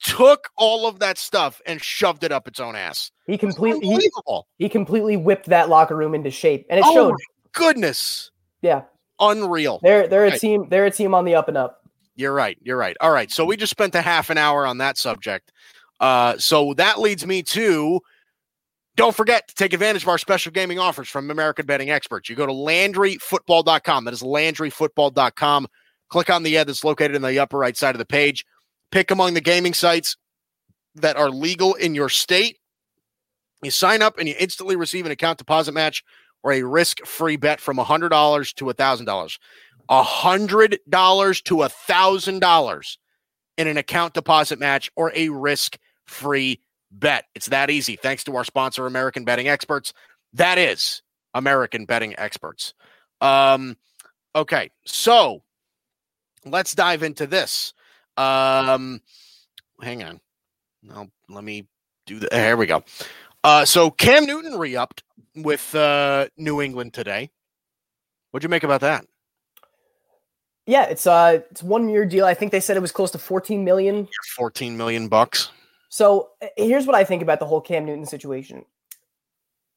took 0.03 0.49
all 0.57 0.87
of 0.87 0.99
that 0.99 1.17
stuff 1.19 1.61
and 1.67 1.83
shoved 1.83 2.25
it 2.25 2.33
up 2.33 2.49
its 2.49 2.59
own 2.61 2.75
ass. 2.77 3.11
He 3.27 3.39
completely 3.39 3.87
he, 3.87 4.11
he 4.59 4.69
completely 4.69 5.17
whipped 5.17 5.47
that 5.47 5.69
locker 5.69 5.97
room 5.97 6.15
into 6.15 6.31
shape. 6.31 6.67
And 6.71 6.79
it 6.81 6.85
Oh 6.87 6.95
showed. 6.95 7.13
my 7.13 7.17
goodness. 7.53 8.31
Yeah. 8.63 8.83
Unreal. 9.21 9.79
They're 9.83 10.09
they're 10.09 10.27
a 10.27 10.31
Right. 10.31 10.41
team 10.41 10.67
they're 10.69 10.87
a 10.87 10.91
team 10.91 11.15
on 11.15 11.25
the 11.25 11.35
up 11.35 11.49
and 11.49 11.57
up. 11.57 11.81
You're 12.17 12.35
right. 12.35 12.59
You're 12.63 12.77
right. 12.77 12.97
All 13.01 13.11
right. 13.13 13.31
So 13.31 13.45
we 13.45 13.57
just 13.57 13.71
spent 13.71 13.95
a 13.95 14.03
half 14.03 14.29
an 14.31 14.39
hour 14.39 14.67
on 14.67 14.79
that 14.79 14.99
subject. 14.99 15.53
Uh, 16.01 16.37
so 16.37 16.75
that 16.75 16.99
leads 17.01 17.25
me 17.27 17.43
to 17.45 18.01
don't 18.97 19.15
forget 19.17 19.49
to 19.49 19.55
take 19.55 19.73
advantage 19.73 20.03
of 20.03 20.09
our 20.09 20.19
special 20.19 20.53
gaming 20.53 20.79
offers 20.79 21.09
from 21.09 21.31
American 21.31 21.65
Betting 21.65 21.91
Experts. 21.91 22.29
You 22.29 22.37
go 22.37 22.45
to 22.47 22.53
LandryFootball.com. 22.53 24.05
That 24.05 24.13
is 24.13 24.23
LandryFootball.com. 24.23 25.67
Click 26.11 26.29
on 26.29 26.43
the 26.43 26.59
ad 26.59 26.67
that's 26.69 26.85
located 26.85 27.15
in 27.17 27.23
the 27.23 27.39
upper 27.39 27.57
right 27.57 27.77
side 27.77 27.95
of 27.95 27.99
the 27.99 28.05
page. 28.05 28.45
Pick 28.93 29.11
among 29.11 29.35
the 29.35 29.41
gaming 29.41 29.75
sites 29.75 30.17
that 30.95 31.17
are 31.17 31.31
legal 31.31 31.75
in 31.75 31.95
your 31.95 32.09
state. 32.09 32.59
You 33.63 33.71
sign 33.73 34.03
up 34.03 34.19
and 34.19 34.29
you 34.29 34.35
instantly 34.39 34.77
receive 34.77 35.07
an 35.07 35.13
account 35.13 35.39
deposit 35.39 35.73
match 35.73 36.05
or 36.45 36.53
a 36.53 36.63
risk-free 36.63 37.37
bet 37.37 37.61
from 37.61 37.77
$100 37.79 38.55
to 38.55 38.65
$1,000 38.65 39.39
a 39.89 40.03
hundred 40.03 40.79
dollars 40.89 41.41
to 41.43 41.63
a 41.63 41.69
thousand 41.69 42.41
dollars 42.41 42.99
in 43.59 43.67
an 43.67 43.77
account 43.77 44.15
deposit 44.15 44.59
match 44.59 44.91
or 44.97 45.13
a 45.15 45.29
risk-free 45.29 46.61
bet. 46.91 47.27
It's 47.35 47.49
that 47.49 47.71
easy. 47.71 47.97
Thanks 47.97 48.25
to 48.25 48.37
our 48.37 48.45
sponsor, 48.45 48.87
American 48.87 49.25
Betting 49.25 49.49
Experts. 49.49 49.93
That 50.33 50.59
is 50.59 51.03
American 51.35 51.85
Betting 51.85 52.15
Experts. 52.17 52.75
Um, 53.21 53.77
okay, 54.35 54.71
so 54.87 55.43
let's 56.47 56.75
dive 56.75 57.03
into 57.03 57.27
this. 57.27 57.75
Um, 58.17 59.01
hang 59.81 60.03
on. 60.03 60.21
No, 60.83 61.09
let 61.29 61.45
me 61.45 61.67
do 62.07 62.19
that. 62.21 62.33
Here 62.33 62.57
we 62.57 62.67
go. 62.67 62.85
Uh, 63.45 63.65
so 63.65 63.91
Cam 63.91 64.27
Newton 64.27 64.59
re-upped 64.59 65.03
with 65.37 65.75
uh, 65.75 66.27
New 66.37 66.61
England 66.61 66.93
today. 66.93 67.31
What'd 68.31 68.45
you 68.45 68.51
make 68.51 68.65
about 68.65 68.81
that? 68.81 69.05
Yeah, 70.67 70.85
it's 70.85 71.07
uh 71.07 71.41
it's 71.51 71.63
one 71.63 71.89
year 71.89 72.07
deal. 72.07 72.25
I 72.25 72.35
think 72.35 72.53
they 72.53 72.61
said 72.61 72.77
it 72.77 72.81
was 72.81 72.93
close 72.93 73.11
to 73.13 73.19
14 73.19 73.65
million. 73.65 74.09
14 74.37 74.77
million 74.77 75.09
bucks. 75.09 75.51
So 75.89 76.31
uh, 76.41 76.47
here's 76.57 76.87
what 76.87 76.95
I 76.95 77.05
think 77.05 77.23
about 77.23 77.41
the 77.41 77.47
whole 77.47 77.61
Cam 77.61 77.85
Newton 77.85 78.07
situation. 78.07 78.65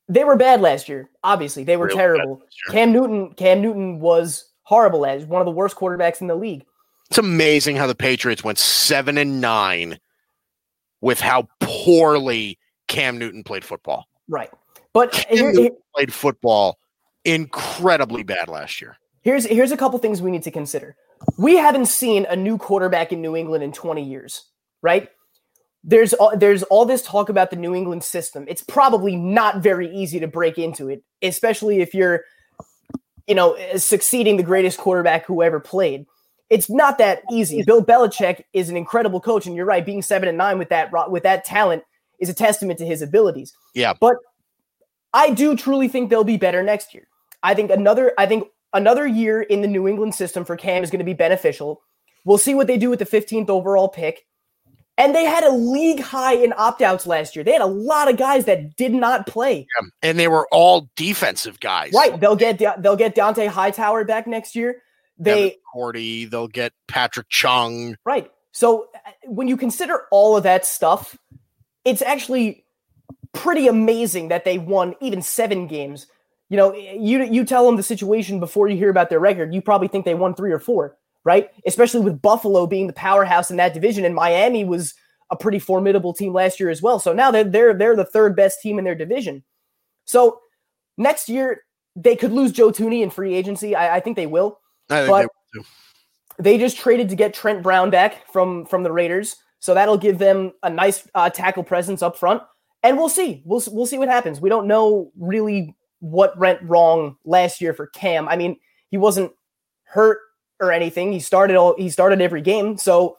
They 0.08 0.24
were 0.24 0.36
bad 0.36 0.62
last 0.62 0.88
year. 0.88 1.10
Obviously, 1.24 1.64
they 1.64 1.78
were 1.78 1.90
terrible. 1.90 2.44
Cam 2.72 2.92
Newton, 2.94 3.34
Cam 3.34 3.62
Newton 3.62 4.00
was 4.00 4.52
horrible 4.62 5.06
as 5.06 5.26
one 5.26 5.42
of 5.42 5.46
the 5.46 5.52
worst 5.52 5.76
quarterbacks 5.76 6.22
in 6.22 6.28
the 6.28 6.36
league. 6.36 6.66
It's 7.10 7.18
amazing 7.18 7.76
how 7.76 7.88
the 7.88 7.96
Patriots 7.96 8.44
went 8.44 8.58
7 8.58 9.18
and 9.18 9.40
9 9.40 10.00
with 11.02 11.20
how 11.20 11.48
poorly 11.60 12.58
Cam 12.88 13.18
Newton 13.18 13.44
played 13.44 13.64
football. 13.64 14.06
Right. 14.28 14.50
But 14.94 15.12
Cam 15.12 15.38
here- 15.38 15.52
Newton 15.52 15.78
played 15.96 16.14
football 16.14 16.80
incredibly 17.24 18.24
bad 18.24 18.48
last 18.48 18.82
year. 18.82 18.98
here's 19.22 19.46
here's 19.46 19.72
a 19.72 19.78
couple 19.78 19.98
things 20.00 20.22
we 20.22 20.32
need 20.32 20.44
to 20.44 20.52
consider. 20.52 20.96
We 21.38 21.56
haven't 21.56 21.88
seen 21.88 22.26
a 22.30 22.36
new 22.36 22.58
quarterback 22.58 23.12
in 23.12 23.22
New 23.22 23.36
England 23.36 23.64
in 23.64 23.72
20 23.72 24.04
years, 24.04 24.46
right? 24.82 25.10
There's 25.84 26.14
all, 26.14 26.36
there's 26.36 26.64
all 26.64 26.86
this 26.86 27.02
talk 27.04 27.30
about 27.30 27.50
the 27.52 27.56
New 27.56 27.74
England 27.76 28.04
system. 28.04 28.46
It's 28.48 28.64
probably 28.64 29.16
not 29.16 29.62
very 29.62 29.94
easy 29.96 30.20
to 30.20 30.28
break 30.28 30.58
into 30.58 30.90
it, 30.90 31.04
especially 31.22 31.82
if 31.82 31.94
you're 31.94 32.22
you 33.28 33.36
know 33.36 33.56
succeeding 33.78 34.38
the 34.38 34.44
greatest 34.44 34.78
quarterback 34.78 35.26
who 35.26 35.42
ever 35.44 35.60
played. 35.60 36.06
It's 36.50 36.70
not 36.70 36.98
that 37.00 37.24
easy. 37.32 37.64
Bill 37.64 37.84
Belichick 37.84 38.44
is 38.54 38.70
an 38.70 38.78
incredible 38.78 39.20
coach, 39.20 39.48
and 39.48 39.56
you're 39.56 39.66
right. 39.66 39.86
Being 39.86 40.02
seven 40.02 40.30
and 40.30 40.38
nine 40.38 40.60
with 40.60 40.70
that 40.70 40.92
with 41.10 41.24
that 41.24 41.44
talent 41.44 41.84
is 42.20 42.30
a 42.30 42.34
testament 42.34 42.80
to 42.80 42.86
his 42.86 43.02
abilities. 43.02 43.54
Yeah. 43.74 43.94
But 44.00 44.18
I 45.14 45.32
do 45.32 45.56
truly 45.56 45.88
think 45.88 46.10
they'll 46.10 46.24
be 46.24 46.38
better 46.38 46.62
next 46.62 46.94
year. 46.94 47.08
I 47.42 47.54
think 47.54 47.72
another 47.72 48.14
I 48.18 48.26
think 48.26 48.48
another 48.74 49.08
year 49.08 49.42
in 49.42 49.62
the 49.62 49.68
New 49.68 49.88
England 49.88 50.14
system 50.14 50.46
for 50.46 50.56
Cam 50.56 50.84
is 50.84 50.92
going 50.92 51.00
to 51.00 51.06
be 51.06 51.14
beneficial. 51.14 51.82
We'll 52.26 52.38
see 52.38 52.56
what 52.56 52.68
they 52.68 52.78
do 52.78 52.90
with 52.90 53.00
the 53.00 53.06
15th 53.06 53.50
overall 53.50 53.88
pick. 53.88 54.26
And 54.98 55.14
they 55.14 55.26
had 55.26 55.44
a 55.44 55.52
league 55.52 56.00
high 56.00 56.36
in 56.36 56.54
opt-outs 56.56 57.06
last 57.06 57.36
year. 57.36 57.44
They 57.44 57.52
had 57.52 57.62
a 57.62 57.66
lot 57.66 58.10
of 58.10 58.16
guys 58.16 58.46
that 58.46 58.78
did 58.78 58.94
not 58.94 59.28
play. 59.28 59.68
And 60.02 60.18
they 60.18 60.30
were 60.30 60.48
all 60.52 60.90
defensive 60.96 61.60
guys. 61.60 61.92
Right. 61.94 62.18
They'll 62.20 62.38
get 62.38 62.60
they'll 62.60 62.96
get 62.96 63.16
Dont'a 63.16 63.48
Hightower 63.48 64.06
back 64.06 64.26
next 64.26 64.56
year. 64.56 64.82
They 65.18 65.32
Devin 65.32 65.60
McCourty, 65.76 66.30
they'll 66.30 66.48
get 66.48 66.74
Patrick 66.88 67.30
Chung. 67.30 67.98
Right. 68.06 68.32
So 68.52 68.90
uh, 68.94 69.12
when 69.26 69.48
you 69.48 69.58
consider 69.58 70.04
all 70.12 70.38
of 70.38 70.44
that 70.44 70.66
stuff, 70.66 71.18
it's 71.84 72.02
actually 72.02 72.66
pretty 73.34 73.68
amazing 73.68 74.30
that 74.30 74.46
they 74.46 74.58
won 74.58 74.96
even 75.02 75.22
seven 75.22 75.68
games. 75.68 76.08
You 76.50 76.58
know, 76.58 76.74
you 76.74 77.24
you 77.24 77.44
tell 77.44 77.66
them 77.66 77.76
the 77.76 77.84
situation 77.84 78.40
before 78.40 78.68
you 78.68 78.78
hear 78.78 78.90
about 78.90 79.10
their 79.10 79.20
record, 79.20 79.54
you 79.54 79.62
probably 79.62 79.88
think 79.88 80.06
they 80.06 80.14
won 80.14 80.36
three 80.36 80.52
or 80.52 80.60
four, 80.60 80.96
right? 81.24 81.50
Especially 81.66 82.02
with 82.02 82.22
Buffalo 82.22 82.68
being 82.68 82.88
the 82.88 82.94
powerhouse 82.94 83.50
in 83.50 83.58
that 83.58 83.74
division, 83.74 84.06
and 84.06 84.14
Miami 84.14 84.64
was 84.64 84.94
a 85.32 85.36
pretty 85.36 85.60
formidable 85.60 86.14
team 86.14 86.34
last 86.34 86.60
year 86.60 86.70
as 86.70 86.82
well. 86.82 87.00
So 87.00 87.14
now 87.14 87.32
they're 87.32 87.44
they're 87.44 87.74
they're 87.74 87.96
the 87.96 88.06
third 88.06 88.36
best 88.36 88.62
team 88.62 88.78
in 88.78 88.86
their 88.86 88.96
division. 88.96 89.44
So 90.06 90.40
next 90.98 91.30
year 91.30 91.64
they 91.96 92.16
could 92.16 92.32
lose 92.32 92.52
Joe 92.52 92.72
Thuney 92.72 93.02
in 93.02 93.10
free 93.10 93.34
agency. 93.34 93.76
I, 93.76 93.96
I 93.96 94.00
think 94.00 94.16
they 94.16 94.28
will 94.28 94.60
I 94.90 95.06
think 95.06 95.10
But- 95.10 95.22
they 95.22 95.62
they 96.38 96.58
just 96.58 96.78
traded 96.78 97.10
to 97.10 97.16
get 97.16 97.34
Trent 97.34 97.64
Brown 97.64 97.90
back 97.90 98.32
from 98.32 98.66
from 98.66 98.84
the 98.84 98.92
Raiders, 98.92 99.38
so 99.60 99.74
that'll 99.74 99.98
give 99.98 100.18
them 100.18 100.54
a 100.64 100.70
nice 100.70 101.08
uh, 101.16 101.30
tackle 101.30 101.64
presence 101.64 102.02
up 102.02 102.18
front. 102.18 102.42
And 102.84 102.98
we'll 102.98 103.10
see. 103.10 103.42
We'll 103.46 103.64
we'll 103.72 103.86
see 103.86 103.98
what 103.98 104.10
happens. 104.10 104.42
We 104.42 104.50
don't 104.50 104.68
know 104.68 105.12
really 105.18 105.76
what 106.00 106.38
went 106.38 106.60
wrong 106.62 107.18
last 107.26 107.62
year 107.62 107.74
for 107.74 107.88
Cam. 107.88 108.28
I 108.28 108.36
mean, 108.36 108.58
he 108.92 108.98
wasn't 108.98 109.32
hurt 109.86 110.20
or 110.60 110.72
anything. 110.72 111.12
He 111.12 111.20
started 111.20 111.56
all 111.56 111.76
he 111.78 111.90
started 111.90 112.22
every 112.22 112.42
game, 112.42 112.78
so 112.78 113.18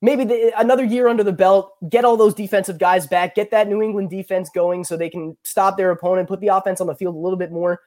maybe 0.00 0.24
the, 0.24 0.52
another 0.58 0.84
year 0.84 1.08
under 1.08 1.24
the 1.24 1.32
belt. 1.32 1.72
Get 1.88 2.04
all 2.04 2.16
those 2.16 2.34
defensive 2.34 2.78
guys 2.78 3.06
back. 3.06 3.34
Get 3.34 3.50
that 3.50 3.68
New 3.68 3.82
England 3.82 4.10
defense 4.10 4.48
going 4.54 4.84
so 4.84 4.96
they 4.96 5.10
can 5.10 5.36
stop 5.44 5.76
their 5.76 5.90
opponent, 5.90 6.28
put 6.28 6.40
the 6.40 6.48
offense 6.48 6.80
on 6.80 6.86
the 6.86 6.94
field 6.94 7.14
a 7.14 7.18
little 7.18 7.38
bit 7.38 7.50
more. 7.52 7.80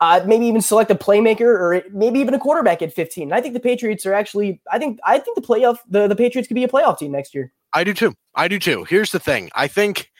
Uh, 0.00 0.22
maybe 0.26 0.46
even 0.46 0.62
select 0.62 0.90
a 0.90 0.94
playmaker 0.94 1.42
or 1.42 1.82
maybe 1.92 2.20
even 2.20 2.32
a 2.32 2.38
quarterback 2.38 2.80
at 2.80 2.90
15. 2.90 3.24
And 3.24 3.34
I 3.34 3.42
think 3.42 3.52
the 3.52 3.60
Patriots 3.60 4.06
are 4.06 4.14
actually. 4.14 4.60
I 4.72 4.78
think. 4.78 4.98
I 5.04 5.18
think 5.18 5.34
the 5.34 5.42
playoff. 5.42 5.78
The, 5.88 6.08
the 6.08 6.16
Patriots 6.16 6.48
could 6.48 6.54
be 6.54 6.64
a 6.64 6.68
playoff 6.68 6.98
team 6.98 7.12
next 7.12 7.34
year. 7.34 7.52
I 7.72 7.84
do 7.84 7.94
too. 7.94 8.14
I 8.34 8.48
do 8.48 8.58
too. 8.58 8.84
Here's 8.84 9.12
the 9.12 9.20
thing. 9.20 9.50
I 9.54 9.68
think, 9.68 10.10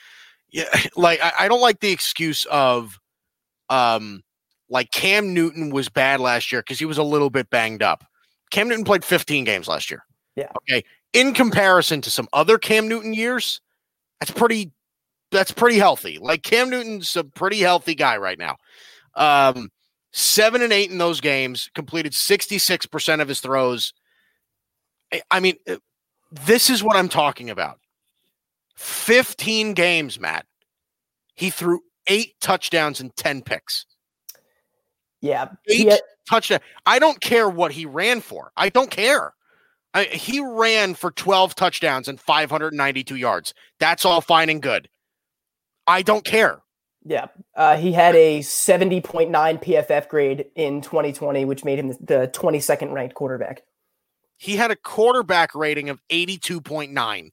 yeah, 0.50 0.64
like 0.96 1.20
I, 1.22 1.32
I 1.40 1.48
don't 1.48 1.60
like 1.60 1.80
the 1.80 1.90
excuse 1.90 2.44
of, 2.46 2.98
um, 3.68 4.22
like 4.68 4.90
Cam 4.92 5.34
Newton 5.34 5.70
was 5.70 5.88
bad 5.88 6.20
last 6.20 6.52
year 6.52 6.60
because 6.60 6.78
he 6.78 6.84
was 6.84 6.98
a 6.98 7.02
little 7.02 7.30
bit 7.30 7.50
banged 7.50 7.82
up. 7.82 8.04
Cam 8.50 8.68
Newton 8.68 8.84
played 8.84 9.04
15 9.04 9.44
games 9.44 9.68
last 9.68 9.90
year. 9.90 10.04
Yeah. 10.36 10.50
Okay. 10.62 10.84
In 11.12 11.34
comparison 11.34 12.00
to 12.02 12.10
some 12.10 12.28
other 12.32 12.56
Cam 12.58 12.86
Newton 12.88 13.14
years, 13.14 13.60
that's 14.20 14.30
pretty. 14.30 14.72
That's 15.32 15.52
pretty 15.52 15.78
healthy. 15.78 16.18
Like 16.18 16.42
Cam 16.42 16.70
Newton's 16.70 17.14
a 17.14 17.22
pretty 17.22 17.60
healthy 17.60 17.94
guy 17.94 18.16
right 18.16 18.38
now. 18.38 18.56
Um, 19.20 19.70
seven 20.12 20.62
and 20.62 20.72
eight 20.72 20.90
in 20.90 20.98
those 20.98 21.20
games, 21.20 21.70
completed 21.74 22.12
66% 22.12 23.20
of 23.20 23.28
his 23.28 23.40
throws. 23.40 23.92
I- 25.12 25.22
I 25.30 25.40
mean, 25.40 25.56
uh, 25.68 25.76
this 26.32 26.68
is 26.70 26.82
what 26.82 26.96
I'm 26.96 27.08
talking 27.08 27.50
about. 27.50 27.78
15 28.76 29.74
games, 29.74 30.18
Matt. 30.18 30.46
He 31.34 31.50
threw 31.50 31.80
eight 32.06 32.34
touchdowns 32.40 33.00
and 33.00 33.14
10 33.14 33.42
picks. 33.42 33.86
Yeah. 35.20 35.50
Eight 35.68 35.86
touchdown. 36.28 36.60
I 36.86 36.98
don't 36.98 37.20
care 37.20 37.48
what 37.48 37.72
he 37.72 37.84
ran 37.84 38.20
for. 38.22 38.52
I 38.56 38.70
don't 38.70 38.90
care. 38.90 39.34
I, 39.92 40.04
he 40.04 40.40
ran 40.40 40.94
for 40.94 41.10
12 41.10 41.54
touchdowns 41.56 42.08
and 42.08 42.18
592 42.18 43.16
yards. 43.16 43.52
That's 43.80 44.04
all 44.04 44.20
fine 44.20 44.48
and 44.48 44.62
good. 44.62 44.88
I 45.86 46.02
don't 46.02 46.24
care. 46.24 46.62
Yeah, 47.04 47.28
uh, 47.56 47.76
he 47.76 47.92
had 47.92 48.14
a 48.14 48.40
70.9 48.40 49.30
PFF 49.30 50.08
grade 50.08 50.46
in 50.54 50.82
2020, 50.82 51.46
which 51.46 51.64
made 51.64 51.78
him 51.78 51.88
the 51.88 52.30
22nd 52.34 52.92
ranked 52.92 53.14
quarterback. 53.14 53.62
He 54.36 54.56
had 54.56 54.70
a 54.70 54.76
quarterback 54.76 55.54
rating 55.54 55.88
of 55.88 56.00
82.9. 56.10 57.30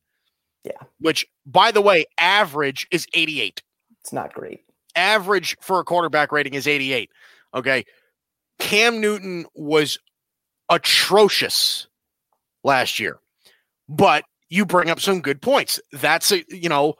Yeah. 0.63 0.71
Which, 0.99 1.25
by 1.45 1.71
the 1.71 1.81
way, 1.81 2.05
average 2.17 2.87
is 2.91 3.07
88. 3.13 3.61
It's 4.01 4.13
not 4.13 4.33
great. 4.33 4.61
Average 4.95 5.57
for 5.61 5.79
a 5.79 5.83
quarterback 5.83 6.31
rating 6.31 6.53
is 6.53 6.67
88. 6.67 7.09
Okay. 7.53 7.85
Cam 8.59 8.99
Newton 8.99 9.45
was 9.53 9.99
atrocious 10.69 11.87
last 12.63 12.99
year, 12.99 13.19
but 13.87 14.23
you 14.49 14.65
bring 14.65 14.89
up 14.89 14.99
some 14.99 15.21
good 15.21 15.41
points. 15.41 15.79
That's 15.91 16.31
a, 16.31 16.43
you 16.49 16.69
know, 16.69 16.95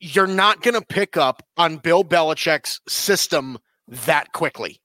you're 0.00 0.26
not 0.26 0.62
going 0.62 0.74
to 0.74 0.86
pick 0.86 1.16
up 1.16 1.42
on 1.56 1.76
Bill 1.76 2.04
Belichick's 2.04 2.80
system 2.88 3.58
that 3.88 4.32
quickly. 4.32 4.80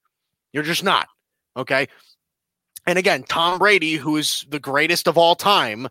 You're 0.52 0.64
just 0.64 0.84
not. 0.84 1.08
Okay. 1.56 1.88
And 2.86 2.98
again, 2.98 3.24
Tom 3.24 3.60
Brady, 3.60 3.96
who 3.96 4.18
is 4.18 4.46
the 4.50 4.60
greatest 4.60 5.08
of 5.08 5.18
all 5.18 5.36
time, 5.36 5.88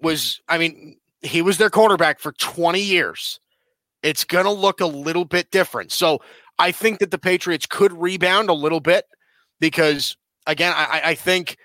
was, 0.00 0.40
I 0.48 0.58
mean, 0.58 0.96
he 1.22 1.42
was 1.42 1.58
their 1.58 1.70
quarterback 1.70 2.20
for 2.20 2.32
20 2.32 2.80
years. 2.80 3.40
It's 4.02 4.24
going 4.24 4.44
to 4.44 4.50
look 4.50 4.80
a 4.80 4.86
little 4.86 5.24
bit 5.24 5.50
different. 5.50 5.92
So 5.92 6.20
I 6.58 6.72
think 6.72 6.98
that 7.00 7.10
the 7.10 7.18
Patriots 7.18 7.66
could 7.66 7.92
rebound 7.92 8.48
a 8.48 8.54
little 8.54 8.80
bit 8.80 9.06
because, 9.60 10.16
again, 10.46 10.72
I, 10.74 11.02
I 11.04 11.14
think. 11.14 11.56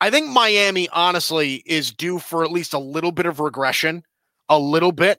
I 0.00 0.10
think 0.10 0.28
Miami 0.28 0.88
honestly 0.90 1.62
is 1.64 1.92
due 1.92 2.18
for 2.18 2.44
at 2.44 2.50
least 2.50 2.74
a 2.74 2.78
little 2.78 3.12
bit 3.12 3.24
of 3.24 3.40
regression, 3.40 4.02
a 4.50 4.58
little 4.58 4.92
bit. 4.92 5.18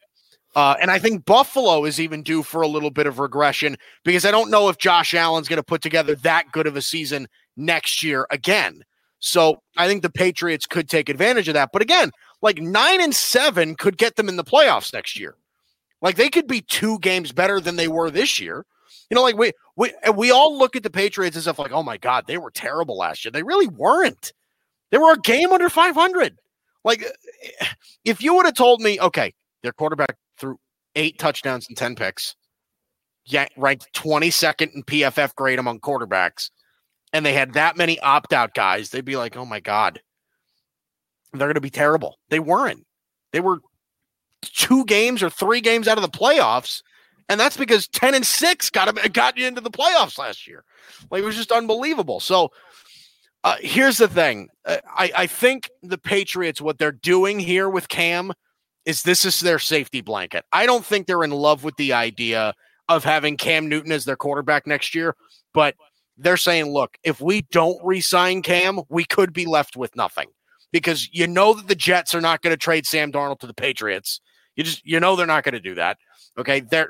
Uh, 0.55 0.75
and 0.81 0.89
I 0.89 0.99
think 0.99 1.25
Buffalo 1.25 1.83
is 1.83 1.99
even 1.99 2.23
due 2.23 2.41
for 2.41 2.61
a 2.61 2.67
little 2.67 2.89
bit 2.89 3.07
of 3.07 3.19
regression 3.19 3.75
because 4.05 4.25
I 4.25 4.31
don't 4.31 4.49
know 4.49 4.69
if 4.69 4.77
Josh 4.77 5.13
Allen's 5.13 5.49
going 5.49 5.57
to 5.57 5.63
put 5.63 5.81
together 5.81 6.15
that 6.15 6.51
good 6.53 6.65
of 6.65 6.77
a 6.77 6.81
season 6.81 7.27
next 7.57 8.01
year 8.01 8.25
again. 8.31 8.81
So 9.19 9.61
I 9.75 9.87
think 9.87 10.01
the 10.01 10.09
Patriots 10.09 10.65
could 10.65 10.87
take 10.87 11.09
advantage 11.09 11.49
of 11.49 11.55
that. 11.55 11.71
But 11.73 11.81
again, 11.81 12.11
like 12.41 12.59
nine 12.59 13.01
and 13.01 13.13
seven 13.13 13.75
could 13.75 13.97
get 13.97 14.15
them 14.15 14.29
in 14.29 14.37
the 14.37 14.43
playoffs 14.43 14.93
next 14.93 15.19
year. 15.19 15.35
Like 16.01 16.15
they 16.15 16.29
could 16.29 16.47
be 16.47 16.61
two 16.61 16.99
games 16.99 17.31
better 17.31 17.59
than 17.59 17.75
they 17.75 17.87
were 17.87 18.09
this 18.09 18.39
year. 18.39 18.65
You 19.09 19.15
know, 19.15 19.23
like 19.23 19.37
we 19.37 19.51
we 19.75 19.91
we 20.13 20.31
all 20.31 20.57
look 20.57 20.75
at 20.75 20.83
the 20.83 20.89
Patriots 20.89 21.35
as 21.35 21.47
if 21.47 21.59
like, 21.59 21.71
oh 21.71 21.83
my 21.83 21.97
God, 21.97 22.25
they 22.27 22.37
were 22.37 22.51
terrible 22.51 22.97
last 22.97 23.25
year. 23.25 23.31
They 23.31 23.43
really 23.43 23.67
weren't. 23.67 24.31
They 24.91 24.97
were 24.97 25.13
a 25.13 25.19
game 25.19 25.51
under 25.51 25.69
500. 25.69 26.37
Like 26.83 27.03
if 28.05 28.21
you 28.21 28.35
would 28.35 28.45
have 28.45 28.55
told 28.55 28.81
me, 28.81 28.99
okay, 28.99 29.33
their 29.63 29.73
quarterback 29.73 30.15
threw 30.37 30.57
eight 30.95 31.19
touchdowns 31.19 31.67
and 31.67 31.77
10 31.77 31.95
picks, 31.95 32.35
yeah, 33.25 33.47
ranked 33.57 33.87
22nd 33.93 34.73
in 34.73 34.83
PFF 34.83 35.35
grade 35.35 35.59
among 35.59 35.79
quarterbacks, 35.79 36.49
and 37.13 37.25
they 37.25 37.33
had 37.33 37.53
that 37.53 37.77
many 37.77 37.99
opt 37.99 38.33
out 38.33 38.53
guys, 38.53 38.89
they'd 38.89 39.05
be 39.05 39.17
like, 39.17 39.35
oh 39.35 39.45
my 39.45 39.59
God, 39.59 40.01
they're 41.31 41.47
going 41.47 41.55
to 41.55 41.61
be 41.61 41.69
terrible. 41.69 42.17
They 42.29 42.39
weren't. 42.39 42.85
They 43.31 43.39
were 43.39 43.59
two 44.41 44.85
games 44.85 45.23
or 45.23 45.29
three 45.29 45.61
games 45.61 45.87
out 45.87 45.97
of 45.97 46.01
the 46.01 46.17
playoffs. 46.17 46.81
And 47.27 47.39
that's 47.39 47.57
because 47.57 47.87
10 47.87 48.13
and 48.13 48.25
6 48.25 48.69
got 48.69 49.13
got 49.13 49.37
you 49.37 49.47
into 49.47 49.61
the 49.61 49.71
playoffs 49.71 50.17
last 50.17 50.47
year. 50.47 50.63
Like 51.09 51.23
it 51.23 51.25
was 51.25 51.35
just 51.35 51.51
unbelievable. 51.51 52.19
So 52.19 52.51
uh, 53.43 53.55
here's 53.59 53.97
the 53.97 54.07
thing. 54.07 54.49
Uh, 54.65 54.77
I, 54.87 55.11
I 55.15 55.27
think 55.27 55.69
the 55.81 55.97
Patriots, 55.97 56.61
what 56.61 56.77
they're 56.77 56.91
doing 56.91 57.39
here 57.39 57.69
with 57.69 57.87
Cam 57.87 58.33
is 58.85 59.03
this 59.03 59.25
is 59.25 59.39
their 59.39 59.59
safety 59.59 60.01
blanket. 60.01 60.45
I 60.51 60.65
don't 60.65 60.85
think 60.85 61.07
they're 61.07 61.23
in 61.23 61.31
love 61.31 61.63
with 61.63 61.75
the 61.77 61.93
idea 61.93 62.53
of 62.87 63.03
having 63.03 63.37
Cam 63.37 63.67
Newton 63.67 63.91
as 63.91 64.05
their 64.05 64.15
quarterback 64.15 64.67
next 64.67 64.93
year, 64.93 65.15
but 65.53 65.75
they're 66.17 66.37
saying, 66.37 66.71
look, 66.71 66.97
if 67.03 67.19
we 67.19 67.41
don't 67.51 67.79
re-sign 67.83 68.41
Cam, 68.41 68.81
we 68.89 69.03
could 69.03 69.33
be 69.33 69.45
left 69.45 69.75
with 69.75 69.95
nothing 69.95 70.27
because 70.71 71.09
you 71.11 71.27
know 71.27 71.53
that 71.53 71.67
the 71.67 71.75
Jets 71.75 72.13
are 72.13 72.21
not 72.21 72.41
going 72.41 72.53
to 72.53 72.57
trade 72.57 72.85
Sam 72.85 73.11
Darnold 73.11 73.39
to 73.39 73.47
the 73.47 73.53
Patriots. 73.53 74.21
You 74.55 74.63
just 74.63 74.85
you 74.85 74.99
know 74.99 75.15
they're 75.15 75.25
not 75.25 75.43
going 75.43 75.53
to 75.53 75.59
do 75.59 75.75
that. 75.75 75.97
Okay, 76.37 76.61
they're 76.61 76.89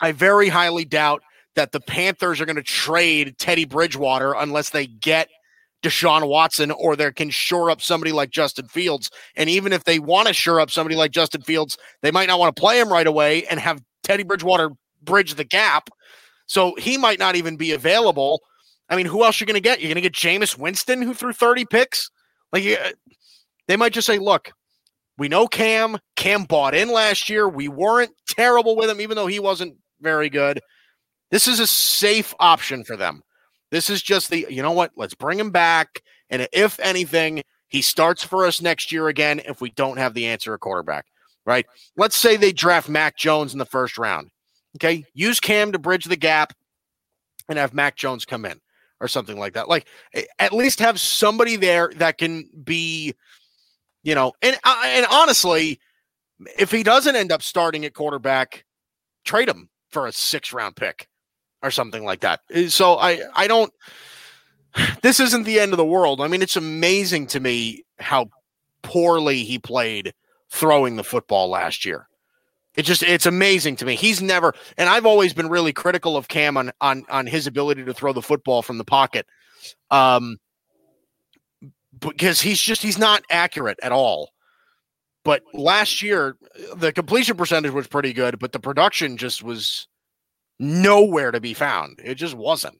I 0.00 0.12
very 0.12 0.48
highly 0.48 0.84
doubt 0.84 1.22
that 1.54 1.72
the 1.72 1.80
Panthers 1.80 2.40
are 2.40 2.46
going 2.46 2.56
to 2.56 2.62
trade 2.62 3.36
Teddy 3.38 3.64
Bridgewater 3.64 4.34
unless 4.34 4.70
they 4.70 4.86
get 4.86 5.28
Deshaun 5.82 6.28
Watson 6.28 6.70
or 6.70 6.96
they 6.96 7.10
can 7.12 7.30
shore 7.30 7.70
up 7.70 7.82
somebody 7.82 8.12
like 8.12 8.30
Justin 8.30 8.68
Fields. 8.68 9.10
And 9.36 9.50
even 9.50 9.72
if 9.72 9.84
they 9.84 9.98
want 9.98 10.28
to 10.28 10.34
shore 10.34 10.60
up 10.60 10.70
somebody 10.70 10.96
like 10.96 11.10
Justin 11.10 11.42
Fields, 11.42 11.76
they 12.02 12.10
might 12.10 12.28
not 12.28 12.38
want 12.38 12.54
to 12.54 12.60
play 12.60 12.80
him 12.80 12.90
right 12.90 13.06
away 13.06 13.44
and 13.46 13.58
have 13.60 13.82
Teddy 14.02 14.22
Bridgewater 14.22 14.70
bridge 15.02 15.34
the 15.34 15.44
gap. 15.44 15.88
So 16.46 16.74
he 16.76 16.96
might 16.96 17.18
not 17.18 17.36
even 17.36 17.56
be 17.56 17.72
available. 17.72 18.40
I 18.88 18.96
mean, 18.96 19.06
who 19.06 19.24
else 19.24 19.40
are 19.40 19.44
you 19.44 19.46
going 19.46 19.54
to 19.54 19.60
get? 19.60 19.80
You're 19.80 19.88
going 19.88 20.02
to 20.02 20.08
get 20.08 20.12
Jameis 20.12 20.58
Winston, 20.58 21.02
who 21.02 21.14
threw 21.14 21.32
30 21.32 21.64
picks. 21.66 22.10
Like, 22.52 22.64
they 23.68 23.76
might 23.76 23.92
just 23.92 24.06
say, 24.06 24.18
look, 24.18 24.52
we 25.18 25.28
know 25.28 25.46
Cam. 25.46 25.98
Cam 26.16 26.44
bought 26.44 26.74
in 26.74 26.90
last 26.90 27.30
year. 27.30 27.48
We 27.48 27.68
weren't 27.68 28.12
terrible 28.28 28.76
with 28.76 28.90
him, 28.90 29.00
even 29.00 29.16
though 29.16 29.26
he 29.26 29.40
wasn't 29.40 29.76
very 30.00 30.28
good. 30.28 30.60
This 31.30 31.48
is 31.48 31.60
a 31.60 31.66
safe 31.66 32.34
option 32.38 32.84
for 32.84 32.96
them. 32.96 33.22
This 33.72 33.88
is 33.88 34.02
just 34.02 34.28
the, 34.28 34.46
you 34.50 34.62
know 34.62 34.72
what? 34.72 34.92
Let's 34.96 35.14
bring 35.14 35.40
him 35.40 35.50
back. 35.50 36.02
And 36.28 36.46
if 36.52 36.78
anything, 36.78 37.42
he 37.68 37.80
starts 37.80 38.22
for 38.22 38.44
us 38.44 38.60
next 38.60 38.92
year 38.92 39.08
again 39.08 39.40
if 39.46 39.62
we 39.62 39.70
don't 39.70 39.96
have 39.96 40.12
the 40.12 40.26
answer 40.26 40.52
at 40.52 40.60
quarterback, 40.60 41.06
right? 41.46 41.66
Let's 41.96 42.14
say 42.14 42.36
they 42.36 42.52
draft 42.52 42.90
Mac 42.90 43.16
Jones 43.16 43.54
in 43.54 43.58
the 43.58 43.64
first 43.64 43.96
round. 43.96 44.30
Okay. 44.76 45.04
Use 45.14 45.40
Cam 45.40 45.72
to 45.72 45.78
bridge 45.78 46.04
the 46.04 46.16
gap 46.16 46.52
and 47.48 47.58
have 47.58 47.72
Mac 47.72 47.96
Jones 47.96 48.26
come 48.26 48.44
in 48.44 48.60
or 49.00 49.08
something 49.08 49.38
like 49.38 49.54
that. 49.54 49.70
Like 49.70 49.86
at 50.38 50.52
least 50.52 50.78
have 50.80 51.00
somebody 51.00 51.56
there 51.56 51.90
that 51.96 52.18
can 52.18 52.50
be, 52.62 53.14
you 54.02 54.14
know, 54.14 54.34
and 54.42 54.54
uh, 54.64 54.82
and 54.84 55.06
honestly, 55.10 55.80
if 56.58 56.70
he 56.70 56.82
doesn't 56.82 57.16
end 57.16 57.32
up 57.32 57.42
starting 57.42 57.86
at 57.86 57.94
quarterback, 57.94 58.64
trade 59.24 59.48
him 59.48 59.70
for 59.90 60.06
a 60.06 60.12
six 60.12 60.52
round 60.52 60.76
pick 60.76 61.08
or 61.62 61.70
something 61.70 62.04
like 62.04 62.20
that. 62.20 62.40
Uh, 62.54 62.68
so 62.68 62.96
I 62.98 63.20
I 63.34 63.46
don't. 63.46 63.72
This 65.02 65.20
isn't 65.20 65.44
the 65.44 65.60
end 65.60 65.72
of 65.72 65.76
the 65.76 65.84
world. 65.84 66.20
I 66.20 66.28
mean, 66.28 66.40
it's 66.40 66.56
amazing 66.56 67.26
to 67.28 67.40
me 67.40 67.84
how 67.98 68.30
poorly 68.82 69.44
he 69.44 69.58
played 69.58 70.14
throwing 70.50 70.96
the 70.96 71.04
football 71.04 71.48
last 71.48 71.84
year. 71.84 72.08
It 72.76 72.82
just 72.82 73.02
it's 73.02 73.26
amazing 73.26 73.76
to 73.76 73.84
me. 73.84 73.96
He's 73.96 74.22
never 74.22 74.54
and 74.78 74.88
I've 74.88 75.06
always 75.06 75.34
been 75.34 75.48
really 75.48 75.72
critical 75.72 76.16
of 76.16 76.28
Cam 76.28 76.56
on 76.56 76.72
on 76.80 77.04
on 77.10 77.26
his 77.26 77.46
ability 77.46 77.84
to 77.84 77.94
throw 77.94 78.12
the 78.12 78.22
football 78.22 78.62
from 78.62 78.78
the 78.78 78.84
pocket. 78.84 79.26
Um 79.90 80.38
because 81.98 82.40
he's 82.40 82.60
just 82.60 82.82
he's 82.82 82.98
not 82.98 83.24
accurate 83.30 83.78
at 83.82 83.92
all. 83.92 84.30
But 85.24 85.42
last 85.52 86.02
year 86.02 86.36
the 86.74 86.92
completion 86.92 87.36
percentage 87.36 87.72
was 87.72 87.86
pretty 87.88 88.14
good, 88.14 88.38
but 88.38 88.52
the 88.52 88.60
production 88.60 89.18
just 89.18 89.42
was 89.42 89.86
nowhere 90.62 91.32
to 91.32 91.40
be 91.40 91.54
found. 91.54 92.00
It 92.02 92.14
just 92.14 92.34
wasn't. 92.34 92.78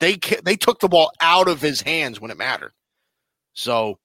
They 0.00 0.16
they 0.44 0.56
took 0.56 0.80
the 0.80 0.88
ball 0.88 1.10
out 1.20 1.48
of 1.48 1.60
his 1.60 1.80
hands 1.80 2.20
when 2.20 2.30
it 2.30 2.36
mattered. 2.36 2.72
So 3.54 3.98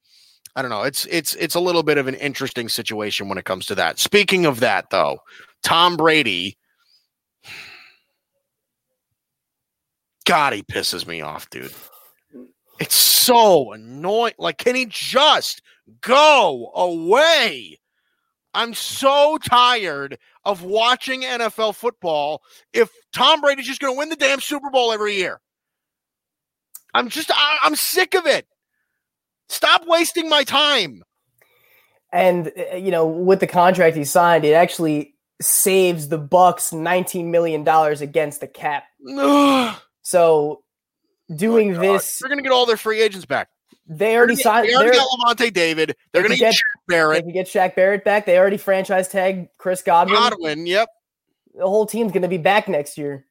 I 0.55 0.61
don't 0.61 0.71
know. 0.71 0.83
It's 0.83 1.05
it's 1.07 1.35
it's 1.35 1.55
a 1.55 1.59
little 1.59 1.83
bit 1.83 1.97
of 1.97 2.07
an 2.07 2.15
interesting 2.15 2.69
situation 2.69 3.29
when 3.29 3.37
it 3.37 3.45
comes 3.45 3.65
to 3.67 3.75
that. 3.75 3.99
Speaking 3.99 4.45
of 4.45 4.59
that, 4.61 4.89
though, 4.89 5.19
Tom 5.61 5.97
Brady. 5.97 6.57
God, 10.25 10.53
he 10.53 10.61
pisses 10.61 11.07
me 11.07 11.21
off, 11.21 11.49
dude. 11.49 11.73
It's 12.79 12.95
so 12.95 13.71
annoying. 13.71 14.33
Like, 14.37 14.57
can 14.57 14.75
he 14.75 14.85
just 14.85 15.61
go 16.01 16.71
away? 16.75 17.79
I'm 18.57 18.73
so 18.73 19.37
tired 19.37 20.17
of 20.43 20.63
watching 20.63 21.21
NFL 21.21 21.75
football 21.75 22.41
if 22.73 22.89
Tom 23.13 23.39
Brady's 23.39 23.67
just 23.67 23.79
going 23.79 23.93
to 23.93 23.97
win 23.97 24.09
the 24.09 24.15
damn 24.15 24.39
Super 24.39 24.71
Bowl 24.71 24.91
every 24.91 25.15
year. 25.15 25.39
I'm 26.91 27.07
just, 27.09 27.29
I, 27.31 27.59
I'm 27.61 27.75
sick 27.75 28.15
of 28.15 28.25
it. 28.25 28.47
Stop 29.47 29.83
wasting 29.85 30.27
my 30.27 30.43
time. 30.43 31.03
And 32.11 32.51
uh, 32.73 32.77
you 32.77 32.89
know, 32.89 33.05
with 33.05 33.41
the 33.41 33.47
contract 33.47 33.95
he 33.95 34.03
signed, 34.03 34.43
it 34.43 34.53
actually 34.53 35.13
saves 35.39 36.07
the 36.07 36.17
Bucks 36.17 36.73
19 36.73 37.29
million 37.29 37.63
dollars 37.63 38.01
against 38.01 38.41
the 38.41 38.47
cap. 38.47 38.85
so 40.01 40.63
doing 41.35 41.77
oh 41.77 41.79
this 41.79 42.19
they're 42.19 42.29
going 42.29 42.39
to 42.39 42.43
get 42.43 42.51
all 42.51 42.65
their 42.65 42.77
free 42.77 43.01
agents 43.01 43.25
back. 43.25 43.49
They 43.87 44.17
already 44.17 44.35
get, 44.35 44.43
signed. 44.43 44.67
They 44.67 44.75
already 44.75 44.97
got 44.97 45.07
Lavonte 45.19 45.53
David. 45.53 45.95
They're 46.11 46.21
going 46.21 46.33
to 46.33 46.37
get, 46.37 46.53
Shaq 46.53 46.87
Barrett. 46.87 47.17
They 47.17 47.21
can 47.21 47.31
get 47.31 47.47
Shaq 47.47 47.75
Barrett 47.75 48.03
back. 48.03 48.25
They 48.25 48.37
already 48.37 48.57
franchise 48.57 49.07
tagged 49.07 49.49
Chris 49.57 49.81
Godwin. 49.81 50.15
Godwin, 50.15 50.65
yep. 50.67 50.89
The 51.55 51.67
whole 51.67 51.85
team's 51.85 52.11
going 52.11 52.23
to 52.23 52.27
be 52.27 52.37
back 52.37 52.67
next 52.67 52.97
year. 52.97 53.25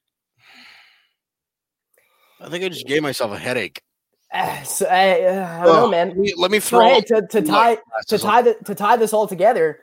I 2.40 2.48
think 2.48 2.64
I 2.64 2.68
just 2.68 2.86
gave 2.86 3.02
myself 3.02 3.32
a 3.32 3.38
headache. 3.38 3.82
So, 4.64 4.86
I, 4.86 5.22
uh, 5.22 5.61
I 5.61 5.64
don't 5.64 5.76
know, 5.76 5.88
man. 5.88 6.24
Let 6.36 6.50
me 6.50 6.59
throw 6.59 6.80
hey, 6.80 7.00
to, 7.02 7.26
to 7.26 7.42
tie 7.42 7.78
to 8.09 8.18
tie 8.18 8.42
the, 8.42 8.54
to 8.66 8.74
tie 8.74 8.96
this 8.96 9.14
all 9.14 9.26
together. 9.26 9.80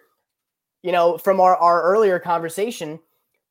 You 0.84 0.92
know, 0.92 1.18
from 1.18 1.40
our, 1.40 1.56
our 1.56 1.82
earlier 1.82 2.20
conversation, 2.20 3.00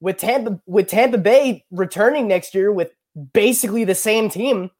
with 0.03 0.18
Tampa 0.18 0.61
with 0.66 0.89
Tampa 0.89 1.16
Bay 1.16 1.64
returning 1.70 2.29
next 2.29 2.55
year 2.55 2.70
with 2.70 2.91
basically 3.33 3.85
the 3.85 3.95
same 3.95 4.29
team. 4.29 4.70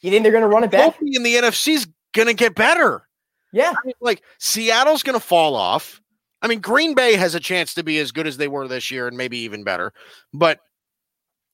You 0.00 0.10
think 0.10 0.22
they're 0.22 0.32
going 0.32 0.42
to 0.42 0.48
run 0.48 0.64
it 0.64 0.70
back? 0.70 0.96
In 1.00 1.22
the 1.22 1.34
NFC 1.34 1.74
is 1.74 1.88
going 2.14 2.28
to 2.28 2.34
get 2.34 2.54
better. 2.54 3.06
Yeah. 3.52 3.72
I 3.72 3.86
mean, 3.86 3.94
like 4.00 4.22
Seattle's 4.38 5.02
going 5.02 5.18
to 5.18 5.24
fall 5.24 5.54
off. 5.54 6.00
I 6.42 6.48
mean, 6.48 6.60
Green 6.60 6.94
Bay 6.94 7.14
has 7.14 7.34
a 7.34 7.40
chance 7.40 7.74
to 7.74 7.82
be 7.82 7.98
as 7.98 8.12
good 8.12 8.26
as 8.26 8.36
they 8.36 8.48
were 8.48 8.68
this 8.68 8.90
year 8.90 9.08
and 9.08 9.16
maybe 9.16 9.38
even 9.38 9.64
better. 9.64 9.92
But 10.32 10.60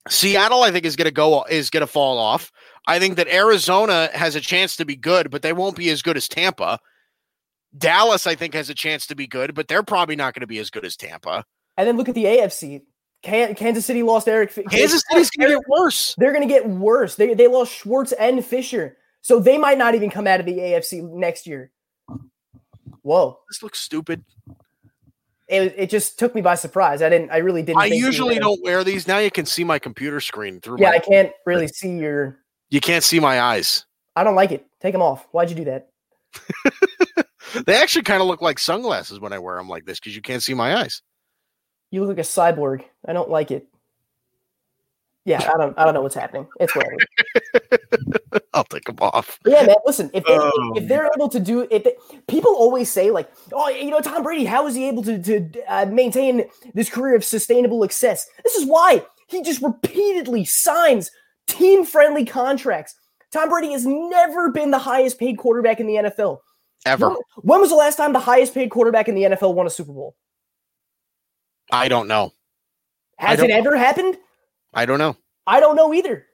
Seattle, 0.09 0.62
I 0.62 0.72
think, 0.72 0.84
is 0.84 0.97
going 0.97 1.07
to 1.07 1.12
go 1.12 1.45
is 1.45 1.70
going 1.70 1.82
to 1.82 1.86
fall 1.86 2.18
off. 2.18 2.51
I 2.86 2.99
think 2.99 3.16
that 3.16 3.28
Arizona 3.28 4.11
has 4.12 4.34
a 4.34 4.40
chance 4.40 4.76
to 4.76 4.84
be 4.84 4.97
good, 4.97 5.30
but 5.30 5.43
they 5.43 5.53
won't 5.53 5.76
be 5.76 5.90
as 5.90 6.03
good 6.03 6.16
as 6.16 6.26
Tampa. 6.26 6.80
Dallas, 7.76 8.26
I 8.26 8.34
think, 8.34 8.55
has 8.55 8.68
a 8.68 8.74
chance 8.74 9.07
to 9.07 9.14
be 9.14 9.26
good, 9.26 9.55
but 9.55 9.68
they're 9.68 9.84
probably 9.84 10.16
not 10.16 10.34
going 10.34 10.40
to 10.40 10.47
be 10.47 10.59
as 10.59 10.70
good 10.70 10.84
as 10.84 10.97
Tampa. 10.97 11.45
And 11.76 11.86
then 11.86 11.97
look 11.97 12.09
at 12.09 12.14
the 12.14 12.24
AFC. 12.24 12.82
Kan- 13.23 13.55
Kansas 13.55 13.87
City 13.87 14.03
lost 14.03 14.29
Eric. 14.29 14.53
Kansas 14.70 15.03
City's 15.11 15.31
going 15.31 15.51
to 15.51 15.57
get 15.57 15.68
worse. 15.68 16.14
They're 16.18 16.33
going 16.33 16.47
to 16.47 16.53
get 16.53 16.68
worse. 16.68 17.14
They 17.16 17.35
they 17.35 17.47
lost 17.47 17.73
Schwartz 17.73 18.12
and 18.12 18.45
Fisher, 18.45 18.97
so 19.20 19.39
they 19.39 19.59
might 19.59 19.79
not 19.79 19.95
even 19.95 20.11
come 20.11 20.27
out 20.27 20.41
of 20.41 20.47
the 20.47 20.59
AFC 20.59 21.03
next 21.03 21.47
year. 21.47 21.70
Whoa! 23.03 23.39
This 23.49 23.62
looks 23.62 23.81
stupid. 23.81 24.25
It, 25.49 25.75
it 25.77 25.91
just 25.91 26.18
took 26.18 26.35
me 26.35 26.41
by 26.41 26.55
surprise. 26.55 27.03
I 27.03 27.09
didn't. 27.09 27.31
I 27.31 27.39
really 27.39 27.62
didn't. 27.62 27.81
I 27.81 27.87
usually 27.87 28.39
don't 28.39 28.62
wear 28.62 28.85
these. 28.85 29.07
Now 29.07 29.18
you 29.18 29.31
can 29.31 29.47
see 29.47 29.64
my 29.64 29.79
computer 29.79 30.20
screen 30.20 30.61
through. 30.61 30.81
Yeah, 30.81 30.91
I 30.91 30.99
can't 30.99 31.33
really 31.47 31.68
see 31.68 31.99
your. 31.99 32.39
you 32.70 32.81
can't 32.81 33.05
see 33.05 33.20
my 33.20 33.41
eyes. 33.41 33.85
I 34.16 34.25
don't 34.25 34.35
like 34.35 34.51
it. 34.51 34.66
Take 34.81 34.93
them 34.93 35.03
off. 35.03 35.27
Why'd 35.33 35.51
you 35.51 35.57
do 35.57 35.64
that? 35.64 35.89
They 37.66 37.75
actually 37.75 38.03
kind 38.03 38.23
of 38.23 38.29
look 38.29 38.41
like 38.41 38.59
sunglasses 38.59 39.20
when 39.20 39.33
I 39.33 39.39
wear 39.39 39.57
them 39.57 39.68
like 39.68 39.85
this 39.85 40.01
because 40.01 40.16
you 40.16 40.23
can't 40.23 40.43
see 40.43 40.55
my 40.55 40.77
eyes. 40.77 41.03
You 41.93 42.01
look 42.01 42.16
like 42.16 42.24
a 42.24 42.28
cyborg. 42.28 42.84
I 43.07 43.12
don't 43.12 43.30
like 43.30 43.51
it. 43.51 43.68
Yeah, 45.24 45.38
I 45.38 45.57
don't. 45.59 45.78
I 45.78 45.84
don't 45.84 45.95
know 45.95 46.01
what's 46.01 46.14
happening. 46.16 46.49
It's 46.59 46.74
whatever. 46.74 46.97
I'll 48.55 48.64
take 48.64 48.84
them 48.84 48.97
off. 49.01 49.38
But 49.45 49.53
yeah, 49.53 49.66
man. 49.66 49.76
Listen, 49.86 50.11
if 50.12 50.24
they, 50.24 50.32
Oh, 50.32 50.72
if 50.74 50.88
they're 50.88 51.09
able 51.14 51.28
to 51.28 51.38
do 51.38 51.68
if 51.70 51.84
they, 51.84 51.95
people 52.26 52.51
always 52.57 52.90
say 52.90 53.11
like, 53.11 53.30
oh, 53.53 53.68
you 53.68 53.90
know, 53.90 54.01
Tom 54.01 54.22
Brady, 54.22 54.45
how 54.45 54.66
is 54.66 54.74
he 54.74 54.88
able 54.88 55.05
to 55.05 55.22
to 55.22 55.62
uh, 55.68 55.86
maintain 55.86 56.45
this 56.74 56.90
career 56.90 57.14
of 57.14 57.24
sustainable 57.24 57.82
success? 57.82 58.26
This 58.43 58.57
is 58.57 58.64
why 58.64 59.05
he 59.28 59.43
just 59.43 59.62
repeatedly 59.62 60.45
signs 60.45 61.11
team 61.47 61.84
friendly 61.84 62.24
contracts. 62.24 62.95
Tom 63.32 63.51
Brady 63.51 63.72
has 63.72 63.86
never 63.86 64.51
been 64.51 64.70
the 64.70 64.78
highest 64.78 65.18
paid 65.18 65.36
quarterback 65.36 65.78
in 65.78 65.86
the 65.86 65.95
NFL. 65.95 66.38
Ever. 66.84 67.11
When, 67.11 67.16
when 67.43 67.61
was 67.61 67.70
the 67.70 67.76
last 67.76 67.97
time 67.97 68.12
the 68.12 68.18
highest 68.18 68.55
paid 68.55 68.70
quarterback 68.70 69.09
in 69.09 69.14
the 69.14 69.22
NFL 69.22 69.55
won 69.55 69.66
a 69.66 69.70
Super 69.70 69.93
Bowl? 69.93 70.16
I 71.73 71.89
don't 71.89 72.07
know. 72.07 72.33
Has 73.18 73.39
don't 73.39 73.51
it 73.51 73.53
ever 73.55 73.77
happened? 73.77 74.16
I 74.75 74.85
don't 74.87 74.99
know. 74.99 75.16
I 75.47 75.59
don't 75.61 75.75
know 75.77 75.93
either. 75.95 76.27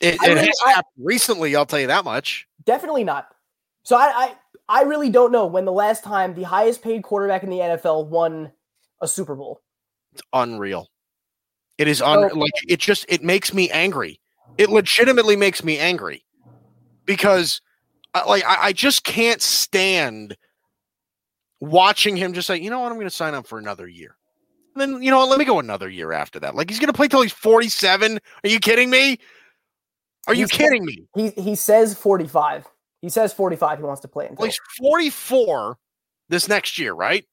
It, 0.00 0.14
it 0.14 0.20
really- 0.20 0.46
has 0.46 0.58
I- 0.64 0.70
happened 0.72 0.92
recently. 1.04 1.56
I'll 1.56 1.66
tell 1.66 1.80
you 1.80 1.86
that 1.88 2.04
much. 2.04 2.46
Definitely 2.64 3.04
not. 3.04 3.28
So 3.84 3.96
I, 3.96 4.34
I 4.68 4.80
I 4.80 4.82
really 4.82 5.10
don't 5.10 5.30
know 5.32 5.46
when 5.46 5.64
the 5.64 5.72
last 5.72 6.04
time 6.04 6.34
the 6.34 6.42
highest 6.44 6.82
paid 6.82 7.02
quarterback 7.02 7.42
in 7.42 7.50
the 7.50 7.58
NFL 7.58 8.06
won 8.06 8.50
a 9.00 9.08
Super 9.08 9.34
Bowl. 9.34 9.60
It's 10.12 10.22
unreal. 10.32 10.88
It 11.78 11.88
is 11.88 12.00
un- 12.00 12.30
So- 12.30 12.36
like 12.38 12.52
it 12.68 12.80
just 12.80 13.04
it 13.08 13.22
makes 13.22 13.52
me 13.52 13.70
angry. 13.70 14.20
It 14.58 14.70
legitimately 14.70 15.36
makes 15.36 15.64
me 15.64 15.78
angry 15.78 16.24
because 17.06 17.60
uh, 18.14 18.22
like 18.28 18.44
I, 18.44 18.66
I 18.68 18.72
just 18.72 19.04
can't 19.04 19.42
stand 19.42 20.36
watching 21.60 22.16
him 22.16 22.32
just 22.32 22.46
say, 22.46 22.56
you 22.58 22.70
know 22.70 22.80
what, 22.80 22.88
I'm 22.90 22.96
going 22.98 23.06
to 23.06 23.10
sign 23.14 23.34
up 23.34 23.46
for 23.46 23.58
another 23.58 23.88
year. 23.88 24.16
Then 24.76 25.02
you 25.02 25.10
know 25.10 25.18
what, 25.18 25.28
let 25.28 25.38
me 25.38 25.44
go 25.44 25.58
another 25.58 25.88
year 25.88 26.12
after 26.12 26.40
that. 26.40 26.54
Like 26.54 26.68
he's 26.68 26.78
going 26.78 26.88
to 26.88 26.92
play 26.92 27.08
till 27.08 27.22
he's 27.22 27.32
47. 27.32 28.18
Are 28.44 28.48
you 28.48 28.58
kidding 28.58 28.90
me? 28.90 29.18
Are 30.26 30.34
you 30.34 30.46
kidding 30.46 30.84
me? 30.84 31.06
He 31.14 31.30
he 31.30 31.54
says 31.54 31.94
45. 31.94 32.66
He 33.00 33.08
says 33.08 33.32
45 33.32 33.78
he 33.78 33.84
wants 33.84 34.00
to 34.00 34.08
play 34.08 34.26
until. 34.26 34.42
Well, 34.42 34.46
he's 34.46 34.60
44 34.78 35.76
this 36.28 36.48
next 36.48 36.78
year, 36.78 36.94
right? 36.94 37.24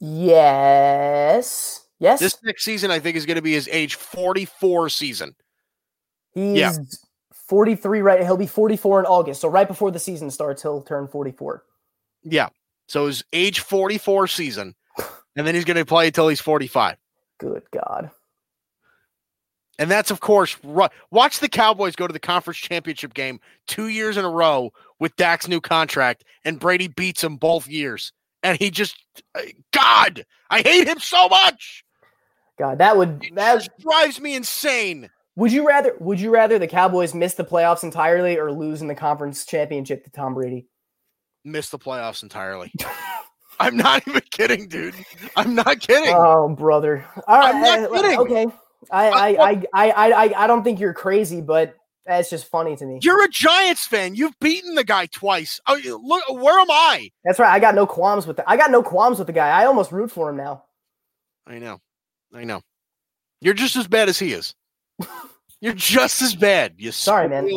Yes. 0.00 1.86
Yes. 1.98 2.20
This 2.20 2.36
next 2.42 2.64
season, 2.64 2.90
I 2.90 2.98
think, 2.98 3.16
is 3.16 3.26
going 3.26 3.36
to 3.36 3.42
be 3.42 3.52
his 3.52 3.68
age 3.68 3.94
44 3.94 4.88
season. 4.88 5.34
he's 6.32 6.58
yeah. 6.58 6.72
43 7.48 8.00
right. 8.00 8.22
He'll 8.22 8.36
be 8.36 8.46
44 8.46 9.00
in 9.00 9.06
August. 9.06 9.40
So 9.40 9.48
right 9.48 9.68
before 9.68 9.90
the 9.90 9.98
season 9.98 10.30
starts, 10.30 10.62
he'll 10.62 10.82
turn 10.82 11.08
44. 11.08 11.64
Yeah. 12.22 12.48
So 12.88 13.06
his 13.06 13.22
age 13.32 13.60
44 13.60 14.26
season, 14.28 14.74
and 15.36 15.46
then 15.46 15.54
he's 15.54 15.64
going 15.64 15.76
to 15.76 15.84
play 15.84 16.06
until 16.08 16.28
he's 16.28 16.40
45. 16.40 16.96
Good 17.38 17.62
God. 17.72 18.10
And 19.78 19.90
that's, 19.90 20.10
of 20.10 20.20
course, 20.20 20.58
ru- 20.62 20.88
watch 21.10 21.38
the 21.38 21.48
Cowboys 21.48 21.96
go 21.96 22.06
to 22.06 22.12
the 22.12 22.18
conference 22.18 22.58
championship 22.58 23.14
game 23.14 23.40
two 23.66 23.88
years 23.88 24.18
in 24.18 24.24
a 24.26 24.30
row 24.30 24.72
with 24.98 25.16
Dak's 25.16 25.48
new 25.48 25.60
contract, 25.60 26.24
and 26.44 26.60
Brady 26.60 26.88
beats 26.88 27.24
him 27.24 27.36
both 27.36 27.66
years. 27.66 28.12
And 28.42 28.58
he 28.58 28.70
just, 28.70 28.96
uh, 29.34 29.40
God, 29.72 30.26
I 30.50 30.60
hate 30.60 30.86
him 30.86 30.98
so 30.98 31.28
much. 31.28 31.84
God, 32.58 32.76
that 32.78 32.98
would 32.98 33.24
It 33.24 33.34
that 33.36 33.66
drives 33.80 34.20
me 34.20 34.34
insane. 34.34 35.08
would 35.36 35.50
you 35.50 35.66
rather 35.66 35.94
would 35.98 36.20
you 36.20 36.30
rather 36.30 36.58
the 36.58 36.66
Cowboys 36.66 37.14
miss 37.14 37.34
the 37.34 37.44
playoffs 37.44 37.82
entirely 37.82 38.36
or 38.38 38.52
lose 38.52 38.82
in 38.82 38.88
the 38.88 38.94
conference 38.94 39.46
championship 39.46 40.04
to 40.04 40.10
Tom 40.10 40.34
Brady? 40.34 40.66
Miss 41.42 41.70
the 41.70 41.78
playoffs 41.78 42.22
entirely. 42.22 42.70
I'm 43.60 43.76
not 43.76 44.02
even 44.08 44.22
kidding, 44.30 44.66
dude. 44.68 44.94
I'm 45.36 45.54
not 45.54 45.80
kidding. 45.80 46.14
Oh, 46.16 46.48
brother. 46.48 47.06
All 47.28 47.38
right. 47.38 47.54
I'm 47.54 47.82
not 47.82 47.92
kidding. 47.92 48.18
Okay. 48.18 48.46
I 48.90 49.08
I, 49.08 49.26
I, 49.28 49.62
I, 49.74 49.90
I, 49.90 50.44
I, 50.44 50.46
don't 50.46 50.64
think 50.64 50.80
you're 50.80 50.94
crazy, 50.94 51.42
but 51.42 51.76
that's 52.06 52.30
just 52.30 52.46
funny 52.46 52.76
to 52.76 52.86
me. 52.86 52.98
You're 53.02 53.22
a 53.22 53.28
Giants 53.28 53.86
fan. 53.86 54.14
You've 54.14 54.38
beaten 54.40 54.74
the 54.74 54.84
guy 54.84 55.06
twice. 55.06 55.60
Oh, 55.68 55.78
look, 56.02 56.42
where 56.42 56.58
am 56.58 56.70
I? 56.70 57.10
That's 57.24 57.38
right. 57.38 57.52
I 57.52 57.58
got 57.58 57.74
no 57.74 57.86
qualms 57.86 58.26
with 58.26 58.38
that. 58.38 58.48
I 58.48 58.56
got 58.56 58.70
no 58.70 58.82
qualms 58.82 59.18
with 59.18 59.26
the 59.26 59.34
guy. 59.34 59.48
I 59.48 59.66
almost 59.66 59.92
root 59.92 60.10
for 60.10 60.30
him 60.30 60.36
now. 60.36 60.64
I 61.46 61.58
know. 61.58 61.78
I 62.34 62.44
know. 62.44 62.62
You're 63.42 63.54
just 63.54 63.76
as 63.76 63.86
bad 63.86 64.08
as 64.08 64.18
he 64.18 64.32
is. 64.32 64.54
You're 65.60 65.74
just 65.74 66.22
as 66.22 66.34
bad. 66.34 66.74
You 66.78 66.90
Sorry, 66.90 67.28
man. 67.28 67.48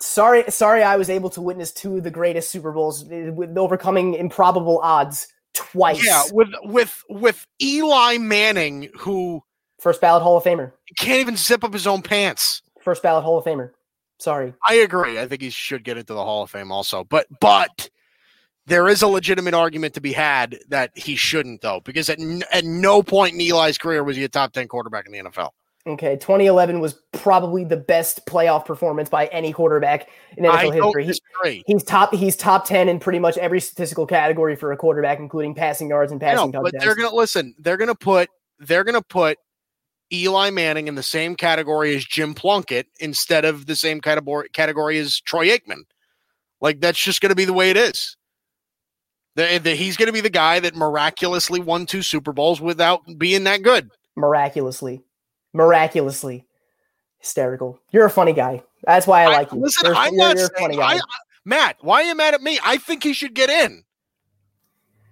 Sorry, 0.00 0.44
sorry. 0.50 0.82
I 0.82 0.96
was 0.96 1.08
able 1.08 1.30
to 1.30 1.40
witness 1.40 1.72
two 1.72 1.96
of 1.96 2.04
the 2.04 2.10
greatest 2.10 2.50
Super 2.50 2.72
Bowls 2.72 3.10
uh, 3.10 3.32
with 3.34 3.56
overcoming 3.56 4.14
improbable 4.14 4.80
odds 4.82 5.28
twice. 5.54 6.04
Yeah, 6.04 6.22
with 6.32 6.48
with 6.62 7.02
with 7.08 7.46
Eli 7.62 8.18
Manning, 8.18 8.88
who 8.98 9.42
First 9.80 10.00
ballot 10.00 10.22
Hall 10.22 10.36
of 10.36 10.44
Famer. 10.44 10.72
can't 10.98 11.20
even 11.20 11.36
zip 11.36 11.62
up 11.64 11.72
his 11.72 11.86
own 11.86 12.02
pants. 12.02 12.62
First 12.82 13.02
ballot 13.02 13.24
Hall 13.24 13.38
of 13.38 13.44
Famer. 13.44 13.70
Sorry. 14.18 14.52
I 14.66 14.74
agree. 14.74 15.20
I 15.20 15.28
think 15.28 15.42
he 15.42 15.50
should 15.50 15.84
get 15.84 15.96
into 15.96 16.12
the 16.14 16.24
Hall 16.24 16.42
of 16.42 16.50
Fame 16.50 16.72
also. 16.72 17.04
But 17.04 17.26
but 17.40 17.88
there 18.66 18.88
is 18.88 19.02
a 19.02 19.06
legitimate 19.08 19.54
argument 19.54 19.94
to 19.94 20.00
be 20.00 20.12
had 20.12 20.58
that 20.68 20.90
he 20.96 21.14
shouldn't 21.16 21.60
though, 21.60 21.80
because 21.84 22.10
at 22.10 22.18
n- 22.18 22.42
at 22.52 22.64
no 22.64 23.02
point 23.02 23.34
in 23.34 23.40
Eli's 23.40 23.78
career 23.78 24.02
was 24.02 24.16
he 24.16 24.24
a 24.24 24.28
top 24.28 24.52
ten 24.52 24.66
quarterback 24.68 25.06
in 25.06 25.12
the 25.12 25.30
NFL. 25.30 25.50
Okay, 25.88 26.16
2011 26.16 26.80
was 26.80 27.00
probably 27.12 27.64
the 27.64 27.76
best 27.76 28.26
playoff 28.26 28.66
performance 28.66 29.08
by 29.08 29.26
any 29.28 29.54
quarterback 29.54 30.08
in 30.36 30.44
NFL 30.44 31.02
history. 31.02 31.64
He-. 31.66 31.72
He's 31.72 31.82
top. 31.82 32.14
He's 32.14 32.36
top 32.36 32.66
ten 32.66 32.88
in 32.88 33.00
pretty 33.00 33.18
much 33.18 33.38
every 33.38 33.60
statistical 33.60 34.06
category 34.06 34.54
for 34.54 34.70
a 34.70 34.76
quarterback, 34.76 35.18
including 35.18 35.54
passing 35.54 35.88
yards 35.88 36.12
and 36.12 36.20
passing 36.20 36.50
know, 36.50 36.62
but 36.62 36.74
they're 36.78 36.94
gonna 36.94 37.14
listen. 37.14 37.54
They're 37.58 37.78
gonna 37.78 37.94
put 37.94 38.28
they're 38.58 38.84
gonna 38.84 39.02
put 39.02 39.38
Eli 40.12 40.50
Manning 40.50 40.88
in 40.88 40.94
the 40.94 41.02
same 41.02 41.36
category 41.36 41.96
as 41.96 42.04
Jim 42.04 42.34
Plunkett 42.34 42.86
instead 43.00 43.44
of 43.44 43.66
the 43.66 43.76
same 43.76 44.00
category 44.00 44.48
category 44.50 44.98
as 44.98 45.20
Troy 45.20 45.48
Aikman. 45.48 45.84
Like 46.60 46.80
that's 46.80 47.02
just 47.02 47.20
gonna 47.22 47.34
be 47.34 47.46
the 47.46 47.52
way 47.54 47.70
it 47.70 47.76
is. 47.78 48.16
The, 49.36 49.60
the, 49.62 49.74
he's 49.74 49.96
gonna 49.96 50.12
be 50.12 50.20
the 50.20 50.28
guy 50.28 50.60
that 50.60 50.74
miraculously 50.74 51.60
won 51.60 51.86
two 51.86 52.02
Super 52.02 52.32
Bowls 52.32 52.60
without 52.60 53.02
being 53.16 53.44
that 53.44 53.62
good. 53.62 53.88
miraculously, 54.16 55.02
miraculously 55.52 56.46
hysterical. 57.18 57.78
You're 57.90 58.06
a 58.06 58.10
funny 58.10 58.32
guy. 58.32 58.62
That's 58.84 59.06
why 59.06 59.24
I 59.24 59.26
like 59.26 59.52
you. 59.52 59.60
Listen, 59.60 59.86
You're, 59.86 59.94
I'm 59.96 60.14
you're- 60.14 60.24
not 60.24 60.36
you're 60.36 60.50
saying, 60.56 60.70
guy. 60.72 60.92
I, 60.92 60.96
I- 60.96 61.00
Matt. 61.44 61.76
Why 61.80 62.02
are 62.02 62.04
you 62.04 62.14
mad 62.14 62.34
at 62.34 62.42
me? 62.42 62.58
I 62.64 62.76
think 62.76 63.02
he 63.02 63.12
should 63.12 63.34
get 63.34 63.48
in. 63.50 63.82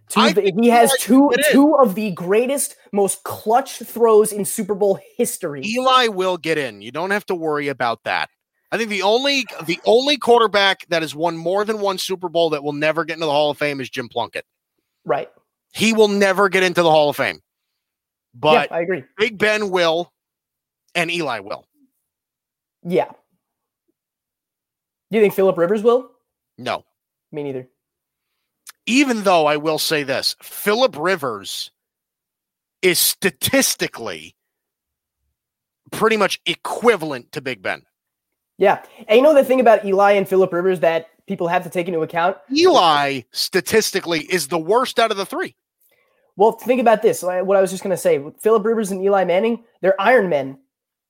Two 0.09 0.33
the- 0.33 0.53
he 0.61 0.69
has 0.69 0.91
Eli 0.91 0.97
two 1.01 1.31
in. 1.31 1.43
two 1.51 1.75
of 1.77 1.95
the 1.97 2.13
greatest, 2.13 2.77
most 2.93 3.25
clutch 3.25 3.79
throws 3.79 4.33
in 4.33 4.45
Super 4.45 4.75
Bowl 4.75 5.01
history. 5.17 5.63
Eli 5.65 6.07
will 6.09 6.37
get 6.37 6.59
in. 6.59 6.81
You 6.81 6.93
don't 6.93 7.11
have 7.11 7.27
to 7.27 7.35
worry 7.35 7.69
about 7.69 8.05
that. 8.05 8.29
I 8.71 8.77
think 8.79 8.91
the 8.91 9.03
only 9.03 9.45
the 9.65 9.81
only 9.85 10.17
quarterback 10.17 10.87
that 10.91 11.03
has 11.03 11.15
won 11.15 11.37
more 11.37 11.65
than 11.65 11.81
one 11.81 11.99
Super 11.99 12.29
Bowl 12.29 12.51
that 12.51 12.63
will 12.63 12.73
never 12.73 13.05
get 13.05 13.15
into 13.15 13.27
the 13.27 13.33
Hall 13.33 13.51
of 13.51 13.59
Fame 13.59 13.81
is 13.81 13.91
Jim 13.91 14.09
Plunkett. 14.09 14.45
Right. 15.05 15.31
He 15.73 15.93
will 15.93 16.09
never 16.09 16.49
get 16.49 16.63
into 16.63 16.83
the 16.83 16.91
Hall 16.91 17.09
of 17.09 17.17
Fame. 17.17 17.41
But 18.35 18.71
yeah, 18.71 18.77
I 18.77 18.81
agree. 18.83 19.05
Big 19.19 19.39
Ben 19.39 19.71
will 19.71 20.13
and 20.97 21.11
Eli 21.11 21.39
will. 21.39 21.65
Yeah. 22.83 23.11
Do 25.11 25.19
you 25.19 25.21
think 25.21 25.35
Philip 25.35 25.57
Rivers 25.57 25.85
will? 25.85 26.11
No. 26.59 26.85
Me 27.31 27.45
neither. 27.45 27.69
Even 28.87 29.23
though 29.23 29.47
I 29.47 29.57
will 29.57 29.79
say 29.79 30.03
this, 30.03 30.35
Philip 30.43 30.97
Rivers 30.99 31.71
is 32.83 32.99
statistically 32.99 34.35
pretty 35.93 36.17
much 36.17 36.41
equivalent 36.47 37.31
to 37.33 37.41
Big 37.41 37.63
Ben. 37.63 37.83
Yeah. 38.59 38.83
And 39.07 39.19
you 39.19 39.23
know 39.23 39.35
the 39.35 39.45
thing 39.45 39.61
about 39.61 39.85
Eli 39.85 40.13
and 40.13 40.29
Philip 40.29 40.53
Rivers 40.53 40.81
that 40.81 41.09
people 41.27 41.49
have 41.49 41.65
to 41.65 41.71
take 41.71 41.89
into 41.89 42.01
account? 42.01 42.37
Eli 42.53 43.23
statistically 43.33 44.21
is 44.21 44.49
the 44.49 44.59
worst 44.59 44.99
out 44.99 45.11
of 45.11 45.17
the 45.17 45.27
three. 45.27 45.57
Well, 46.37 46.53
think 46.53 46.81
about 46.81 47.03
this. 47.03 47.23
What 47.23 47.57
I 47.57 47.61
was 47.61 47.71
just 47.71 47.83
going 47.83 47.95
to 47.95 47.97
say 47.97 48.23
Philip 48.41 48.65
Rivers 48.65 48.91
and 48.91 49.03
Eli 49.03 49.25
Manning, 49.25 49.65
they're 49.81 50.01
Iron 50.01 50.29
Men. 50.29 50.59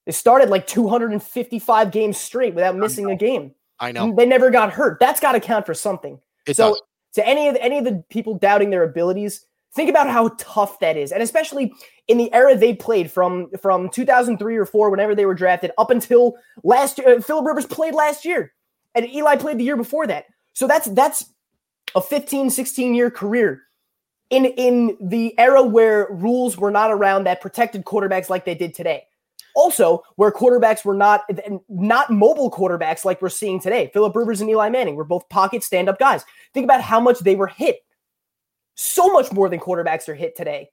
They 0.06 0.12
started 0.12 0.48
like 0.48 0.66
255 0.66 1.90
games 1.90 2.16
straight 2.16 2.54
without 2.54 2.76
missing 2.76 3.10
a 3.10 3.16
game. 3.16 3.52
I 3.78 3.92
know. 3.92 4.14
They 4.14 4.24
never 4.24 4.50
got 4.50 4.72
hurt. 4.72 4.98
That's 5.00 5.20
got 5.20 5.32
to 5.32 5.40
count 5.40 5.66
for 5.66 5.74
something. 5.74 6.18
It 6.46 6.56
so, 6.56 6.70
does. 6.70 6.82
to 7.14 7.26
any 7.26 7.48
of 7.48 7.54
the, 7.54 7.62
any 7.62 7.78
of 7.78 7.84
the 7.84 8.04
people 8.08 8.38
doubting 8.38 8.70
their 8.70 8.84
abilities, 8.84 9.44
think 9.74 9.90
about 9.90 10.08
how 10.08 10.28
tough 10.38 10.78
that 10.78 10.96
is, 10.96 11.12
and 11.12 11.22
especially 11.22 11.72
in 12.08 12.18
the 12.18 12.32
era 12.32 12.56
they 12.56 12.72
played 12.74 13.10
from 13.10 13.50
from 13.60 13.90
2003 13.90 14.56
or 14.56 14.64
four, 14.64 14.90
whenever 14.90 15.14
they 15.14 15.26
were 15.26 15.34
drafted, 15.34 15.72
up 15.76 15.90
until 15.90 16.36
last 16.62 16.98
year. 16.98 17.16
Uh, 17.16 17.20
Philip 17.20 17.44
Rivers 17.44 17.66
played 17.66 17.94
last 17.94 18.24
year, 18.24 18.52
and 18.94 19.06
Eli 19.12 19.36
played 19.36 19.58
the 19.58 19.64
year 19.64 19.76
before 19.76 20.06
that. 20.06 20.26
So 20.52 20.66
that's 20.66 20.86
that's 20.86 21.26
a 21.94 22.00
15, 22.00 22.50
16 22.50 22.94
year 22.94 23.10
career 23.10 23.62
in 24.30 24.46
in 24.46 24.96
the 25.00 25.38
era 25.38 25.62
where 25.62 26.08
rules 26.10 26.56
were 26.56 26.70
not 26.70 26.90
around 26.90 27.24
that 27.24 27.40
protected 27.40 27.84
quarterbacks 27.84 28.30
like 28.30 28.44
they 28.44 28.54
did 28.54 28.72
today. 28.72 29.04
Also, 29.56 30.02
where 30.16 30.30
quarterbacks 30.30 30.84
were 30.84 30.94
not 30.94 31.22
not 31.70 32.10
mobile 32.10 32.50
quarterbacks 32.50 33.06
like 33.06 33.22
we're 33.22 33.30
seeing 33.30 33.58
today. 33.58 33.90
Philip 33.94 34.14
Rivers 34.14 34.42
and 34.42 34.50
Eli 34.50 34.68
Manning 34.68 34.96
were 34.96 35.04
both 35.04 35.26
pocket 35.30 35.64
stand 35.64 35.88
up 35.88 35.98
guys. 35.98 36.26
Think 36.52 36.64
about 36.64 36.82
how 36.82 37.00
much 37.00 37.20
they 37.20 37.36
were 37.36 37.46
hit. 37.46 37.78
So 38.74 39.08
much 39.08 39.32
more 39.32 39.48
than 39.48 39.58
quarterbacks 39.58 40.08
are 40.10 40.14
hit 40.14 40.36
today, 40.36 40.68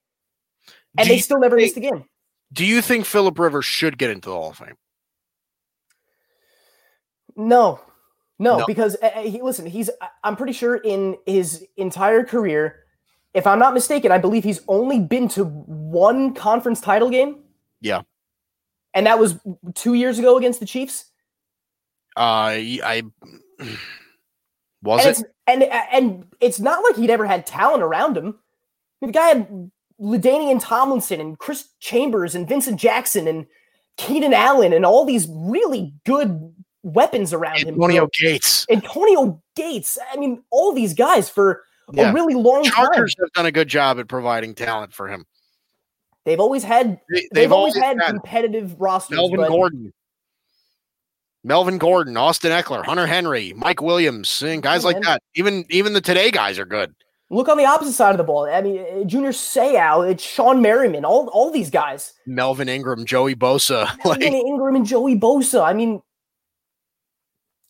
and 0.97 1.07
Do 1.07 1.13
they 1.13 1.19
still 1.19 1.39
never 1.39 1.55
think- 1.55 1.67
missed 1.67 1.77
a 1.77 1.79
game. 1.79 2.03
Do 2.51 2.65
you 2.65 2.81
think 2.81 3.05
Philip 3.05 3.39
Rivers 3.39 3.63
should 3.63 3.97
get 3.97 4.09
into 4.11 4.27
the 4.29 4.35
Hall 4.35 4.49
of 4.49 4.57
Fame? 4.57 4.75
No, 7.35 7.79
no, 8.37 8.59
No. 8.59 8.65
because 8.65 8.95
uh, 9.01 9.09
he, 9.21 9.41
listen, 9.41 9.65
he's 9.65 9.89
I'm 10.23 10.35
pretty 10.35 10.53
sure 10.53 10.75
in 10.75 11.17
his 11.25 11.65
entire 11.77 12.23
career, 12.23 12.83
if 13.33 13.47
I'm 13.47 13.59
not 13.59 13.73
mistaken, 13.73 14.11
I 14.11 14.17
believe 14.17 14.43
he's 14.43 14.59
only 14.67 14.99
been 14.99 15.27
to 15.29 15.45
one 15.45 16.33
conference 16.35 16.79
title 16.81 17.09
game. 17.09 17.37
Yeah. 17.81 18.01
And 18.93 19.07
that 19.07 19.19
was 19.19 19.39
two 19.73 19.93
years 19.95 20.19
ago 20.19 20.37
against 20.37 20.59
the 20.59 20.65
Chiefs. 20.65 21.05
Uh, 22.15 22.53
I 22.59 23.03
was 24.83 25.05
and 25.05 25.07
it? 25.07 25.19
it's 25.19 25.23
and 25.47 25.63
and 25.63 26.25
it's 26.39 26.59
not 26.59 26.83
like 26.83 26.95
he'd 26.95 27.09
ever 27.09 27.25
had 27.25 27.45
talent 27.45 27.83
around 27.83 28.15
him. 28.17 28.37
The 29.01 29.11
guy 29.11 29.27
had 29.29 29.71
LaDainian 29.99 30.59
Tomlinson 30.61 31.19
and 31.19 31.37
Chris 31.37 31.69
Chambers 31.79 32.35
and 32.35 32.47
Vincent 32.47 32.79
Jackson 32.79 33.27
and 33.27 33.45
Keenan 33.97 34.33
Allen 34.33 34.73
and 34.73 34.85
all 34.85 35.05
these 35.05 35.27
really 35.29 35.93
good 36.05 36.53
weapons 36.83 37.33
around 37.33 37.59
him. 37.59 37.69
Antonio 37.75 38.07
Gates. 38.19 38.65
Antonio 38.69 39.41
Gates. 39.55 39.97
I 40.11 40.17
mean, 40.17 40.43
all 40.51 40.73
these 40.73 40.93
guys 40.93 41.29
for 41.29 41.63
Yeah. 41.91 42.11
a 42.11 42.13
really 42.13 42.33
long 42.33 42.63
time. 42.63 42.85
Chargers 42.85 43.15
have 43.19 43.31
done 43.33 43.45
a 43.45 43.51
good 43.51 43.67
job 43.67 43.99
at 43.99 44.07
providing 44.07 44.53
talent 44.55 44.93
for 44.93 45.07
him. 45.07 45.25
They've 46.25 46.39
always 46.39 46.63
had 46.63 46.99
They, 47.11 47.27
they've, 47.33 47.51
always, 47.51 47.75
had, 47.75 47.99
competitive 47.99 48.79
rosters. 48.79 49.17
Melvin 49.17 49.37
but 49.37 49.49
Gordon. 49.49 49.93
Melvin 51.43 51.77
Gordon, 51.77 52.15
Austin 52.15 52.51
Ekeler, 52.51 52.85
Hunter 52.85 53.05
Henry, 53.05 53.51
Mike 53.57 53.81
Williams, 53.81 54.41
and 54.41 54.63
guys 54.63 54.83
Yeah, 54.83 54.87
like 54.91 55.01
that. 55.03 55.21
Even 55.35 55.65
even 55.69 55.91
the 55.93 55.99
today 55.99 56.31
guys 56.31 56.57
are 56.57 56.65
good. 56.65 56.95
Look 57.29 57.49
on 57.49 57.57
the 57.57 57.65
opposite 57.65 57.93
side 57.93 58.11
of 58.11 58.17
the 58.17 58.23
ball. 58.23 58.45
I 58.45 58.61
mean, 58.61 58.79
uh, 58.79 59.03
Junior 59.03 59.31
Seau, 59.31 60.09
it's 60.09 60.23
Shawne 60.25 60.61
Merriman, 60.61 61.03
all 61.03 61.27
all 61.33 61.51
these 61.51 61.69
guys. 61.69 62.13
Melvin 62.25 62.69
Ingram, 62.69 63.05
Joey 63.05 63.35
Bosa, 63.35 63.85
like 64.05 64.21
Melvin 64.21 64.33
Ingram 64.33 64.75
and 64.77 64.85
Joey 64.85 65.17
Bosa. 65.19 65.61
I 65.65 65.73
mean, 65.73 66.01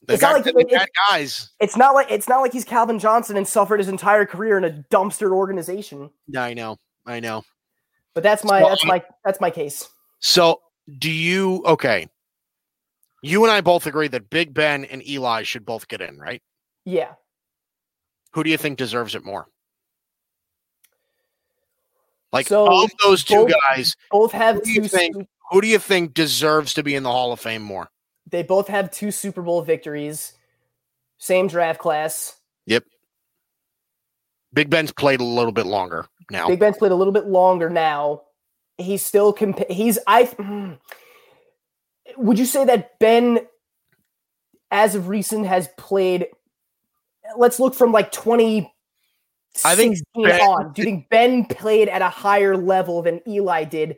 It's 0.08 0.22
not 0.22 0.46
like- 0.46 0.54
it- 0.56 0.90
guys. 1.10 1.50
it's 1.60 1.76
not 1.78 1.96
like 1.96 2.12
it's 2.12 2.28
not 2.30 2.42
like 2.42 2.54
he's 2.54 2.66
Calvin 2.66 3.00
Johnson 3.00 3.38
and 3.38 3.48
suffered 3.48 3.80
his 3.80 3.88
entire 3.90 4.28
career 4.28 4.58
in 4.60 4.66
a 4.66 4.86
dumpster 4.92 5.32
organization. 5.32 6.12
Yeah, 6.28 6.44
I 6.44 6.54
know, 6.54 6.78
I 7.08 7.20
know. 7.22 7.44
But 8.14 8.24
that's 8.24 8.44
my 8.44 8.62
So, 8.62 8.70
that's 8.70 8.86
my 8.86 9.04
that's 9.26 9.42
my 9.42 9.50
case. 9.50 9.90
So, 10.20 10.62
do 11.00 11.10
you 11.12 11.64
okay? 11.66 12.08
You 13.22 13.44
and 13.44 13.52
I 13.52 13.62
both 13.62 13.88
agree 13.88 14.08
that 14.10 14.30
Big 14.30 14.54
Ben 14.54 14.84
and 14.86 15.06
Eli 15.08 15.44
should 15.44 15.66
both 15.66 15.88
get 15.88 16.02
in, 16.02 16.18
right? 16.18 16.42
Yeah. 16.86 17.14
Who 18.34 18.44
do 18.44 18.50
you 18.50 18.58
think 18.58 18.78
deserves 18.78 19.16
it 19.16 19.24
more? 19.24 19.48
Like 22.32 22.48
So, 22.48 22.84
of 22.84 22.92
those 23.04 23.24
two 23.24 23.46
both- 23.46 23.54
guys, 23.70 23.96
Both 24.12 24.32
have 24.32 24.56
Who 24.58 24.62
two 24.82 24.88
think- 24.88 25.16
who 25.52 25.62
do 25.62 25.68
you 25.68 25.78
think 25.80 26.14
deserves 26.14 26.74
to 26.74 26.84
be 26.84 26.96
in 26.96 27.04
the 27.04 27.12
Hall 27.12 27.32
of 27.32 27.40
Fame 27.40 27.62
more? 27.62 27.90
they 28.26 28.42
both 28.42 28.68
have 28.70 28.90
two 28.90 29.12
Super 29.12 29.42
Bowl 29.44 29.62
victories. 29.62 30.34
Same 31.18 31.48
draft 31.48 31.80
class. 31.80 32.40
Yep. 32.66 32.86
Big 34.54 34.70
Ben's 34.70 34.92
played 34.92 35.20
a 35.22 35.26
little 35.26 35.52
bit 35.52 35.66
longer 35.68 36.08
now. 36.32 36.48
Big 36.48 36.60
Ben's 36.60 36.78
played 36.78 36.92
a 36.92 36.96
little 36.96 37.14
bit 37.14 37.28
longer 37.28 37.70
now. 37.70 38.22
He's 38.78 39.06
still 39.06 39.34
comp- 39.34 39.70
he's 39.70 40.00
I 40.08 40.78
would 42.18 42.40
you 42.40 42.46
say 42.46 42.66
that 42.66 43.00
Ben 43.00 43.40
as 44.72 44.96
of 44.96 45.08
recent 45.08 45.46
has 45.46 45.70
played 45.78 46.28
let's 47.38 47.60
look 47.60 47.76
from 47.76 47.92
like 47.92 48.12
20 48.12 48.70
I 49.64 49.76
think 49.76 49.98
Ben- 50.16 50.42
on. 50.42 50.74
Do 50.74 50.82
you 50.82 50.86
think 50.86 51.10
Ben 51.10 51.46
played 51.46 51.88
at 51.88 52.02
a 52.02 52.10
higher 52.10 52.58
level 52.58 53.04
than 53.04 53.22
Eli 53.28 53.66
did 53.66 53.98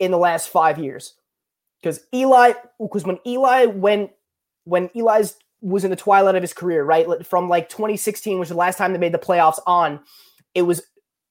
in 0.00 0.10
the 0.10 0.18
last 0.18 0.48
5 0.48 0.78
years? 0.78 1.14
Cuz 1.82 2.00
Eli 2.12 2.54
because 2.80 3.04
when 3.04 3.18
Eli 3.24 3.66
went 3.66 4.10
when 4.64 4.90
Eli's 4.94 5.36
was 5.60 5.84
in 5.84 5.90
the 5.90 5.96
twilight 5.96 6.34
of 6.34 6.42
his 6.42 6.52
career, 6.52 6.84
right? 6.84 7.26
From 7.26 7.48
like 7.48 7.68
2016, 7.68 8.38
which 8.38 8.48
was 8.48 8.48
the 8.50 8.56
last 8.56 8.78
time 8.78 8.92
they 8.92 8.98
made 8.98 9.14
the 9.14 9.18
playoffs 9.18 9.58
on, 9.66 10.00
it 10.54 10.62
was 10.62 10.82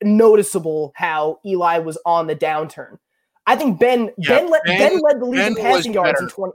noticeable 0.04 0.91
how 0.95 1.39
Eli 1.45 1.80
was 1.80 1.98
on 2.06 2.28
the 2.28 2.36
downturn. 2.36 2.98
I 3.45 3.56
think 3.56 3.80
Ben 3.80 4.12
Yeah, 4.18 4.39
Ben, 4.39 4.50
led, 4.50 4.62
Ben- 4.66 4.78
ben, 4.93 5.00
led 5.00 5.20
the 5.22 5.26
league 5.26 5.39
in 5.39 5.56
passing 5.56 5.93
yards 5.93 6.20
in 6.22 6.28
20 6.28 6.54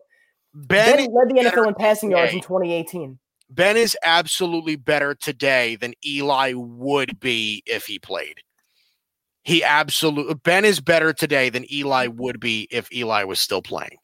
Ben, 0.55 0.97
Ben, 0.97 1.09
led 1.13 1.29
the 1.29 1.51
NFL 1.51 1.69
in 1.69 1.75
passing 1.75 2.11
yards 2.11 2.33
in 2.35 2.41
2018. 2.41 3.19
Ben 3.49 3.77
is 3.77 3.97
absolutely 4.03 4.77
better 4.77 5.15
today 5.15 5.77
than 5.77 5.95
Eli 6.07 6.53
would 6.55 7.19
be 7.21 7.63
if 7.67 7.87
he 7.87 7.99
played. 7.99 8.41
He 9.43 9.65
absolutely 9.65 10.35
Ben 10.35 10.65
is 10.65 10.81
better 10.81 11.13
today 11.13 11.49
than 11.49 11.71
Eli 11.73 12.07
would 12.07 12.39
be 12.39 12.69
if 12.71 12.93
Eli 12.93 13.25
was 13.25 13.41
still 13.41 13.63
playing. 13.63 13.97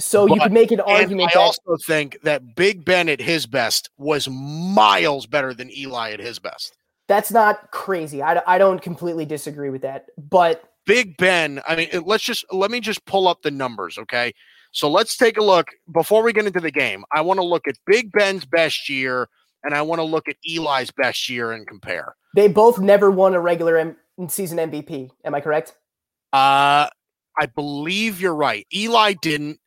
So 0.00 0.26
you 0.26 0.36
But- 0.36 0.44
could 0.44 0.52
make 0.52 0.70
an 0.72 0.80
argument 0.80 1.30
I 1.30 1.34
that 1.34 1.40
also 1.40 1.76
think 1.86 2.18
that 2.22 2.54
Big 2.54 2.84
Ben 2.84 3.08
at 3.08 3.20
his 3.20 3.46
best 3.46 3.90
was 3.96 4.28
miles 4.28 5.26
better 5.26 5.54
than 5.54 5.70
Eli 5.70 6.12
at 6.12 6.20
his 6.20 6.38
best. 6.38 6.76
That's 7.08 7.30
not 7.30 7.70
crazy. 7.70 8.22
I, 8.22 8.42
I 8.46 8.58
don't 8.58 8.80
completely 8.80 9.24
disagree 9.26 9.70
with 9.70 9.82
that. 9.82 10.06
But 10.18 10.64
Big 10.86 11.16
Ben, 11.16 11.60
I 11.66 11.76
mean, 11.76 11.88
let's 12.04 12.24
just 12.24 12.44
let 12.52 12.70
me 12.70 12.80
just 12.80 13.04
pull 13.06 13.26
up 13.28 13.42
the 13.42 13.50
numbers, 13.50 13.98
okay? 13.98 14.32
So 14.72 14.90
let's 14.90 15.16
take 15.16 15.38
a 15.38 15.42
look 15.44 15.68
before 15.92 16.22
we 16.22 16.32
get 16.32 16.46
into 16.46 16.60
the 16.60 16.70
game. 16.70 17.04
I 17.12 17.20
want 17.20 17.38
to 17.38 17.44
look 17.44 17.68
at 17.68 17.76
Big 17.86 18.10
Ben's 18.12 18.44
best 18.44 18.88
year 18.88 19.28
and 19.62 19.72
I 19.74 19.82
want 19.82 20.00
to 20.00 20.04
look 20.04 20.28
at 20.28 20.36
Eli's 20.46 20.90
best 20.90 21.28
year 21.28 21.52
and 21.52 21.66
compare. 21.66 22.16
they 22.34 22.48
both 22.48 22.78
never 22.80 23.10
won 23.10 23.34
a 23.34 23.40
regular 23.40 23.78
M- 23.78 23.96
season 24.28 24.58
MVP. 24.58 25.10
Am 25.24 25.34
I 25.34 25.40
correct? 25.40 25.74
Uh 26.32 26.88
I 27.38 27.46
believe 27.54 28.20
you're 28.20 28.34
right. 28.34 28.66
Eli 28.74 29.14
didn't. 29.14 29.58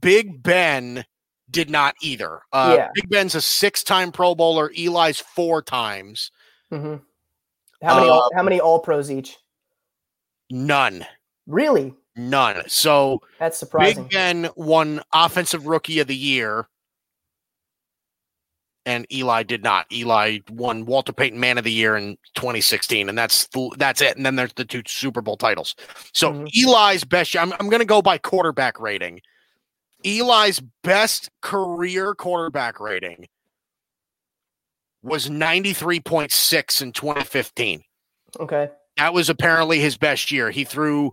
Big 0.00 0.42
Ben 0.42 1.04
did 1.50 1.68
not 1.70 1.94
either. 2.00 2.40
Uh 2.52 2.74
Yeah. 2.78 2.88
Big 2.94 3.08
Ben's 3.10 3.34
a 3.34 3.40
six-time 3.42 4.12
Pro 4.12 4.34
Bowler, 4.34 4.72
Eli's 4.76 5.18
four 5.20 5.60
times. 5.62 6.30
Hmm 6.72 6.96
How 7.82 7.94
many 7.96 8.08
all, 8.08 8.30
how 8.34 8.42
many 8.42 8.60
All 8.60 8.78
Pros 8.80 9.10
each? 9.10 9.36
None. 10.50 11.04
Really? 11.46 11.94
None. 12.16 12.62
So 12.68 13.20
That's 13.38 13.58
surprising. 13.58 14.04
Big 14.04 14.12
Ben 14.12 14.48
won 14.56 15.02
Offensive 15.12 15.66
Rookie 15.66 15.98
of 16.00 16.06
the 16.06 16.16
Year, 16.16 16.68
and 18.86 19.06
Eli 19.12 19.42
did 19.42 19.62
not. 19.62 19.86
Eli 19.92 20.38
won 20.50 20.86
Walter 20.86 21.12
Payton 21.12 21.38
Man 21.38 21.58
of 21.58 21.64
the 21.64 21.72
Year 21.72 21.96
in 21.96 22.16
2016, 22.34 23.08
and 23.08 23.16
that's 23.18 23.46
the- 23.48 23.74
that's 23.76 24.00
it. 24.00 24.16
And 24.16 24.24
then 24.24 24.36
there's 24.36 24.52
the 24.54 24.64
two 24.64 24.82
Super 24.86 25.20
Bowl 25.20 25.36
titles. 25.36 25.74
So 26.12 26.32
Mhm. 26.32 26.48
Eli's 26.54 27.04
best. 27.04 27.36
I'm 27.36 27.52
I'm 27.54 27.68
going 27.68 27.80
to 27.80 27.84
go 27.86 28.00
by 28.02 28.18
quarterback 28.18 28.80
rating. 28.80 29.20
Eli's 30.04 30.60
best 30.82 31.30
career 31.42 32.14
quarterback 32.14 32.80
rating 32.80 33.28
was 35.02 35.28
93.6 35.28 36.82
in 36.82 36.92
2015 36.92 37.82
Okay. 38.40 38.70
that 38.96 39.12
was 39.12 39.28
apparently 39.28 39.80
his 39.80 39.96
best 39.96 40.30
year. 40.30 40.50
He 40.50 40.64
threw 40.64 41.12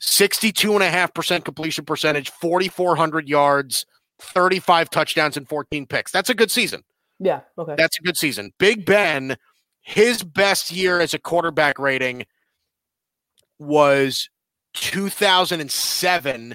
62.5% 0.00 1.44
completion 1.44 1.84
percentage, 1.84 2.30
4,400 2.30 3.28
yards, 3.28 3.84
35 4.20 4.90
touchdowns, 4.90 5.36
and 5.36 5.48
14 5.48 5.86
picks. 5.86 6.12
That's 6.12 6.30
a 6.30 6.34
good 6.34 6.50
season. 6.50 6.82
Yeah. 7.18 7.40
Okay. 7.58 7.74
That's 7.76 7.98
a 7.98 8.02
good 8.02 8.16
season. 8.16 8.52
Big 8.58 8.84
Ben, 8.84 9.36
his 9.80 10.22
best 10.22 10.70
year 10.70 11.00
as 11.00 11.14
a 11.14 11.18
quarterback 11.18 11.78
rating 11.80 12.26
was 13.58 14.28
2007 14.74 16.54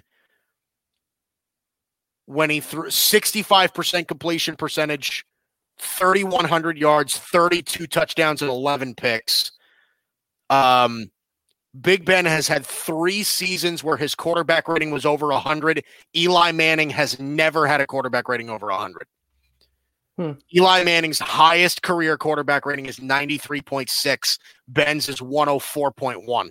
when 2.25 2.49
he 2.49 2.61
threw 2.61 2.87
65% 2.89 4.07
completion 4.07 4.55
percentage, 4.55 5.25
3,100 5.79 6.77
yards, 6.77 7.17
32 7.17 7.87
touchdowns, 7.87 8.41
and 8.41 8.49
11 8.49 8.95
picks. 8.95 9.51
Um, 10.49 11.11
Big 11.79 12.05
Ben 12.05 12.25
has 12.25 12.47
had 12.47 12.65
three 12.65 13.23
seasons 13.23 13.83
where 13.83 13.97
his 13.97 14.13
quarterback 14.13 14.67
rating 14.67 14.91
was 14.91 15.05
over 15.05 15.27
100. 15.27 15.83
Eli 16.15 16.51
Manning 16.51 16.91
has 16.91 17.19
never 17.19 17.65
had 17.65 17.81
a 17.81 17.87
quarterback 17.87 18.27
rating 18.29 18.49
over 18.49 18.67
100. 18.67 19.07
Hmm. 20.17 20.31
Eli 20.55 20.83
Manning's 20.83 21.17
highest 21.17 21.81
career 21.81 22.17
quarterback 22.17 22.67
rating 22.67 22.85
is 22.85 22.99
93.6. 22.99 24.37
Ben's 24.67 25.09
is 25.09 25.19
104.1. 25.19 26.49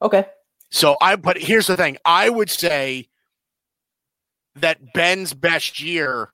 Okay. 0.00 0.26
So 0.70 0.96
I, 1.02 1.16
but 1.16 1.36
here's 1.36 1.66
the 1.66 1.76
thing 1.76 1.98
I 2.06 2.30
would 2.30 2.48
say 2.48 3.08
that 4.56 4.94
Ben's 4.94 5.34
best 5.34 5.80
year 5.80 6.32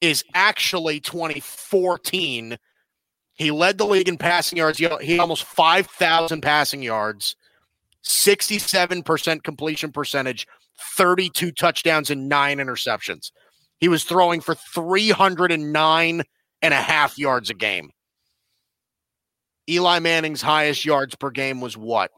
is 0.00 0.24
actually 0.34 1.00
2014. 1.00 2.58
He 3.34 3.50
led 3.50 3.78
the 3.78 3.86
league 3.86 4.08
in 4.08 4.18
passing 4.18 4.58
yards. 4.58 4.78
He 4.78 4.88
he 5.02 5.12
had 5.12 5.20
almost 5.20 5.44
5,000 5.44 6.40
passing 6.40 6.82
yards, 6.82 7.36
67% 8.04 9.42
completion 9.42 9.92
percentage, 9.92 10.46
32 10.96 11.52
touchdowns, 11.52 12.10
and 12.10 12.28
nine 12.28 12.58
interceptions. 12.58 13.32
He 13.78 13.88
was 13.88 14.04
throwing 14.04 14.40
for 14.40 14.54
309 14.54 16.22
and 16.62 16.74
a 16.74 16.76
half 16.76 17.18
yards 17.18 17.50
a 17.50 17.54
game. 17.54 17.90
Eli 19.68 19.98
Manning's 19.98 20.42
highest 20.42 20.84
yards 20.84 21.14
per 21.14 21.30
game 21.30 21.60
was 21.60 21.76
what? 21.76 22.10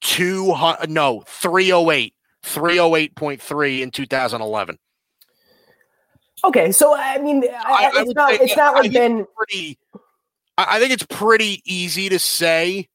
Two 0.00 0.54
no, 0.88 1.24
308. 1.26 2.14
308.3 2.44 3.80
in 3.80 3.90
2011. 3.90 4.78
Okay, 6.44 6.72
so 6.72 6.94
I 6.96 7.18
mean, 7.18 7.44
I, 7.48 7.90
I- 7.94 8.02
it's 8.02 8.14
not 8.14 8.30
say- 8.30 8.38
it's 8.40 8.56
not 8.56 8.76
I 8.76 8.80
like 8.80 8.92
Ben. 8.92 9.26
Pretty 9.36 9.78
I 10.58 10.76
I 10.76 10.78
think 10.80 10.92
it's 10.92 11.06
pretty 11.08 11.62
easy 11.64 12.08
to 12.10 12.18
say 12.18 12.88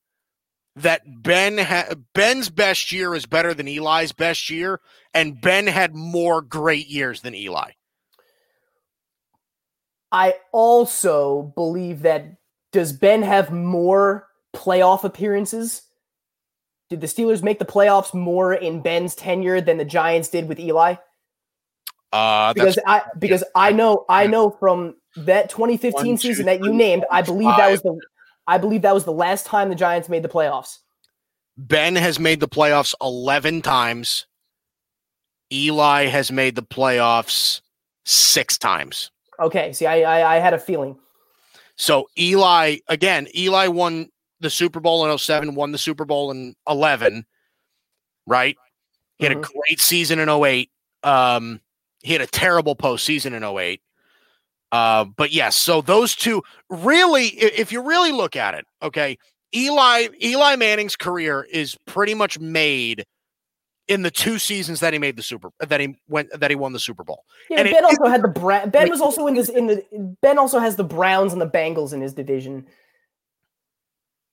that 0.76 1.02
Ben 1.24 1.58
ha- 1.58 1.94
Ben's 2.14 2.50
best 2.50 2.92
year 2.92 3.14
is 3.16 3.26
better 3.26 3.54
than 3.54 3.68
Eli's 3.68 4.12
best 4.14 4.50
year 4.50 4.80
and 5.14 5.42
Ben 5.42 5.68
had 5.68 5.94
more 5.96 6.42
great 6.42 6.88
years 6.88 7.22
than 7.22 7.36
Eli. 7.36 7.72
I 10.12 10.36
also 10.52 11.52
believe 11.56 12.02
that 12.04 12.38
does 12.72 12.94
Ben 12.94 13.22
have 13.24 13.52
more 13.52 14.28
playoff 14.56 15.04
appearances? 15.04 15.84
Did 16.90 17.02
the 17.02 17.08
Steelers 17.08 17.44
make 17.44 17.60
the 17.60 17.66
playoffs 17.66 18.14
more 18.14 18.54
in 18.54 18.82
Ben's 18.82 19.14
tenure 19.16 19.62
than 19.62 19.78
the 19.78 19.86
Giants 19.86 20.30
did 20.30 20.48
with 20.48 20.60
Eli? 20.60 20.96
Uh 22.12 22.54
Because 22.54 22.80
I 22.88 23.04
because 23.20 23.44
I 23.56 23.72
know 23.72 24.06
I 24.10 24.28
know 24.28 24.50
from 24.52 24.96
that 25.16 25.50
2015 25.50 25.94
One, 25.94 26.06
two, 26.06 26.18
season 26.18 26.46
that 26.48 26.64
you 26.64 26.74
named, 26.74 27.06
I 27.12 27.22
believe 27.22 27.56
that 27.58 27.72
was 27.72 27.82
the 27.82 28.00
I 28.48 28.58
believe 28.58 28.82
that 28.82 28.94
was 28.94 29.06
the 29.06 29.12
last 29.14 29.46
time 29.46 29.70
the 29.70 29.76
Giants 29.76 30.10
made 30.10 30.24
the 30.24 30.30
playoffs. 30.30 30.80
Ben 31.58 31.96
has 31.96 32.20
made 32.20 32.40
the 32.40 32.48
playoffs 32.48 32.96
11 33.02 33.62
times. 33.62 34.26
Eli 35.52 36.06
has 36.06 36.32
made 36.32 36.56
the 36.56 36.64
playoffs 36.64 37.62
6 38.06 38.58
times. 38.58 39.12
Okay, 39.40 39.74
see, 39.74 39.86
I 39.86 40.02
I, 40.02 40.36
I 40.36 40.40
had 40.40 40.54
a 40.54 40.60
feeling. 40.60 40.98
So 41.76 42.08
Eli 42.18 42.78
again, 42.88 43.28
Eli 43.36 43.68
won 43.68 44.10
the 44.40 44.50
Super 44.50 44.80
Bowl 44.80 45.06
in 45.06 45.18
07, 45.18 45.54
won 45.54 45.72
the 45.72 45.78
Super 45.78 46.06
Bowl 46.06 46.32
in 46.32 46.56
11, 46.68 47.26
right? 48.26 48.56
He 49.18 49.26
had 49.26 49.34
a 49.34 49.40
Mhm. 49.40 49.44
great 49.44 49.80
season 49.80 50.20
in 50.20 50.30
08. 50.30 50.72
Um, 51.04 51.60
he 52.02 52.14
had 52.14 52.22
a 52.22 52.28
terrible 52.28 52.76
postseason 52.76 53.34
in 53.34 53.44
08. 53.44 53.82
Uh, 54.72 55.06
but 55.06 55.32
yes, 55.32 55.56
so 55.56 55.82
those 55.82 56.16
two 56.16 56.44
really, 56.70 57.28
if 57.28 57.72
you 57.72 57.82
really 57.82 58.12
look 58.12 58.36
at 58.36 58.54
it, 58.54 58.66
okay, 58.82 59.18
Eli 59.56 60.08
Eli 60.24 60.56
Manning's 60.58 60.96
career 60.96 61.48
is 61.52 61.76
pretty 61.88 62.14
much 62.14 62.40
made 62.40 63.06
in 63.88 64.04
the 64.04 64.12
two 64.12 64.38
seasons 64.38 64.80
that 64.82 64.94
he 64.94 65.00
made 65.00 65.16
the 65.18 65.24
Super 65.24 65.50
that 65.60 65.80
he 65.80 65.96
went 66.08 66.30
that 66.40 66.52
he 66.52 66.56
won 66.56 66.72
the 66.74 66.80
Super 66.80 67.04
Bowl. 67.04 67.24
Yeah, 67.50 67.60
And 67.62 67.68
it- 67.68 67.74
Ben 67.74 67.84
also 67.86 68.06
had 68.06 68.22
the 68.22 68.28
Bra- 68.28 68.68
Ben 68.68 68.88
was 68.92 69.02
also 69.02 69.26
in 69.26 69.34
this 69.34 69.50
in 69.50 69.66
the 69.66 70.16
Ben 70.22 70.38
also 70.38 70.60
has 70.60 70.76
the 70.76 70.84
Browns 70.84 71.34
and 71.34 71.42
the 71.42 71.50
Bengals 71.50 71.92
in 71.94 72.02
his 72.02 72.14
division. 72.14 72.68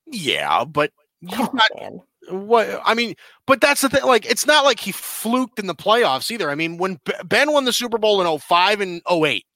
Yeah, 0.06 0.64
but 0.64 0.92
Come 1.32 1.50
not 1.54 1.70
man. 1.80 2.00
What 2.28 2.80
I 2.84 2.94
mean, 2.94 3.14
but 3.46 3.60
that's 3.60 3.80
the 3.82 3.88
thing. 3.88 4.02
Like, 4.04 4.26
it's 4.26 4.46
not 4.46 4.64
like 4.64 4.80
he 4.80 4.92
fluked 4.92 5.58
in 5.58 5.66
the 5.66 5.74
playoffs 5.74 6.30
either. 6.30 6.50
I 6.50 6.54
mean, 6.56 6.76
when 6.76 6.98
B- 7.04 7.12
Ben 7.24 7.52
won 7.52 7.64
the 7.64 7.72
Super 7.72 7.98
Bowl 7.98 8.20
in 8.20 8.26
05 8.26 8.80
and 8.80 9.00
08, 9.06 9.46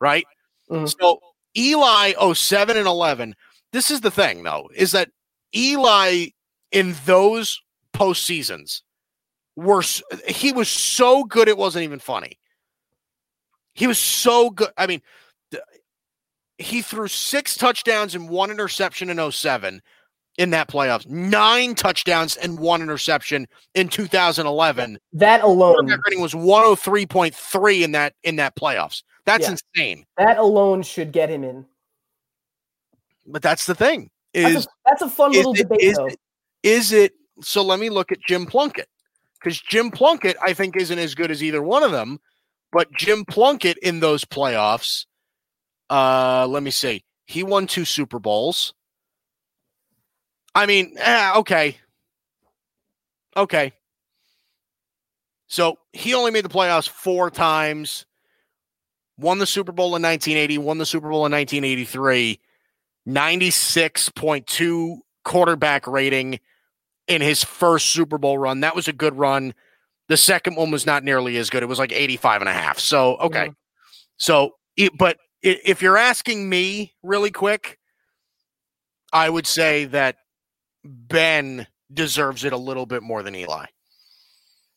right? 0.00 0.26
Mhm. 0.70 0.94
So 1.00 1.20
Eli 1.56 2.12
07 2.34 2.76
and 2.76 2.86
11. 2.86 3.34
This 3.72 3.90
is 3.90 4.00
the 4.00 4.10
thing, 4.10 4.42
though, 4.42 4.70
is 4.74 4.92
that 4.92 5.10
Eli 5.54 6.26
in 6.72 6.96
those 7.04 7.60
postseasons 7.94 8.82
were 9.56 9.80
s- 9.80 10.02
he 10.26 10.52
was 10.52 10.68
so 10.68 11.24
good 11.24 11.48
it 11.48 11.58
wasn't 11.58 11.84
even 11.84 11.98
funny. 11.98 12.38
He 13.74 13.86
was 13.86 13.98
so 13.98 14.50
good. 14.50 14.70
I 14.76 14.86
mean, 14.86 15.02
he 16.58 16.82
threw 16.82 17.08
six 17.08 17.54
touchdowns 17.56 18.14
and 18.14 18.28
one 18.28 18.50
interception 18.50 19.10
in 19.10 19.18
07 19.18 19.80
in 20.38 20.50
that 20.50 20.68
playoffs, 20.68 21.06
nine 21.08 21.74
touchdowns 21.74 22.36
and 22.36 22.58
one 22.58 22.80
interception 22.80 23.46
in 23.74 23.88
2011. 23.88 24.98
That 25.12 25.42
alone, 25.42 25.86
rating 26.06 26.20
was 26.22 26.32
103.3 26.32 27.82
in 27.82 27.92
that 27.92 28.14
in 28.22 28.36
that 28.36 28.56
playoffs. 28.56 29.02
That's 29.26 29.44
Yeah. 29.46 29.56
insane. 29.76 30.06
that 30.16 30.38
alone 30.38 30.82
should 30.82 31.12
get 31.12 31.28
him 31.28 31.44
in. 31.44 31.66
But 33.26 33.42
that's 33.42 33.66
the 33.66 33.74
thing. 33.74 34.10
That's, 34.32 34.54
Is 34.54 34.66
a, 34.66 34.68
that's 34.86 35.02
a 35.02 35.10
fun 35.10 35.32
little 35.32 35.52
it- 35.52 35.58
debate, 35.58 35.80
is 35.82 35.96
though. 35.96 36.06
it- 36.06 36.20
is 36.62 36.92
it 36.92 37.12
so 37.42 37.62
let 37.62 37.78
me 37.78 37.90
look 37.90 38.10
at 38.10 38.18
Jim 38.26 38.46
Plunkett. 38.46 38.88
Because 39.38 39.60
Jim 39.60 39.90
Plunkett, 39.92 40.36
I 40.42 40.52
think, 40.52 40.76
isn't 40.76 40.98
as 40.98 41.14
good 41.14 41.30
as 41.30 41.42
either 41.44 41.62
one 41.62 41.84
of 41.84 41.92
them. 41.92 42.18
But 42.72 42.92
Jim 42.92 43.24
Plunkett 43.24 43.78
in 43.78 44.00
those 44.00 44.24
playoffs, 44.24 45.06
uh, 45.90 46.46
let 46.48 46.62
me 46.64 46.72
see. 46.72 47.04
He 47.26 47.44
won 47.44 47.66
two 47.68 47.84
Super 47.84 48.18
Bowls. 48.18 48.74
I 50.54 50.66
mean, 50.66 50.94
eh, 50.98 51.32
okay. 51.36 51.76
Okay. 53.36 53.72
So 55.46 55.78
he 55.92 56.14
only 56.14 56.30
made 56.30 56.44
the 56.44 56.50
playoffs 56.50 56.88
four 56.88 57.30
times, 57.30 58.04
won 59.16 59.38
the 59.38 59.46
Super 59.46 59.72
Bowl 59.72 59.96
in 59.96 60.02
1980, 60.02 60.58
won 60.58 60.78
the 60.78 60.86
Super 60.86 61.08
Bowl 61.08 61.24
in 61.24 61.32
1983, 61.32 62.38
96.2 63.08 64.98
quarterback 65.24 65.86
rating 65.86 66.40
in 67.06 67.22
his 67.22 67.42
first 67.42 67.86
Super 67.92 68.18
Bowl 68.18 68.38
run. 68.38 68.60
That 68.60 68.76
was 68.76 68.88
a 68.88 68.92
good 68.92 69.16
run. 69.16 69.54
The 70.08 70.16
second 70.16 70.56
one 70.56 70.70
was 70.70 70.84
not 70.86 71.04
nearly 71.04 71.36
as 71.38 71.50
good. 71.50 71.62
It 71.62 71.66
was 71.66 71.78
like 71.78 71.92
85 71.92 72.42
and 72.42 72.48
a 72.48 72.52
half. 72.52 72.78
So, 72.78 73.16
okay. 73.16 73.50
So, 74.18 74.56
but 74.98 75.18
if 75.42 75.80
you're 75.80 75.96
asking 75.96 76.48
me 76.48 76.94
really 77.02 77.30
quick, 77.30 77.78
I 79.12 79.30
would 79.30 79.46
say 79.46 79.86
that 79.86 80.16
Ben 80.84 81.66
deserves 81.92 82.44
it 82.44 82.52
a 82.52 82.56
little 82.56 82.86
bit 82.86 83.02
more 83.02 83.22
than 83.22 83.34
Eli. 83.34 83.66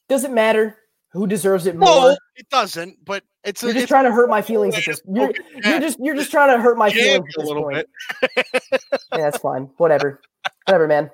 Does 0.09 0.23
it 0.23 0.31
matter 0.31 0.77
who 1.11 1.27
deserves 1.27 1.65
it 1.65 1.75
more? 1.75 1.87
No, 1.87 2.17
it 2.35 2.49
doesn't, 2.49 3.03
but 3.03 3.23
it's 3.43 3.61
you're 3.61 3.71
a, 3.71 3.73
just 3.73 3.83
it's 3.83 3.89
trying 3.89 4.05
to 4.05 4.11
hurt 4.11 4.29
my 4.29 4.41
feelings 4.41 4.77
at 4.77 4.85
this. 4.85 5.01
You're, 5.11 5.33
you're 5.63 5.79
just 5.79 5.99
you're 5.99 6.15
just 6.15 6.31
trying 6.31 6.55
to 6.55 6.61
hurt 6.61 6.77
my 6.77 6.89
feelings 6.89 7.33
a 7.37 7.41
little 7.41 7.63
point. 7.63 7.85
bit. 8.21 8.43
Yeah, 9.13 9.29
that's 9.29 9.39
fine. 9.39 9.69
Whatever. 9.75 10.21
Whatever, 10.65 10.87
man. 10.87 11.11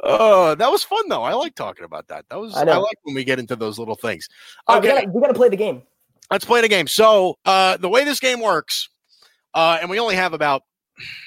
Oh, 0.00 0.54
that 0.54 0.70
was 0.70 0.84
fun 0.84 1.08
though. 1.08 1.22
I 1.22 1.32
like 1.34 1.54
talking 1.56 1.84
about 1.84 2.06
that. 2.08 2.24
That 2.30 2.38
was 2.38 2.54
I 2.56 2.62
I, 2.62 2.76
like 2.76 2.98
when 3.02 3.14
we 3.14 3.24
get 3.24 3.38
into 3.38 3.56
those 3.56 3.78
little 3.78 3.96
things. 3.96 4.28
Right, 4.68 4.82
we 4.82 4.90
Okay, 4.90 5.06
we 5.06 5.20
gotta 5.20 5.34
play 5.34 5.48
the 5.48 5.56
game. 5.56 5.82
let's 6.30 6.44
play 6.44 6.60
the 6.60 6.68
game. 6.68 6.86
So, 6.86 7.38
uh, 7.44 7.76
the 7.76 7.88
way 7.88 8.04
this 8.04 8.20
game 8.20 8.40
works, 8.40 8.88
uh, 9.54 9.78
and 9.80 9.90
we 9.90 9.98
only 9.98 10.14
have 10.14 10.34
about 10.34 10.62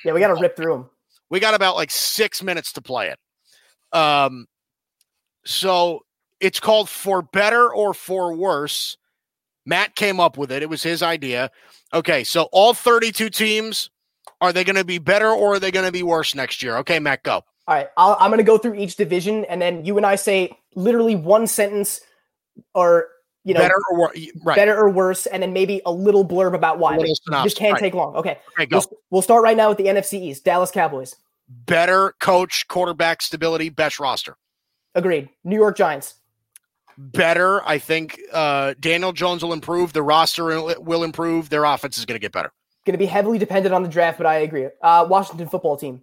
Yeah, 0.06 0.14
we 0.14 0.22
gotta 0.22 0.36
rip 0.42 0.56
through 0.56 0.74
them. 0.74 0.90
We 1.30 1.40
got 1.40 1.54
about 1.54 1.76
like 1.76 1.92
six 1.92 2.42
minutes 2.44 2.74
to 2.74 2.82
play 2.82 3.10
it. 3.10 3.98
Um, 3.98 4.48
so 5.46 6.02
it's 6.40 6.60
called 6.60 6.90
for 6.90 7.22
better 7.22 7.74
or 7.74 7.94
for 7.94 8.34
worse. 8.34 8.98
Matt 9.66 9.96
came 9.96 10.20
up 10.20 10.38
with 10.38 10.52
it. 10.52 10.64
It 10.64 10.70
was 10.70 10.84
his 10.84 11.04
idea. 11.04 11.52
Okay, 11.94 12.24
so 12.24 12.50
all 12.52 12.74
32 12.74 13.30
teams 13.30 13.90
are 14.42 14.54
they 14.54 14.64
going 14.64 14.76
to 14.76 14.86
be 14.86 15.00
better 15.00 15.30
or 15.30 15.56
are 15.56 15.60
they 15.60 15.72
going 15.72 15.86
to 15.86 15.92
be 15.92 16.04
worse 16.04 16.34
next 16.34 16.64
year? 16.64 16.78
Okay, 16.78 17.00
Matt, 17.00 17.24
go. 17.24 17.44
All 17.70 17.76
right, 17.76 17.88
I'm 17.98 18.32
gonna 18.32 18.42
go 18.42 18.58
through 18.58 18.74
each 18.74 18.96
division, 18.96 19.46
and 19.46 19.62
then 19.62 19.86
you 19.86 19.96
and 19.98 20.04
I 20.04 20.16
say 20.16 20.58
literally 20.74 21.16
one 21.16 21.46
sentence, 21.46 22.02
or 22.74 23.10
you 23.44 23.54
know, 23.54 23.62
better 23.62 23.76
or 23.92 24.00
worse? 24.00 24.28
Right. 24.44 24.56
better 24.56 24.78
or 24.78 24.90
worse, 24.90 25.26
and 25.26 25.42
then 25.44 25.54
maybe 25.54 25.82
a 25.86 25.92
little 25.92 26.28
blurb 26.28 26.54
about 26.54 26.80
why. 26.80 26.98
This 26.98 27.54
can't 27.54 27.74
right. 27.74 27.80
take 27.80 27.94
long. 27.94 28.16
Okay, 28.16 28.38
Okay, 28.58 28.66
go. 28.66 28.78
we'll, 28.78 29.00
we'll 29.10 29.22
start 29.22 29.44
right 29.44 29.58
now 29.58 29.70
with 29.70 29.78
the 29.78 29.86
NFC 29.86 30.14
East. 30.22 30.44
Dallas 30.46 30.72
Cowboys. 30.72 31.16
better 31.48 32.14
coach, 32.20 32.68
quarterback 32.68 33.22
stability, 33.22 33.70
best 33.70 34.00
roster. 34.00 34.36
Agreed. 34.96 35.30
New 35.44 35.56
York 35.56 35.78
Giants. 35.78 36.16
Better. 36.98 37.66
I 37.66 37.78
think 37.78 38.20
uh, 38.34 38.74
Daniel 38.80 39.14
Jones 39.14 39.42
will 39.42 39.54
improve. 39.54 39.94
The 39.94 40.04
roster 40.04 40.44
will 40.46 40.76
will 40.80 41.04
improve. 41.04 41.50
Their 41.50 41.64
offense 41.64 41.98
is 41.98 42.06
going 42.06 42.16
to 42.16 42.20
get 42.20 42.34
better. 42.34 42.52
Going 42.86 42.94
to 42.94 42.98
be 42.98 43.06
heavily 43.06 43.38
dependent 43.38 43.74
on 43.74 43.84
the 43.84 43.90
draft, 43.90 44.18
but 44.18 44.28
I 44.28 44.36
agree. 44.40 44.68
Uh, 44.82 45.06
Washington 45.10 45.48
football 45.48 45.78
team. 45.78 46.02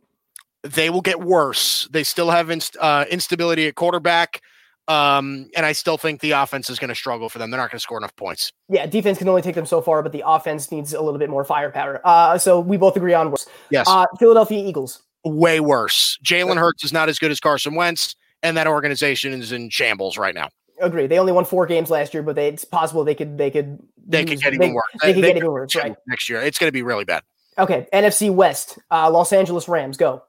They 0.63 0.89
will 0.89 1.03
get 1.03 1.21
worse. 1.21 1.87
They 1.91 2.03
still 2.03 2.31
have 2.31 2.49
inst- 2.49 2.77
uh, 2.81 3.05
instability 3.11 3.67
at 3.69 3.75
quarterback. 3.75 4.41
Um, 4.89 5.51
and 5.57 5.67
I 5.67 5.73
still 5.73 5.99
think 5.99 6.21
the 6.21 6.33
offense 6.33 6.71
is 6.71 6.79
going 6.79 6.89
to 6.89 6.95
struggle 6.95 7.29
for 7.29 7.39
them. 7.39 7.51
They're 7.51 7.59
not 7.59 7.71
going 7.71 7.79
to 7.79 7.83
score 7.83 7.99
enough 7.99 8.15
points. 8.15 8.53
Yeah, 8.69 8.87
defense 8.87 9.19
can 9.19 9.29
only 9.29 9.43
take 9.43 9.57
them 9.57 9.67
so 9.67 9.81
far, 9.81 10.03
but 10.03 10.13
the 10.13 10.23
offense 10.25 10.71
needs 10.71 10.95
a 10.95 11.01
little 11.01 11.19
bit 11.19 11.29
more 11.29 11.45
firepower. 11.45 12.01
Uh, 12.05 12.39
so 12.39 12.61
we 12.61 12.77
both 12.77 12.97
agree 12.97 13.15
on 13.15 13.31
worse. 13.31 13.47
Yes. 13.71 13.89
Uh, 13.89 14.07
Philadelphia 14.19 14.65
Eagles. 14.65 15.03
Way 15.25 15.59
worse. 15.59 16.19
Jalen 16.25 16.57
Hurts 16.57 16.85
is 16.85 16.93
not 16.93 17.09
as 17.09 17.19
good 17.19 17.33
as 17.33 17.41
Carson 17.41 17.75
Wentz, 17.75 18.15
and 18.43 18.57
that 18.57 18.69
organization 18.69 19.33
is 19.33 19.51
in 19.51 19.71
shambles 19.71 20.17
right 20.17 20.35
now. 20.35 20.51
Agree. 20.81 21.09
They 21.09 21.19
only 21.19 21.33
won 21.33 21.45
four 21.45 21.67
games 21.67 21.91
last 21.91 22.15
year, 22.15 22.23
but 22.23 22.37
they, 22.37 22.49
it's 22.49 22.65
possible 22.65 23.03
they 23.03 23.15
could 23.15 23.39
they 23.39 23.51
could 23.51 23.81
They 24.07 24.25
could 24.25 24.41
get 24.41 24.55
even 24.55 24.75
worse. 24.75 24.85
They, 25.03 25.15
could 25.15 25.25
They 25.25 25.29
get 25.29 25.39
even 25.39 25.51
worse. 25.51 25.75
Right. 25.75 25.97
Next 26.07 26.29
year, 26.29 26.43
it's 26.43 26.59
going 26.59 26.69
to 26.69 26.73
be 26.73 26.83
really 26.83 27.05
bad. 27.05 27.23
Okay. 27.59 27.89
NFC 27.93 28.33
West. 28.33 28.79
Uh, 28.91 29.11
Los 29.11 29.33
Angeles 29.33 29.69
Rams. 29.69 29.97
Go. 29.97 30.23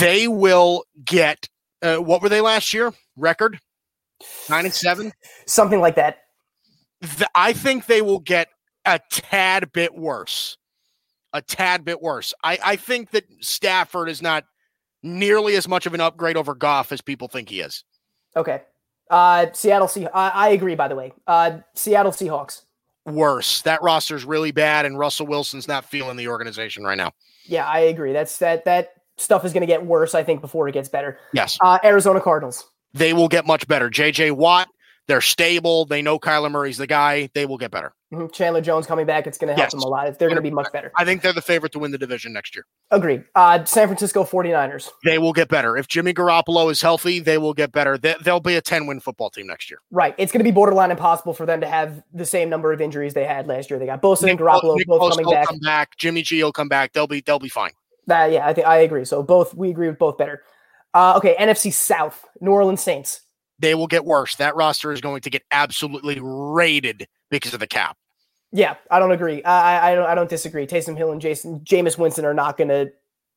They 0.00 0.28
will 0.28 0.84
get 1.04 1.48
uh, 1.82 1.96
what 1.96 2.22
were 2.22 2.28
they 2.28 2.40
last 2.40 2.72
year? 2.74 2.92
Record 3.16 3.58
nine 4.48 4.64
and 4.64 4.74
seven. 4.74 5.12
Something 5.46 5.80
like 5.80 5.96
that. 5.96 6.18
Th- 7.02 7.28
I 7.34 7.52
think 7.52 7.86
they 7.86 8.02
will 8.02 8.20
get 8.20 8.48
a 8.84 9.00
tad 9.10 9.72
bit 9.72 9.94
worse. 9.94 10.56
A 11.32 11.42
tad 11.42 11.84
bit 11.84 12.00
worse. 12.00 12.34
I, 12.44 12.58
I 12.64 12.76
think 12.76 13.10
that 13.10 13.24
Stafford 13.40 14.08
is 14.08 14.20
not 14.22 14.44
nearly 15.02 15.56
as 15.56 15.66
much 15.66 15.86
of 15.86 15.94
an 15.94 16.00
upgrade 16.00 16.36
over 16.36 16.54
Goff 16.54 16.92
as 16.92 17.00
people 17.00 17.26
think 17.28 17.48
he 17.48 17.60
is. 17.60 17.84
Okay. 18.36 18.62
Uh, 19.10 19.46
Seattle 19.52 19.88
Sea. 19.88 20.06
I, 20.14 20.28
I 20.28 20.48
agree. 20.50 20.74
By 20.74 20.88
the 20.88 20.94
way, 20.96 21.12
uh, 21.26 21.58
Seattle 21.74 22.12
Seahawks. 22.12 22.62
Worse. 23.04 23.62
That 23.62 23.82
roster's 23.82 24.24
really 24.24 24.52
bad, 24.52 24.86
and 24.86 24.96
Russell 24.98 25.26
Wilson's 25.26 25.66
not 25.66 25.84
feeling 25.84 26.16
the 26.16 26.28
organization 26.28 26.84
right 26.84 26.96
now. 26.96 27.10
Yeah, 27.44 27.66
I 27.66 27.80
agree. 27.80 28.12
That's 28.12 28.38
that 28.38 28.64
that 28.64 28.90
stuff 29.16 29.44
is 29.44 29.52
going 29.52 29.62
to 29.62 29.66
get 29.66 29.84
worse. 29.84 30.14
I 30.14 30.22
think 30.22 30.40
before 30.40 30.68
it 30.68 30.72
gets 30.72 30.88
better. 30.88 31.18
Yes, 31.32 31.58
Uh, 31.60 31.78
Arizona 31.84 32.20
Cardinals. 32.20 32.68
They 32.94 33.12
will 33.12 33.28
get 33.28 33.46
much 33.46 33.66
better. 33.68 33.88
JJ 33.90 34.32
Watt, 34.32 34.68
they're 35.08 35.20
stable. 35.20 35.84
They 35.84 36.00
know 36.02 36.18
Kyler 36.18 36.50
Murray's 36.50 36.78
the 36.78 36.86
guy. 36.86 37.28
They 37.34 37.44
will 37.46 37.58
get 37.58 37.70
better. 37.70 37.92
Mhm. 38.12 38.30
Chandler 38.32 38.60
Jones 38.60 38.86
coming 38.86 39.06
back. 39.06 39.26
It's 39.26 39.38
going 39.38 39.48
to 39.48 39.54
help 39.54 39.64
Yes. 39.64 39.72
them 39.72 39.80
a 39.82 39.86
lot. 39.88 40.18
They're 40.18 40.28
going 40.28 40.36
to 40.36 40.42
be 40.42 40.50
much 40.50 40.70
better. 40.70 40.92
I 40.98 41.04
think 41.06 41.22
they're 41.22 41.32
the 41.32 41.40
favorite 41.40 41.72
to 41.72 41.78
win 41.78 41.90
the 41.92 41.98
division 41.98 42.32
next 42.34 42.54
year. 42.54 42.66
Agreed. 42.90 43.24
Uh, 43.34 43.64
San 43.64 43.88
Francisco 43.88 44.22
49ers. 44.22 44.90
They 45.04 45.16
will 45.18 45.32
get 45.32 45.48
better. 45.48 45.76
If 45.78 45.88
Jimmy 45.88 46.12
Garoppolo 46.12 46.70
is 46.70 46.82
healthy, 46.82 47.20
they 47.20 47.38
will 47.38 47.54
get 47.54 47.72
better. 47.72 47.96
They, 47.96 48.14
they'll 48.22 48.38
be 48.38 48.54
a 48.56 48.60
10 48.60 48.86
win 48.86 49.00
football 49.00 49.30
team 49.30 49.46
next 49.46 49.70
year. 49.70 49.78
Right. 49.90 50.14
It's 50.18 50.30
going 50.30 50.40
to 50.40 50.44
be 50.44 50.50
borderline 50.52 50.90
impossible 50.90 51.32
for 51.32 51.46
them 51.46 51.62
to 51.62 51.66
have 51.66 52.02
the 52.12 52.26
same 52.26 52.50
number 52.50 52.70
of 52.72 52.82
injuries 52.82 53.14
they 53.14 53.24
had 53.24 53.46
last 53.46 53.70
year. 53.70 53.78
They 53.78 53.86
got 53.86 54.02
Bosa 54.02 54.18
and 54.20 54.26
Nick 54.32 54.38
Garoppolo 54.40 54.76
Nick 54.76 54.86
both 54.86 55.00
Bosa 55.00 55.10
coming 55.12 55.26
will 55.26 55.32
back. 55.32 55.46
come 55.48 55.58
back. 55.60 55.96
Jimmy 55.96 56.20
G 56.22 56.44
will 56.44 56.52
come 56.52 56.68
back. 56.68 56.92
They'll 56.92 57.06
be 57.06 57.22
they'll 57.22 57.38
be 57.38 57.48
fine. 57.48 57.72
That, 58.08 58.30
yeah, 58.32 58.46
I 58.46 58.52
think 58.52 58.66
I 58.66 58.78
agree. 58.78 59.04
So 59.06 59.22
both 59.22 59.54
we 59.54 59.70
agree 59.70 59.88
with 59.88 59.98
both 59.98 60.18
better. 60.18 60.42
Uh, 60.94 61.14
okay, 61.16 61.34
NFC 61.38 61.72
South, 61.72 62.24
New 62.40 62.50
Orleans 62.50 62.82
Saints. 62.82 63.20
They 63.58 63.74
will 63.74 63.86
get 63.86 64.04
worse. 64.04 64.36
That 64.36 64.56
roster 64.56 64.92
is 64.92 65.00
going 65.00 65.20
to 65.22 65.30
get 65.30 65.42
absolutely 65.50 66.18
raided 66.20 67.06
because 67.30 67.54
of 67.54 67.60
the 67.60 67.66
cap. 67.66 67.96
Yeah, 68.50 68.74
I 68.90 68.98
don't 68.98 69.12
agree. 69.12 69.42
I, 69.44 69.78
I- 69.78 69.92
I 69.92 69.94
don't. 69.94 70.06
I 70.06 70.14
don't 70.14 70.28
disagree. 70.28 70.66
Taysom 70.66 70.96
Hill 70.96 71.12
and 71.12 71.20
Jason 71.20 71.60
Jameis 71.60 71.96
Winston 71.96 72.24
are 72.24 72.34
not 72.34 72.56
going 72.58 72.68
to 72.68 72.90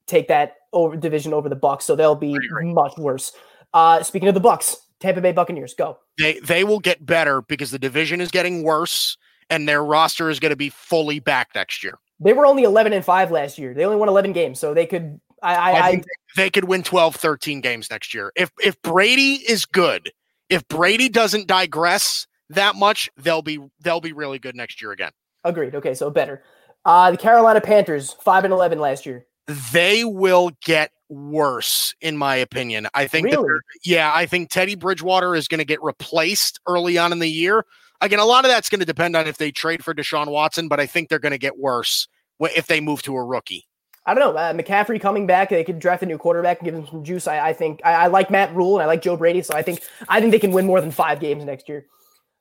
take 0.07 0.27
that 0.27 0.55
over 0.73 0.97
division 0.97 1.33
over 1.33 1.47
the 1.47 1.55
Bucks, 1.55 1.85
so 1.85 1.95
they'll 1.95 2.15
be 2.15 2.37
much 2.61 2.97
worse. 2.97 3.31
Uh, 3.73 4.03
speaking 4.03 4.27
of 4.27 4.33
the 4.33 4.41
Bucks, 4.41 4.75
Tampa 4.99 5.21
Bay 5.21 5.31
Buccaneers, 5.31 5.73
go. 5.73 5.97
They 6.17 6.39
they 6.39 6.63
will 6.65 6.79
get 6.79 7.05
better 7.05 7.41
because 7.41 7.71
the 7.71 7.79
division 7.79 8.19
is 8.19 8.29
getting 8.31 8.63
worse 8.63 9.17
and 9.49 9.69
their 9.69 9.83
roster 9.85 10.29
is 10.29 10.39
going 10.39 10.49
to 10.51 10.55
be 10.57 10.69
fully 10.69 11.19
back 11.19 11.49
next 11.55 11.83
year. 11.83 11.97
They 12.19 12.33
were 12.33 12.45
only 12.45 12.63
eleven 12.63 12.91
and 12.93 13.05
five 13.05 13.31
last 13.31 13.57
year. 13.57 13.73
They 13.73 13.85
only 13.85 13.97
won 13.97 14.09
eleven 14.09 14.33
games, 14.33 14.59
so 14.59 14.73
they 14.73 14.85
could. 14.85 15.19
I, 15.45 15.53
I, 15.53 15.71
I 15.71 15.87
I, 15.87 16.01
they 16.35 16.49
could 16.49 16.65
win 16.65 16.83
12, 16.83 17.15
13 17.15 17.61
games 17.61 17.89
next 17.89 18.13
year. 18.13 18.31
If 18.35 18.51
if 18.61 18.81
Brady 18.81 19.35
is 19.47 19.65
good, 19.65 20.11
if 20.49 20.67
Brady 20.67 21.09
doesn't 21.09 21.47
digress 21.47 22.27
that 22.49 22.75
much, 22.75 23.09
they'll 23.17 23.41
be 23.41 23.59
they'll 23.81 24.01
be 24.01 24.13
really 24.13 24.39
good 24.39 24.55
next 24.55 24.81
year 24.81 24.91
again. 24.91 25.11
agreed. 25.43 25.75
Okay, 25.75 25.93
so 25.93 26.09
better. 26.09 26.43
Uh, 26.83 27.11
the 27.11 27.17
Carolina 27.17 27.61
Panthers, 27.61 28.13
five 28.13 28.43
and 28.43 28.53
eleven 28.53 28.79
last 28.79 29.05
year. 29.05 29.25
They 29.71 30.03
will 30.03 30.51
get 30.63 30.91
worse, 31.07 31.93
in 32.01 32.17
my 32.17 32.35
opinion. 32.35 32.87
I 32.95 33.05
think 33.05 33.29
that 33.29 33.39
Really? 33.39 33.59
yeah, 33.83 34.11
I 34.13 34.25
think 34.25 34.49
Teddy 34.49 34.75
Bridgewater 34.75 35.35
is 35.35 35.47
going 35.47 35.59
to 35.59 35.65
get 35.65 35.81
replaced 35.83 36.59
early 36.67 36.97
on 36.97 37.11
in 37.11 37.19
the 37.19 37.29
year. 37.29 37.63
Again, 38.01 38.19
a 38.19 38.25
lot 38.25 38.43
of 38.43 38.49
that's 38.49 38.69
going 38.69 38.79
to 38.79 38.85
depend 38.85 39.15
on 39.15 39.27
if 39.27 39.37
they 39.37 39.51
trade 39.51 39.83
for 39.83 39.93
Deshaun 39.93 40.27
Watson, 40.27 40.67
but 40.67 40.79
I 40.79 40.87
think 40.87 41.09
they're 41.09 41.19
going 41.19 41.31
to 41.31 41.37
get 41.37 41.59
worse 41.59 42.07
if 42.39 42.65
they 42.67 42.81
move 42.81 43.03
to 43.03 43.15
a 43.15 43.23
rookie. 43.23 43.67
I 44.05 44.13
don't 44.13 44.33
know. 44.35 44.39
Uh, 44.39 44.53
McCaffrey 44.53 45.01
coming 45.01 45.25
back, 45.25 45.49
they 45.49 45.63
could 45.63 45.79
draft 45.79 46.03
a 46.03 46.05
new 46.05 46.17
quarterback 46.17 46.59
and 46.59 46.65
give 46.65 46.75
him 46.75 46.85
some 46.87 47.03
juice. 47.03 47.27
I, 47.27 47.49
I 47.49 47.53
think 47.53 47.81
I, 47.83 47.93
I 47.93 48.07
like 48.07 48.29
Matt 48.29 48.53
Rhule 48.55 48.75
and 48.75 48.83
I 48.83 48.85
like 48.85 49.01
Joe 49.01 49.17
Brady, 49.17 49.41
so 49.41 49.55
I 49.55 49.61
think 49.63 49.81
I 50.07 50.19
think 50.19 50.31
they 50.31 50.39
can 50.39 50.51
win 50.51 50.65
more 50.65 50.79
than 50.81 50.91
five 50.91 51.19
games 51.19 51.43
next 51.45 51.67
year. 51.67 51.85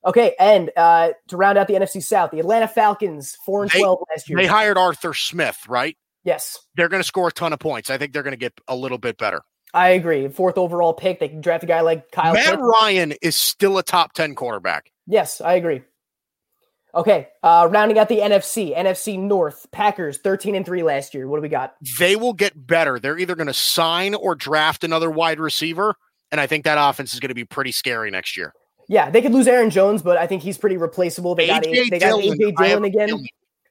Okay, 0.07 0.35
and 0.39 0.71
uh, 0.77 1.13
to 1.29 1.37
round 1.39 1.57
out 1.57 1.67
the 1.67 1.75
NFC 1.75 2.03
South, 2.03 2.31
the 2.31 2.39
Atlanta 2.41 2.69
Falcons, 2.69 3.37
four 3.47 3.63
and 3.63 3.71
They- 3.71 3.81
twelve 3.81 4.01
last 4.11 4.29
year. 4.29 4.37
They 4.37 4.47
hired 4.47 4.77
Arthur 4.77 5.15
Smith, 5.15 5.59
right? 5.69 5.97
yes, 6.25 6.59
They're 6.75 6.89
going 6.89 7.03
to 7.03 7.07
score 7.07 7.29
a 7.29 7.33
ton 7.33 7.53
of 7.53 7.59
points. 7.59 7.89
I 7.91 7.99
think 7.99 8.13
they're 8.13 8.23
going 8.23 8.33
to 8.33 8.39
get 8.39 8.53
a 8.69 8.75
little 8.77 8.97
bit 8.99 9.17
better. 9.19 9.43
I 9.75 9.89
agree. 9.89 10.29
Fourth 10.29 10.57
overall 10.57 10.93
pick, 10.95 11.21
they 11.21 11.29
can 11.29 11.41
draft 11.41 11.65
a 11.65 11.67
guy 11.67 11.81
like 11.83 12.11
Kyle. 12.13 12.33
Matt. 12.33 12.59
Ryan 12.61 13.13
is 13.23 13.37
still 13.37 13.77
a 13.77 13.83
top 13.83 14.13
10 14.13 14.35
quarterback. 14.35 14.91
Yes, 15.07 15.41
I 15.41 15.55
agree. 15.55 15.83
Okay, 16.95 17.29
uh, 17.43 17.69
rounding 17.71 17.99
out 17.99 18.09
the 18.09 18.19
NFC, 18.19 18.77
NFC 18.77 19.19
North, 19.19 19.67
Packers, 19.73 20.19
thirteen 20.19 20.55
and 20.55 20.65
three 20.65 20.83
last 20.83 21.15
year. 21.15 21.27
What 21.27 21.39
do 21.39 21.43
we 21.43 21.49
got? 21.49 21.75
They 21.99 22.17
will 22.17 22.33
get 22.33 22.67
better. 22.67 22.99
They're 22.99 23.19
either 23.19 23.35
going 23.35 23.49
to 23.49 23.55
sign 23.55 24.15
or 24.15 24.35
draft 24.35 24.85
another 24.85 25.11
wide 25.11 25.41
receiver. 25.41 25.97
And 26.31 26.41
I 26.41 26.47
think 26.47 26.65
that 26.65 26.79
offense 26.79 27.15
is 27.15 27.21
going 27.21 27.29
to 27.29 27.35
be 27.35 27.45
pretty 27.45 27.73
scary 27.73 28.11
next 28.11 28.37
year. 28.37 28.53
Yeah, 28.89 29.11
they 29.11 29.23
could 29.23 29.33
lose 29.33 29.47
Aaron 29.47 29.71
Jones, 29.71 30.03
but 30.03 30.17
I 30.17 30.27
think 30.27 30.43
he's 30.43 30.59
pretty 30.59 30.77
replaceable. 30.77 31.35
They 31.35 31.47
got 31.47 31.63
AJ 31.63 31.91
they 31.91 31.99
got 31.99 32.21
Dillon, 32.21 32.39
AJ 32.39 32.57
Dillon 32.57 32.85
again. 32.85 33.27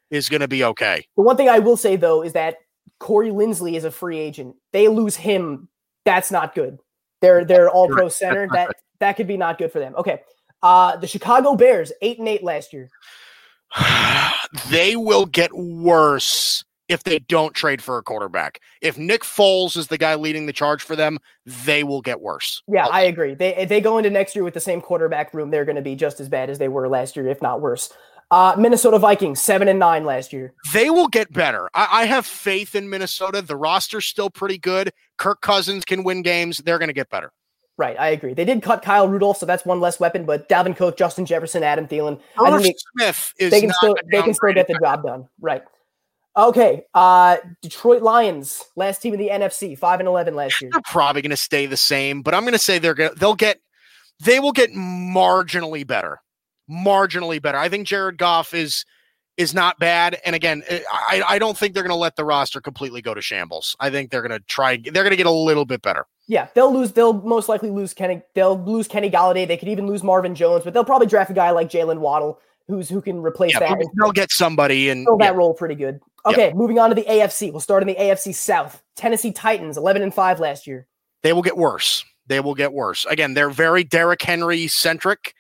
is 0.09 0.29
going 0.29 0.41
to 0.41 0.47
be 0.47 0.63
okay. 0.63 1.05
The 1.15 1.23
one 1.23 1.37
thing 1.37 1.49
I 1.49 1.59
will 1.59 1.77
say 1.77 1.95
though 1.95 2.23
is 2.23 2.33
that 2.33 2.57
Corey 2.99 3.29
Linsley 3.29 3.73
is 3.75 3.83
a 3.83 3.91
free 3.91 4.17
agent. 4.17 4.55
They 4.71 4.87
lose 4.87 5.15
him. 5.15 5.67
That's 6.05 6.31
not 6.31 6.55
good. 6.55 6.79
They're 7.21 7.45
they're 7.45 7.69
all 7.69 7.87
pro 7.87 8.09
center. 8.09 8.47
That 8.53 8.75
that 8.99 9.17
could 9.17 9.27
be 9.27 9.37
not 9.37 9.57
good 9.57 9.71
for 9.71 9.79
them. 9.79 9.93
Okay. 9.95 10.21
Uh 10.63 10.95
the 10.95 11.07
Chicago 11.07 11.55
Bears, 11.55 11.91
eight 12.01 12.17
and 12.17 12.27
eight 12.27 12.43
last 12.43 12.73
year. 12.73 12.89
they 14.69 14.95
will 14.95 15.25
get 15.25 15.53
worse 15.53 16.63
if 16.89 17.03
they 17.03 17.19
don't 17.19 17.53
trade 17.53 17.81
for 17.81 17.97
a 17.97 18.03
quarterback. 18.03 18.59
If 18.81 18.97
Nick 18.97 19.23
Foles 19.23 19.77
is 19.77 19.87
the 19.87 19.97
guy 19.97 20.15
leading 20.15 20.45
the 20.45 20.53
charge 20.53 20.83
for 20.83 20.95
them, 20.95 21.17
they 21.45 21.83
will 21.83 22.01
get 22.01 22.21
worse. 22.21 22.61
Yeah, 22.67 22.87
I 22.87 23.01
agree. 23.01 23.35
They 23.35 23.55
if 23.55 23.69
they 23.69 23.81
go 23.81 23.97
into 23.97 24.09
next 24.09 24.35
year 24.35 24.43
with 24.43 24.53
the 24.53 24.59
same 24.59 24.81
quarterback 24.81 25.33
room, 25.33 25.51
they're 25.51 25.65
gonna 25.65 25.81
be 25.81 25.95
just 25.95 26.19
as 26.19 26.29
bad 26.29 26.49
as 26.49 26.57
they 26.57 26.67
were 26.67 26.87
last 26.87 27.15
year, 27.15 27.27
if 27.27 27.41
not 27.41 27.61
worse. 27.61 27.91
Uh 28.31 28.55
Minnesota 28.57 28.99
Vikings, 28.99 29.41
seven 29.41 29.67
and 29.67 29.79
nine 29.79 30.05
last 30.05 30.33
year. 30.33 30.53
They 30.73 30.89
will 30.89 31.07
get 31.07 31.31
better. 31.31 31.69
I, 31.73 31.87
I 31.91 32.05
have 32.05 32.25
faith 32.25 32.73
in 32.73 32.89
Minnesota. 32.89 33.41
The 33.41 33.57
roster's 33.57 34.05
still 34.05 34.29
pretty 34.29 34.57
good. 34.57 34.91
Kirk 35.17 35.41
Cousins 35.41 35.83
can 35.85 36.03
win 36.03 36.21
games. 36.21 36.57
They're 36.59 36.79
going 36.79 36.89
to 36.89 36.93
get 36.93 37.09
better. 37.09 37.31
Right, 37.75 37.99
I 37.99 38.09
agree. 38.09 38.35
They 38.35 38.45
did 38.45 38.61
cut 38.61 38.83
Kyle 38.83 39.07
Rudolph, 39.07 39.37
so 39.37 39.47
that's 39.47 39.65
one 39.65 39.79
less 39.79 39.99
weapon. 39.99 40.25
But 40.25 40.47
Dalvin 40.47 40.77
Cook, 40.77 40.95
Justin 40.95 41.25
Jefferson, 41.25 41.63
Adam 41.63 41.87
Thielen, 41.87 42.19
I 42.39 42.51
Irv 42.51 42.61
think 42.61 42.77
Smith 42.95 43.33
they, 43.39 43.45
is 43.45 43.51
they 43.51 43.61
can 43.61 43.69
not 43.69 43.77
still 43.77 43.95
they 44.11 44.21
can 44.21 44.33
still 44.33 44.53
get 44.53 44.67
the 44.67 44.77
job 44.79 45.03
done. 45.03 45.27
Right. 45.41 45.63
Okay. 46.37 46.83
Uh 46.93 47.37
Detroit 47.63 48.03
Lions, 48.03 48.63
last 48.75 49.01
team 49.01 49.13
in 49.15 49.19
the 49.19 49.29
NFC, 49.29 49.77
five 49.77 49.99
and 49.99 50.07
eleven 50.07 50.35
last 50.35 50.61
year. 50.61 50.69
They're 50.71 50.81
probably 50.85 51.23
going 51.23 51.31
to 51.31 51.37
stay 51.37 51.65
the 51.65 51.77
same, 51.77 52.21
but 52.21 52.35
I'm 52.35 52.43
going 52.43 52.53
to 52.53 52.59
say 52.59 52.77
they're 52.77 52.93
going 52.93 53.09
to 53.09 53.15
they'll 53.15 53.33
get 53.33 53.59
they 54.23 54.39
will 54.39 54.51
get 54.51 54.71
marginally 54.71 55.85
better. 55.85 56.19
Marginally 56.69 57.41
better. 57.41 57.57
I 57.57 57.69
think 57.69 57.87
Jared 57.87 58.19
Goff 58.19 58.53
is 58.53 58.85
is 59.37 59.53
not 59.53 59.79
bad. 59.79 60.19
And 60.25 60.35
again, 60.35 60.63
eh, 60.67 60.81
I, 60.91 61.23
I 61.27 61.39
don't 61.39 61.57
think 61.57 61.73
they're 61.73 61.83
going 61.83 61.89
to 61.89 61.95
let 61.95 62.15
the 62.15 62.25
roster 62.25 62.61
completely 62.61 63.01
go 63.01 63.13
to 63.13 63.21
shambles. 63.21 63.75
I 63.79 63.89
think 63.89 64.11
they're 64.11 64.21
going 64.21 64.31
to 64.31 64.45
try. 64.47 64.77
They're 64.77 65.03
going 65.03 65.11
to 65.11 65.15
get 65.17 65.25
a 65.25 65.31
little 65.31 65.65
bit 65.65 65.81
better. 65.81 66.05
Yeah, 66.27 66.47
they'll 66.53 66.73
lose. 66.73 66.91
They'll 66.93 67.13
most 67.13 67.49
likely 67.49 67.69
lose 67.69 67.93
Kenny. 67.93 68.21
They'll 68.33 68.57
lose 68.63 68.87
Kenny 68.87 69.09
Golladay. 69.09 69.47
They 69.47 69.57
could 69.57 69.67
even 69.67 69.87
lose 69.87 70.03
Marvin 70.03 70.35
Jones, 70.35 70.63
but 70.63 70.73
they'll 70.73 70.85
probably 70.85 71.07
draft 71.07 71.29
a 71.31 71.33
guy 71.33 71.51
like 71.51 71.69
Jaylen 71.69 71.99
Waddle, 71.99 72.39
who's 72.67 72.87
who 72.87 73.01
can 73.01 73.21
replace 73.21 73.53
Yeah, 73.53 73.59
that 73.59 73.85
they'll, 73.97 74.11
get 74.13 74.31
somebody 74.31 74.89
and 74.89 75.05
fill 75.05 75.17
that 75.17 75.33
yeah, 75.33 75.37
role 75.37 75.53
pretty 75.53 75.75
good. 75.75 75.99
Okay, 76.25 76.53
moving 76.53 76.79
on 76.79 76.87
to 76.89 76.95
the 76.95 77.03
AFC. 77.03 77.51
We'll 77.51 77.59
start 77.59 77.83
in 77.83 77.87
the 77.87 77.95
AFC 77.95 78.33
South. 78.33 78.81
Tennessee 78.95 79.33
Titans, 79.33 79.75
eleven 79.75 80.01
and 80.01 80.13
five 80.13 80.39
last 80.39 80.65
year. 80.65 80.87
they 81.23 81.33
will 81.33 81.41
get 81.41 81.57
worse. 81.57 82.05
They 82.27 82.39
will 82.39 82.55
get 82.55 82.71
worse. 82.71 83.05
Again, 83.09 83.33
they're 83.33 83.49
very 83.49 83.83
Derrick 83.83 84.21
Henry 84.21 84.67
centric, 84.69 85.33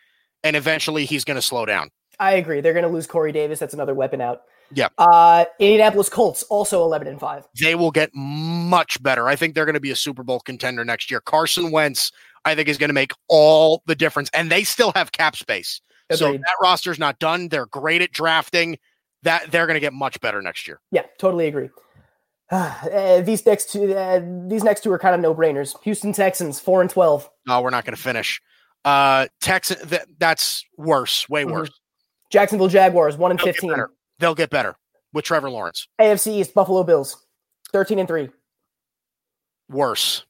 and 0.43 0.57
eventually 0.57 1.05
he's 1.05 1.23
going 1.23 1.35
to 1.35 1.41
slow 1.41 1.65
down. 1.65 1.91
I 2.19 2.33
agree. 2.33 2.61
They're 2.61 2.73
going 2.73 2.85
to 2.85 2.89
lose 2.91 3.07
Corey 3.07 3.31
Davis. 3.31 3.59
That's 3.59 3.73
another 3.73 3.93
weapon 3.93 4.21
out. 4.21 4.43
Yeah. 4.73 4.87
Uh, 4.97 5.45
Indianapolis 5.59 6.09
Colts 6.09 6.43
also 6.43 6.83
11 6.83 7.07
and 7.07 7.19
5. 7.19 7.47
They 7.61 7.75
will 7.75 7.91
get 7.91 8.09
much 8.13 9.01
better. 9.03 9.27
I 9.27 9.35
think 9.35 9.53
they're 9.55 9.65
going 9.65 9.73
to 9.75 9.79
be 9.79 9.91
a 9.91 9.95
Super 9.95 10.23
Bowl 10.23 10.39
contender 10.39 10.83
next 10.83 11.11
year. 11.11 11.19
Carson 11.21 11.71
Wentz, 11.71 12.11
I 12.45 12.55
think, 12.55 12.67
is 12.69 12.77
going 12.77 12.89
to 12.89 12.93
make 12.93 13.11
all 13.27 13.83
the 13.85 13.95
difference. 13.95 14.29
And 14.33 14.49
they 14.51 14.63
still 14.63 14.91
have 14.95 15.11
cap 15.11 15.35
space. 15.35 15.81
So 16.11 16.27
Agreed. 16.27 16.41
that 16.41 16.55
roster's 16.61 16.99
not 16.99 17.19
done. 17.19 17.49
They're 17.49 17.65
great 17.67 18.01
at 18.01 18.11
drafting. 18.11 18.77
That 19.23 19.51
they're 19.51 19.67
going 19.67 19.75
to 19.75 19.79
get 19.79 19.93
much 19.93 20.19
better 20.21 20.41
next 20.41 20.67
year. 20.67 20.79
Yeah, 20.91 21.03
totally 21.17 21.47
agree. 21.47 21.69
Uh, 22.51 23.21
these 23.21 23.43
next 23.47 23.71
two, 23.71 23.95
uh, 23.95 24.21
these 24.47 24.63
next 24.63 24.81
two 24.83 24.91
are 24.91 24.99
kind 24.99 25.15
of 25.15 25.21
no 25.21 25.33
brainers. 25.33 25.73
Houston 25.83 26.13
Texans, 26.13 26.59
four 26.59 26.81
and 26.81 26.89
twelve. 26.89 27.27
No, 27.47 27.61
we're 27.61 27.71
not 27.71 27.83
going 27.83 27.95
to 27.95 28.01
finish. 28.01 28.39
Uh, 28.85 29.25
Texan, 29.41 29.87
th- 29.87 30.03
that's 30.19 30.63
worse, 30.77 31.27
way 31.29 31.45
Mhm. 31.45 31.51
worse. 31.51 31.71
Jacksonville 32.33 32.67
Jaguars, 32.67 33.15
one 33.15 33.29
and 33.29 33.39
They'll 33.39 33.45
get 33.45 33.53
fifteen. 33.55 33.69
better. 33.69 33.91
They'll 34.17 34.33
get 34.35 34.49
better 34.49 34.75
with 35.13 35.23
Trevor 35.23 35.51
Lawrence. 35.51 35.87
AFC 36.01 36.39
East, 36.39 36.55
Buffalo 36.55 36.83
Bills, 36.83 37.23
thirteen 37.71 37.99
and 37.99 38.07
three. 38.07 38.29
Worse. 39.69 40.25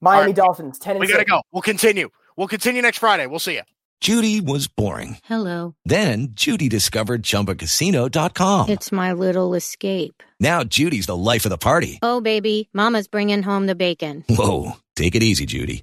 Miami 0.00 0.26
right. 0.26 0.36
Dolphins, 0.36 0.78
ten 0.78 0.92
and 0.92 1.00
We 1.00 1.06
got 1.08 1.14
to 1.14 1.18
six. 1.20 1.30
go. 1.32 1.42
We'll 1.50 1.62
continue. 1.62 2.10
We'll 2.36 2.46
continue 2.48 2.80
next 2.80 2.98
Friday. 2.98 3.26
We'll 3.26 3.40
see 3.40 3.54
you. 3.54 3.62
Judy 4.00 4.40
was 4.40 4.68
boring. 4.68 5.16
Hello. 5.24 5.74
Then 5.84 6.28
Judy 6.32 6.68
discovered 6.68 7.22
ChumbaCasino.com. 7.22 8.68
It's 8.68 8.92
my 8.92 9.12
little 9.14 9.54
escape. 9.54 10.22
Now 10.38 10.62
Judy's 10.64 11.06
the 11.06 11.16
life 11.16 11.44
of 11.46 11.50
the 11.50 11.56
party. 11.58 11.98
Oh, 12.02 12.20
baby, 12.20 12.68
Mama's 12.74 13.08
bringing 13.08 13.42
home 13.42 13.66
the 13.66 13.74
bacon. 13.74 14.22
Whoa, 14.28 14.72
take 14.96 15.14
it 15.14 15.22
easy, 15.22 15.46
Judy. 15.46 15.82